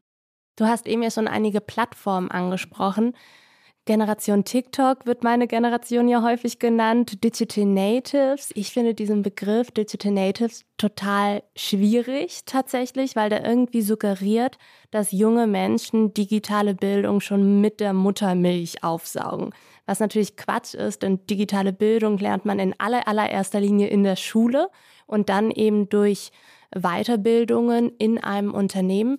Du 0.55 0.65
hast 0.65 0.87
eben 0.87 1.03
ja 1.03 1.11
schon 1.11 1.27
einige 1.27 1.61
Plattformen 1.61 2.29
angesprochen. 2.29 3.13
Generation 3.85 4.45
TikTok 4.45 5.05
wird 5.05 5.25
meine 5.25 5.45
Generation 5.45 6.07
ja 6.07 6.23
häufig 6.23 6.57
genannt, 6.57 7.21
Digital 7.21 7.65
Natives. 7.65 8.51
Ich 8.55 8.71
finde 8.71 8.93
diesen 8.93 9.23
Begriff 9.23 9.71
Digital 9.71 10.13
Natives 10.13 10.63
total 10.77 11.43
schwierig 11.57 12.45
tatsächlich, 12.45 13.17
weil 13.17 13.29
der 13.29 13.45
irgendwie 13.45 13.81
suggeriert, 13.81 14.57
dass 14.91 15.11
junge 15.11 15.47
Menschen 15.47 16.13
digitale 16.13 16.75
Bildung 16.75 17.19
schon 17.19 17.59
mit 17.59 17.81
der 17.81 17.91
Muttermilch 17.91 18.85
aufsaugen. 18.85 19.49
Was 19.85 19.99
natürlich 19.99 20.37
Quatsch 20.37 20.75
ist, 20.75 21.03
denn 21.03 21.25
digitale 21.27 21.73
Bildung 21.73 22.17
lernt 22.19 22.45
man 22.45 22.59
in 22.59 22.73
aller, 22.79 23.05
allererster 23.05 23.59
Linie 23.59 23.87
in 23.87 24.03
der 24.03 24.15
Schule 24.15 24.69
und 25.07 25.27
dann 25.27 25.51
eben 25.51 25.89
durch 25.89 26.31
Weiterbildungen 26.75 27.91
in 27.97 28.17
einem 28.17 28.53
Unternehmen. 28.53 29.17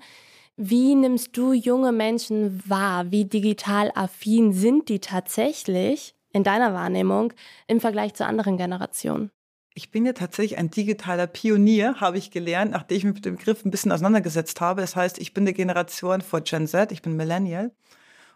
Wie 0.56 0.94
nimmst 0.94 1.36
du 1.36 1.52
junge 1.52 1.92
Menschen 1.92 2.62
wahr? 2.68 3.10
Wie 3.10 3.24
digital 3.24 3.90
affin 3.94 4.52
sind 4.52 4.88
die 4.88 5.00
tatsächlich 5.00 6.14
in 6.32 6.44
deiner 6.44 6.74
Wahrnehmung 6.74 7.32
im 7.66 7.80
Vergleich 7.80 8.14
zu 8.14 8.24
anderen 8.24 8.56
Generationen? 8.56 9.30
Ich 9.76 9.90
bin 9.90 10.06
ja 10.06 10.12
tatsächlich 10.12 10.56
ein 10.56 10.70
digitaler 10.70 11.26
Pionier, 11.26 12.00
habe 12.00 12.18
ich 12.18 12.30
gelernt, 12.30 12.70
nachdem 12.70 12.96
ich 12.98 13.04
mich 13.04 13.14
mit 13.14 13.24
dem 13.24 13.36
Begriff 13.36 13.64
ein 13.64 13.72
bisschen 13.72 13.90
auseinandergesetzt 13.90 14.60
habe. 14.60 14.80
Das 14.80 14.94
heißt, 14.94 15.18
ich 15.18 15.34
bin 15.34 15.44
der 15.44 15.54
Generation 15.54 16.20
vor 16.20 16.42
Gen 16.42 16.68
Z, 16.68 16.92
ich 16.92 17.02
bin 17.02 17.16
Millennial. 17.16 17.72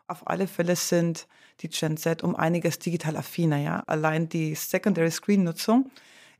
Auf 0.08 0.26
alle 0.26 0.48
Fälle 0.48 0.74
sind 0.74 1.28
die 1.60 1.68
Gen 1.68 1.96
Z 1.96 2.24
um 2.24 2.34
einiges 2.34 2.80
digital 2.80 3.16
affiner, 3.16 3.58
ja. 3.58 3.84
Allein 3.86 4.28
die 4.28 4.56
Secondary 4.56 5.12
Screen 5.12 5.44
Nutzung 5.44 5.90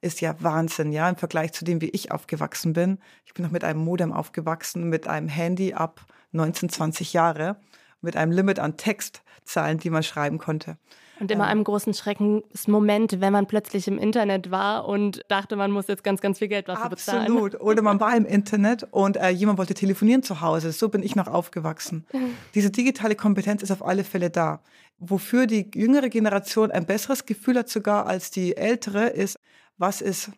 ist 0.01 0.21
ja 0.21 0.35
Wahnsinn, 0.41 0.93
ja, 0.93 1.09
im 1.09 1.17
Vergleich 1.17 1.53
zu 1.53 1.65
dem, 1.65 1.81
wie 1.81 1.91
ich 1.91 2.13
aufgewachsen 2.13 2.73
bin. 2.73 2.99
Ich 3.25 3.35
bin 3.35 3.45
noch 3.45 3.53
mit 3.53 3.65
einem 3.65 3.81
Modem 3.81 4.13
aufgewachsen, 4.13 4.89
mit 4.89 5.07
einem 5.07 5.29
Handy 5.29 5.75
ab 5.75 6.07
19, 6.33 6.69
20 6.69 7.13
Jahre. 7.13 7.57
Mit 8.01 8.17
einem 8.17 8.33
Limit 8.33 8.59
an 8.59 8.77
Textzahlen, 8.77 9.79
die 9.79 9.91
man 9.91 10.03
schreiben 10.03 10.39
konnte. 10.39 10.79
Und 11.21 11.33
immer 11.33 11.47
einem 11.47 11.65
großen 11.65 11.95
Schreckensmoment, 11.95 13.21
wenn 13.21 13.33
man 13.33 13.47
plötzlich 13.47 13.89
im 13.89 13.99
Internet 13.99 14.53
war 14.53 14.87
und 14.87 15.23
dachte, 15.29 15.57
man 15.57 15.73
muss 15.73 15.89
jetzt 15.89 16.05
ganz, 16.05 16.21
ganz 16.21 16.39
viel 16.39 16.47
Geld 16.47 16.69
dafür 16.69 16.91
bezahlen. 16.91 17.23
Absolut. 17.23 17.61
Oder 17.61 17.83
man 17.83 17.99
war 17.99 18.17
im 18.17 18.25
Internet 18.25 18.87
und 18.93 19.17
äh, 19.17 19.31
jemand 19.31 19.59
wollte 19.59 19.75
telefonieren 19.75 20.23
zu 20.23 20.41
Hause. 20.41 20.71
So 20.71 20.89
bin 20.89 21.03
ich 21.03 21.17
noch 21.17 21.27
aufgewachsen. 21.27 22.07
Diese 22.55 22.71
digitale 22.71 23.17
Kompetenz 23.17 23.63
ist 23.63 23.73
auf 23.73 23.85
alle 23.85 24.05
Fälle 24.05 24.31
da. 24.31 24.61
Wofür 25.01 25.47
die 25.47 25.71
jüngere 25.75 26.09
Generation 26.09 26.71
ein 26.71 26.85
besseres 26.85 27.25
Gefühl 27.25 27.59
hat 27.59 27.69
sogar 27.69 28.07
als 28.07 28.31
die 28.31 28.57
ältere, 28.57 29.07
ist, 29.07 29.37
was 29.77 30.01
ist 30.01 30.31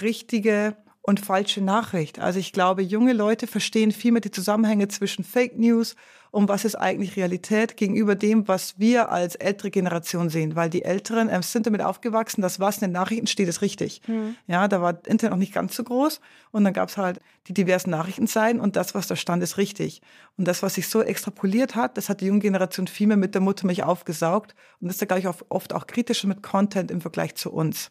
richtige 0.00 0.76
und 1.02 1.20
falsche 1.20 1.60
Nachricht. 1.60 2.20
Also 2.20 2.38
ich 2.38 2.52
glaube, 2.52 2.82
junge 2.82 3.12
Leute 3.12 3.46
verstehen 3.46 3.90
viel 3.90 4.12
mehr 4.12 4.20
die 4.20 4.30
Zusammenhänge 4.30 4.88
zwischen 4.88 5.24
Fake 5.24 5.58
News 5.58 5.96
und 6.32 6.48
was 6.48 6.64
ist 6.64 6.76
eigentlich 6.76 7.16
Realität 7.16 7.76
gegenüber 7.76 8.14
dem, 8.14 8.48
was 8.48 8.78
wir 8.78 9.12
als 9.12 9.34
ältere 9.34 9.70
Generation 9.70 10.30
sehen. 10.30 10.56
Weil 10.56 10.70
die 10.70 10.82
Älteren 10.82 11.28
äh, 11.28 11.42
sind 11.42 11.66
damit 11.66 11.82
aufgewachsen, 11.82 12.40
dass 12.40 12.58
was 12.58 12.76
in 12.76 12.88
den 12.88 12.92
Nachrichten 12.92 13.26
steht, 13.26 13.48
ist 13.48 13.60
richtig. 13.60 14.00
Mhm. 14.08 14.34
Ja, 14.46 14.66
da 14.66 14.80
war 14.80 14.98
Internet 15.06 15.32
noch 15.32 15.38
nicht 15.38 15.52
ganz 15.52 15.76
so 15.76 15.84
groß 15.84 16.20
und 16.50 16.64
dann 16.64 16.72
gab 16.72 16.88
es 16.88 16.96
halt 16.96 17.20
die 17.48 17.52
diversen 17.54 17.90
Nachrichtenseiten 17.90 18.60
und 18.60 18.76
das, 18.76 18.94
was 18.94 19.06
da 19.06 19.14
stand, 19.14 19.42
ist 19.42 19.58
richtig. 19.58 20.00
Und 20.38 20.48
das, 20.48 20.62
was 20.62 20.74
sich 20.74 20.88
so 20.88 21.02
extrapoliert 21.02 21.76
hat, 21.76 21.98
das 21.98 22.08
hat 22.08 22.22
die 22.22 22.26
junge 22.26 22.40
Generation 22.40 22.86
viel 22.86 23.08
mehr 23.08 23.18
mit 23.18 23.34
der 23.34 23.42
Muttermilch 23.42 23.82
aufgesaugt 23.82 24.54
und 24.80 24.88
das 24.88 24.94
ist 24.96 25.02
da, 25.02 25.06
glaube 25.06 25.20
ich, 25.20 25.50
oft 25.50 25.74
auch 25.74 25.86
kritischer 25.86 26.28
mit 26.28 26.42
Content 26.42 26.90
im 26.90 27.02
Vergleich 27.02 27.34
zu 27.34 27.52
uns. 27.52 27.90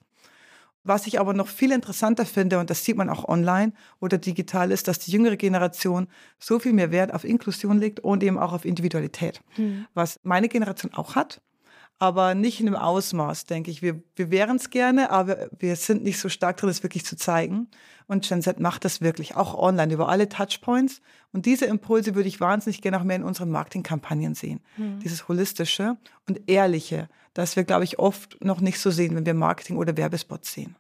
Was 0.84 1.06
ich 1.06 1.20
aber 1.20 1.34
noch 1.34 1.48
viel 1.48 1.72
interessanter 1.72 2.26
finde, 2.26 2.60
und 2.60 2.70
das 2.70 2.84
sieht 2.84 2.98
man 2.98 3.10
auch 3.10 3.28
online 3.28 3.74
oder 4.00 4.18
digital, 4.18 4.72
ist, 4.72 4.88
dass 4.88 5.00
die 5.00 5.12
jüngere 5.12 5.38
Generation 5.38 6.08
so 6.40 6.58
viel 6.58 6.74
mehr 6.74 6.92
Wert 6.92 7.14
auf 7.14 7.24
Inklusion 7.24 7.78
legt 7.78 8.00
und 8.00 8.24
eben 8.24 8.40
auch 8.40 8.54
auf 8.54 8.66
Individualität. 8.66 9.42
Mhm. 9.58 9.86
Was 9.94 10.20
meine 10.24 10.50
Generation 10.50 10.94
auch 10.94 11.16
hat, 11.16 11.42
aber 12.02 12.34
nicht 12.34 12.60
in 12.60 12.66
dem 12.66 12.76
Ausmaß, 12.76 13.46
denke 13.46 13.70
ich. 13.70 13.84
Wir, 13.84 14.02
wir 14.16 14.32
wären 14.32 14.56
es 14.56 14.72
gerne, 14.72 15.12
aber 15.12 15.50
wir 15.60 15.76
sind 15.76 16.02
nicht 16.02 16.18
so 16.18 16.30
stark 16.30 16.58
drin, 16.58 16.68
es 16.72 16.82
wirklich 16.82 17.06
zu 17.06 17.16
zeigen. 17.16 17.68
Und 18.08 18.28
Gen 18.28 18.42
Z 18.42 18.60
macht 18.60 18.86
das 18.86 19.02
wirklich, 19.02 19.36
auch 19.36 19.54
online, 19.54 19.94
über 19.94 20.10
alle 20.10 20.28
Touchpoints. 20.28 21.02
Und 21.32 21.46
diese 21.46 21.66
Impulse 21.66 22.16
würde 22.16 22.28
ich 22.28 22.40
wahnsinnig 22.40 22.82
gerne 22.82 23.00
auch 23.00 23.04
mehr 23.04 23.18
in 23.18 23.24
unseren 23.24 23.52
Marketingkampagnen 23.52 24.34
sehen. 24.34 24.62
Mhm. 24.78 24.98
Dieses 24.98 25.28
holistische 25.28 25.96
und 26.28 26.50
ehrliche, 26.50 27.08
das 27.34 27.56
wir, 27.56 27.64
glaube 27.64 27.84
ich, 27.84 28.00
oft 28.00 28.44
noch 28.44 28.62
nicht 28.62 28.80
so 28.80 28.92
sehen, 28.92 29.16
wenn 29.16 29.26
wir 29.26 29.34
Marketing 29.34 29.78
oder 29.78 29.98
Werbespots 29.98 30.54
sehen. 30.54 30.76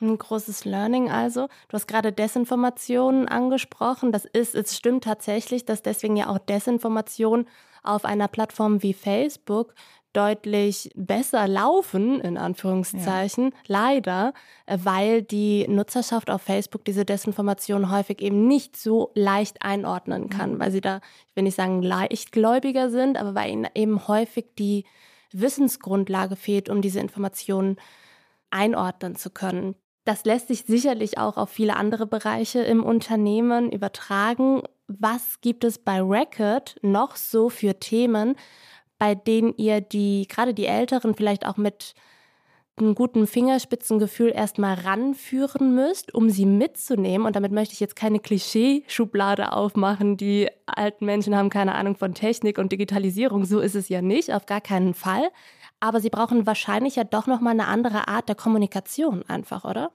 Ein 0.00 0.18
großes 0.18 0.66
Learning 0.66 1.10
also. 1.10 1.48
Du 1.68 1.74
hast 1.74 1.86
gerade 1.86 2.12
Desinformationen 2.12 3.28
angesprochen. 3.28 4.12
Das 4.12 4.26
ist, 4.26 4.54
es 4.54 4.76
stimmt 4.76 5.04
tatsächlich, 5.04 5.64
dass 5.64 5.82
deswegen 5.82 6.16
ja 6.16 6.28
auch 6.28 6.38
Desinformation 6.38 7.46
auf 7.82 8.04
einer 8.04 8.28
Plattform 8.28 8.82
wie 8.82 8.92
Facebook 8.92 9.74
deutlich 10.12 10.90
besser 10.94 11.46
laufen, 11.46 12.20
in 12.20 12.38
Anführungszeichen, 12.38 13.50
ja. 13.50 13.50
leider, 13.66 14.32
weil 14.66 15.22
die 15.22 15.66
Nutzerschaft 15.68 16.30
auf 16.30 16.40
Facebook 16.40 16.86
diese 16.86 17.04
Desinformation 17.04 17.90
häufig 17.90 18.22
eben 18.22 18.48
nicht 18.48 18.76
so 18.76 19.12
leicht 19.14 19.62
einordnen 19.62 20.30
kann, 20.30 20.54
mhm. 20.54 20.58
weil 20.58 20.72
sie 20.72 20.80
da, 20.80 21.00
ich 21.28 21.36
will 21.36 21.44
nicht 21.44 21.56
sagen 21.56 21.82
leichtgläubiger 21.82 22.88
sind, 22.88 23.18
aber 23.18 23.34
weil 23.34 23.50
ihnen 23.50 23.68
eben 23.74 24.08
häufig 24.08 24.46
die 24.58 24.84
Wissensgrundlage 25.32 26.36
fehlt, 26.36 26.68
um 26.68 26.82
diese 26.82 27.00
Informationen 27.00 27.76
einordnen 28.50 29.16
zu 29.16 29.30
können. 29.30 29.74
Das 30.04 30.24
lässt 30.24 30.48
sich 30.48 30.64
sicherlich 30.64 31.18
auch 31.18 31.36
auf 31.36 31.50
viele 31.50 31.76
andere 31.76 32.06
Bereiche 32.06 32.60
im 32.60 32.84
Unternehmen 32.84 33.72
übertragen. 33.72 34.62
Was 34.86 35.40
gibt 35.40 35.64
es 35.64 35.78
bei 35.78 36.00
Record 36.00 36.76
noch 36.82 37.16
so 37.16 37.48
für 37.48 37.80
Themen, 37.80 38.36
bei 38.98 39.16
denen 39.16 39.52
ihr 39.56 39.80
die, 39.80 40.28
gerade 40.28 40.54
die 40.54 40.66
Älteren 40.66 41.14
vielleicht 41.14 41.44
auch 41.44 41.56
mit 41.56 41.94
einem 42.78 42.94
guten 42.94 43.26
Fingerspitzengefühl 43.26 44.30
erstmal 44.30 44.74
ranführen 44.74 45.74
müsst, 45.74 46.14
um 46.14 46.28
sie 46.28 46.44
mitzunehmen. 46.44 47.26
Und 47.26 47.34
damit 47.34 47.52
möchte 47.52 47.72
ich 47.72 47.80
jetzt 47.80 47.96
keine 47.96 48.20
Klischeeschublade 48.20 49.52
aufmachen, 49.52 50.16
die 50.16 50.48
alten 50.66 51.06
Menschen 51.06 51.34
haben 51.34 51.48
keine 51.48 51.74
Ahnung 51.74 51.96
von 51.96 52.12
Technik 52.14 52.58
und 52.58 52.72
Digitalisierung. 52.72 53.44
So 53.44 53.60
ist 53.60 53.74
es 53.74 53.88
ja 53.88 54.02
nicht, 54.02 54.32
auf 54.32 54.46
gar 54.46 54.60
keinen 54.60 54.94
Fall. 54.94 55.30
Aber 55.80 56.00
sie 56.00 56.10
brauchen 56.10 56.46
wahrscheinlich 56.46 56.96
ja 56.96 57.04
doch 57.04 57.26
nochmal 57.26 57.52
eine 57.52 57.66
andere 57.66 58.08
Art 58.08 58.28
der 58.28 58.36
Kommunikation 58.36 59.22
einfach, 59.28 59.64
oder? 59.64 59.92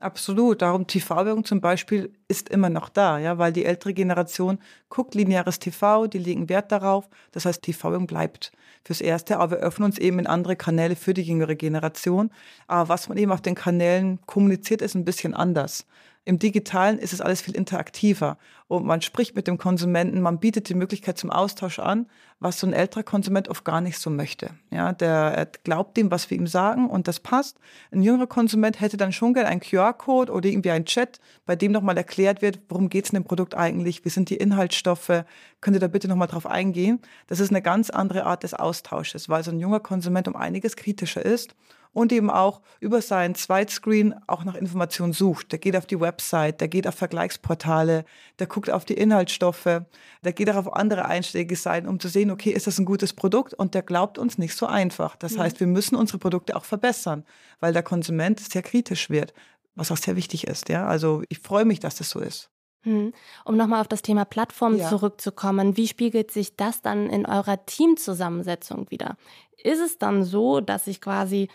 Absolut. 0.00 0.62
Darum 0.62 0.86
TV-Werbung 0.86 1.44
zum 1.44 1.60
Beispiel 1.60 2.10
ist 2.26 2.48
immer 2.48 2.70
noch 2.70 2.88
da, 2.88 3.18
ja, 3.18 3.36
weil 3.36 3.52
die 3.52 3.66
ältere 3.66 3.92
Generation 3.92 4.58
guckt 4.88 5.14
lineares 5.14 5.58
TV, 5.58 6.06
die 6.06 6.18
legen 6.18 6.48
Wert 6.48 6.72
darauf. 6.72 7.06
Das 7.32 7.44
heißt, 7.44 7.60
TV-Werbung 7.60 8.06
bleibt 8.06 8.50
fürs 8.82 9.02
Erste, 9.02 9.38
aber 9.38 9.56
wir 9.56 9.58
öffnen 9.58 9.84
uns 9.84 9.98
eben 9.98 10.18
in 10.18 10.26
andere 10.26 10.56
Kanäle 10.56 10.96
für 10.96 11.12
die 11.12 11.20
jüngere 11.22 11.54
Generation. 11.54 12.30
Aber 12.66 12.88
was 12.88 13.10
man 13.10 13.18
eben 13.18 13.30
auf 13.30 13.42
den 13.42 13.54
Kanälen 13.54 14.18
kommuniziert, 14.24 14.80
ist 14.80 14.94
ein 14.94 15.04
bisschen 15.04 15.34
anders. 15.34 15.86
Im 16.26 16.38
Digitalen 16.38 16.98
ist 16.98 17.14
es 17.14 17.22
alles 17.22 17.40
viel 17.40 17.56
interaktiver 17.56 18.36
und 18.68 18.84
man 18.84 19.00
spricht 19.00 19.34
mit 19.34 19.46
dem 19.46 19.56
Konsumenten, 19.56 20.20
man 20.20 20.38
bietet 20.38 20.68
die 20.68 20.74
Möglichkeit 20.74 21.16
zum 21.16 21.30
Austausch 21.30 21.78
an, 21.78 22.06
was 22.40 22.60
so 22.60 22.66
ein 22.66 22.74
älterer 22.74 23.02
Konsument 23.02 23.48
oft 23.48 23.64
gar 23.64 23.80
nicht 23.80 23.98
so 23.98 24.10
möchte. 24.10 24.50
Ja, 24.70 24.92
der 24.92 25.48
glaubt 25.64 25.96
dem, 25.96 26.10
was 26.10 26.30
wir 26.30 26.36
ihm 26.36 26.46
sagen 26.46 26.90
und 26.90 27.08
das 27.08 27.20
passt. 27.20 27.58
Ein 27.90 28.02
jüngerer 28.02 28.26
Konsument 28.26 28.80
hätte 28.80 28.98
dann 28.98 29.12
schon 29.12 29.32
gerne 29.32 29.48
einen 29.48 29.62
QR-Code 29.62 30.30
oder 30.30 30.48
irgendwie 30.48 30.70
einen 30.70 30.84
Chat, 30.84 31.20
bei 31.46 31.56
dem 31.56 31.72
nochmal 31.72 31.96
erklärt 31.96 32.42
wird, 32.42 32.60
worum 32.68 32.90
geht 32.90 33.06
es 33.06 33.12
in 33.12 33.16
dem 33.16 33.24
Produkt 33.24 33.54
eigentlich, 33.54 34.04
wie 34.04 34.10
sind 34.10 34.28
die 34.28 34.36
Inhaltsstoffe, 34.36 35.24
könnt 35.62 35.76
ihr 35.76 35.80
da 35.80 35.88
bitte 35.88 36.06
nochmal 36.06 36.28
drauf 36.28 36.44
eingehen. 36.44 37.00
Das 37.28 37.40
ist 37.40 37.50
eine 37.50 37.62
ganz 37.62 37.88
andere 37.88 38.26
Art 38.26 38.42
des 38.42 38.52
Austausches, 38.52 39.30
weil 39.30 39.42
so 39.42 39.50
ein 39.50 39.58
junger 39.58 39.80
Konsument 39.80 40.28
um 40.28 40.36
einiges 40.36 40.76
kritischer 40.76 41.24
ist 41.24 41.56
und 41.92 42.12
eben 42.12 42.30
auch 42.30 42.60
über 42.78 43.02
seinen 43.02 43.34
Zweitscreen 43.34 44.14
auch 44.26 44.44
nach 44.44 44.54
Informationen 44.54 45.12
sucht. 45.12 45.52
Der 45.52 45.58
geht 45.58 45.76
auf 45.76 45.86
die 45.86 46.00
Website, 46.00 46.60
der 46.60 46.68
geht 46.68 46.86
auf 46.86 46.94
Vergleichsportale, 46.94 48.04
der 48.38 48.46
guckt 48.46 48.70
auf 48.70 48.84
die 48.84 48.94
Inhaltsstoffe, 48.94 49.64
der 49.64 50.32
geht 50.32 50.50
auch 50.50 50.56
auf 50.56 50.74
andere 50.74 51.06
einschlägige 51.06 51.56
Seiten, 51.56 51.88
um 51.88 51.98
zu 51.98 52.08
sehen, 52.08 52.30
okay, 52.30 52.50
ist 52.50 52.66
das 52.66 52.78
ein 52.78 52.84
gutes 52.84 53.12
Produkt? 53.12 53.54
Und 53.54 53.74
der 53.74 53.82
glaubt 53.82 54.18
uns 54.18 54.38
nicht 54.38 54.54
so 54.54 54.66
einfach. 54.66 55.16
Das 55.16 55.34
mhm. 55.34 55.40
heißt, 55.40 55.60
wir 55.60 55.66
müssen 55.66 55.96
unsere 55.96 56.18
Produkte 56.18 56.56
auch 56.56 56.64
verbessern, 56.64 57.24
weil 57.58 57.72
der 57.72 57.82
Konsument 57.82 58.40
sehr 58.40 58.62
kritisch 58.62 59.10
wird, 59.10 59.34
was 59.74 59.90
auch 59.90 59.96
sehr 59.96 60.16
wichtig 60.16 60.46
ist. 60.46 60.68
Ja? 60.68 60.86
Also 60.86 61.22
ich 61.28 61.40
freue 61.40 61.64
mich, 61.64 61.80
dass 61.80 61.96
das 61.96 62.10
so 62.10 62.20
ist. 62.20 62.50
Mhm. 62.84 63.12
Um 63.44 63.56
nochmal 63.56 63.80
auf 63.80 63.88
das 63.88 64.02
Thema 64.02 64.24
Plattform 64.24 64.76
ja. 64.76 64.88
zurückzukommen, 64.88 65.76
wie 65.76 65.88
spiegelt 65.88 66.30
sich 66.30 66.56
das 66.56 66.80
dann 66.80 67.10
in 67.10 67.26
eurer 67.26 67.64
Teamzusammensetzung 67.66 68.90
wieder? 68.90 69.16
Ist 69.62 69.80
es 69.80 69.98
dann 69.98 70.24
so, 70.24 70.60
dass 70.60 70.86
sich 70.86 71.00
quasi 71.00 71.48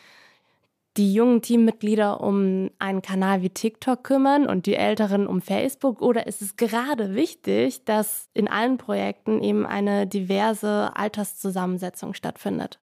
die 0.98 1.14
jungen 1.14 1.42
Teammitglieder 1.42 2.22
um 2.22 2.70
einen 2.80 3.02
Kanal 3.02 3.42
wie 3.42 3.50
TikTok 3.50 4.04
kümmern 4.04 4.48
und 4.48 4.66
die 4.66 4.76
Älteren 4.76 5.28
um 5.28 5.42
Facebook? 5.42 6.02
Oder 6.02 6.28
ist 6.28 6.42
es 6.42 6.56
gerade 6.56 7.16
wichtig, 7.16 7.84
dass 7.86 8.30
in 8.34 8.48
allen 8.48 8.78
Projekten 8.78 9.44
eben 9.44 9.66
eine 9.66 10.08
diverse 10.08 10.96
Alterszusammensetzung 10.96 12.14
stattfindet? 12.14 12.80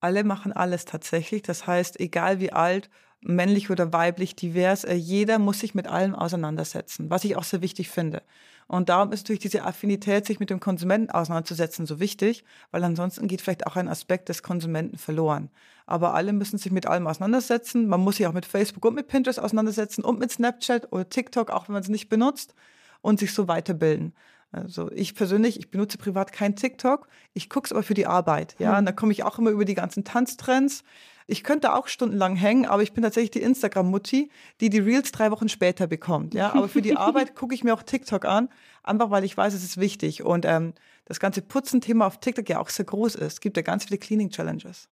Alle 0.00 0.24
machen 0.24 0.52
alles 0.52 0.84
tatsächlich. 0.84 1.42
Das 1.42 1.66
heißt, 1.66 1.98
egal 1.98 2.40
wie 2.40 2.52
alt, 2.52 2.90
männlich 3.20 3.70
oder 3.70 3.92
weiblich, 3.92 4.36
divers, 4.36 4.84
äh, 4.84 4.94
jeder 4.94 5.38
muss 5.38 5.60
sich 5.60 5.74
mit 5.74 5.86
allem 5.86 6.14
auseinandersetzen, 6.14 7.10
was 7.10 7.24
ich 7.24 7.36
auch 7.36 7.44
sehr 7.44 7.62
wichtig 7.62 7.88
finde. 7.88 8.22
Und 8.68 8.88
darum 8.88 9.12
ist 9.12 9.22
natürlich 9.24 9.40
diese 9.40 9.64
Affinität, 9.64 10.26
sich 10.26 10.40
mit 10.40 10.50
dem 10.50 10.60
Konsumenten 10.60 11.10
auseinanderzusetzen, 11.10 11.86
so 11.86 12.00
wichtig, 12.00 12.44
weil 12.72 12.82
ansonsten 12.82 13.28
geht 13.28 13.40
vielleicht 13.40 13.66
auch 13.66 13.76
ein 13.76 13.88
Aspekt 13.88 14.28
des 14.28 14.42
Konsumenten 14.42 14.98
verloren. 14.98 15.50
Aber 15.86 16.14
alle 16.14 16.32
müssen 16.32 16.58
sich 16.58 16.72
mit 16.72 16.86
allem 16.86 17.06
auseinandersetzen. 17.06 17.86
Man 17.86 18.00
muss 18.00 18.16
sich 18.16 18.26
auch 18.26 18.32
mit 18.32 18.44
Facebook 18.44 18.84
und 18.84 18.94
mit 18.94 19.08
Pinterest 19.08 19.40
auseinandersetzen 19.40 20.04
und 20.04 20.18
mit 20.18 20.32
Snapchat 20.32 20.92
oder 20.92 21.08
TikTok, 21.08 21.50
auch 21.50 21.68
wenn 21.68 21.74
man 21.74 21.82
es 21.82 21.88
nicht 21.88 22.08
benutzt, 22.08 22.54
und 23.02 23.20
sich 23.20 23.32
so 23.32 23.46
weiterbilden. 23.46 24.14
Also 24.52 24.90
ich 24.92 25.14
persönlich, 25.14 25.58
ich 25.58 25.70
benutze 25.70 25.98
privat 25.98 26.32
kein 26.32 26.56
TikTok, 26.56 27.08
ich 27.34 27.50
gucke 27.50 27.66
es 27.66 27.72
aber 27.72 27.82
für 27.82 27.94
die 27.94 28.06
Arbeit. 28.06 28.56
Ja, 28.58 28.72
hm. 28.72 28.78
und 28.78 28.86
da 28.86 28.92
komme 28.92 29.12
ich 29.12 29.22
auch 29.22 29.38
immer 29.38 29.50
über 29.50 29.64
die 29.64 29.74
ganzen 29.74 30.04
Tanztrends. 30.04 30.82
Ich 31.28 31.42
könnte 31.42 31.74
auch 31.74 31.88
stundenlang 31.88 32.36
hängen, 32.36 32.66
aber 32.66 32.82
ich 32.82 32.92
bin 32.92 33.02
tatsächlich 33.02 33.32
die 33.32 33.42
Instagram-Mutti, 33.42 34.30
die 34.60 34.70
die 34.70 34.78
Reels 34.78 35.10
drei 35.10 35.32
Wochen 35.32 35.48
später 35.48 35.88
bekommt. 35.88 36.34
Ja, 36.34 36.54
aber 36.54 36.68
für 36.68 36.82
die 36.82 36.96
Arbeit 36.96 37.34
gucke 37.34 37.54
ich 37.54 37.64
mir 37.64 37.74
auch 37.74 37.82
TikTok 37.82 38.24
an, 38.24 38.48
einfach 38.84 39.10
weil 39.10 39.24
ich 39.24 39.36
weiß, 39.36 39.52
es 39.52 39.64
ist 39.64 39.76
wichtig. 39.78 40.22
Und 40.22 40.44
ähm, 40.44 40.74
das 41.04 41.18
ganze 41.18 41.42
Putzen-Thema 41.42 42.06
auf 42.06 42.18
TikTok 42.18 42.48
ja 42.48 42.60
auch 42.60 42.68
sehr 42.68 42.84
groß 42.84 43.16
ist. 43.16 43.32
Es 43.34 43.40
gibt 43.40 43.56
ja 43.56 43.64
ganz 43.64 43.86
viele 43.86 43.98
Cleaning-Challenges. 43.98 44.88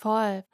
Voll. 0.00 0.44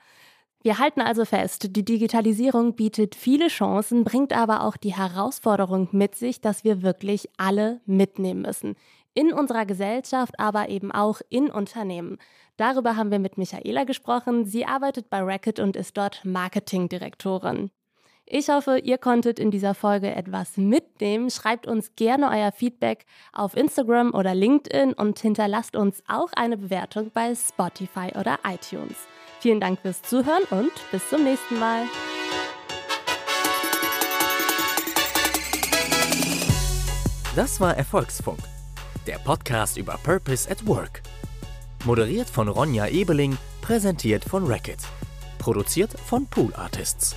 Wir 0.62 0.80
halten 0.80 1.00
also 1.00 1.24
fest, 1.24 1.76
die 1.76 1.84
Digitalisierung 1.84 2.74
bietet 2.74 3.14
viele 3.14 3.46
Chancen, 3.46 4.02
bringt 4.02 4.32
aber 4.32 4.64
auch 4.64 4.76
die 4.76 4.96
Herausforderung 4.96 5.88
mit 5.92 6.16
sich, 6.16 6.40
dass 6.40 6.64
wir 6.64 6.82
wirklich 6.82 7.30
alle 7.36 7.80
mitnehmen 7.86 8.42
müssen. 8.42 8.74
In 9.14 9.32
unserer 9.32 9.64
Gesellschaft, 9.64 10.40
aber 10.40 10.68
eben 10.68 10.90
auch 10.90 11.20
in 11.28 11.48
Unternehmen. 11.48 12.18
Darüber 12.56 12.96
haben 12.96 13.12
wir 13.12 13.20
mit 13.20 13.38
Michaela 13.38 13.84
gesprochen. 13.84 14.46
Sie 14.46 14.66
arbeitet 14.66 15.10
bei 15.10 15.22
Racket 15.22 15.60
und 15.60 15.76
ist 15.76 15.96
dort 15.96 16.24
Marketingdirektorin. 16.24 17.70
Ich 18.24 18.48
hoffe, 18.48 18.78
ihr 18.78 18.98
konntet 18.98 19.38
in 19.38 19.52
dieser 19.52 19.74
Folge 19.74 20.12
etwas 20.12 20.56
mitnehmen. 20.56 21.30
Schreibt 21.30 21.68
uns 21.68 21.94
gerne 21.94 22.28
euer 22.30 22.50
Feedback 22.50 23.06
auf 23.32 23.56
Instagram 23.56 24.12
oder 24.12 24.34
LinkedIn 24.34 24.94
und 24.94 25.20
hinterlasst 25.20 25.76
uns 25.76 26.02
auch 26.08 26.32
eine 26.32 26.56
Bewertung 26.56 27.12
bei 27.14 27.32
Spotify 27.36 28.10
oder 28.18 28.40
iTunes. 28.44 29.06
Vielen 29.46 29.60
Dank 29.60 29.78
fürs 29.80 30.02
Zuhören 30.02 30.42
und 30.50 30.72
bis 30.90 31.08
zum 31.08 31.22
nächsten 31.22 31.60
Mal. 31.60 31.84
Das 37.36 37.60
war 37.60 37.76
Erfolgsfunk, 37.76 38.40
der 39.06 39.18
Podcast 39.18 39.76
über 39.76 40.00
Purpose 40.02 40.50
at 40.50 40.66
Work. 40.66 41.00
Moderiert 41.84 42.28
von 42.28 42.48
Ronja 42.48 42.88
Ebeling, 42.88 43.38
präsentiert 43.60 44.24
von 44.24 44.44
Racket. 44.46 44.80
Produziert 45.38 45.92
von 45.92 46.26
Pool 46.26 46.52
Artists. 46.56 47.14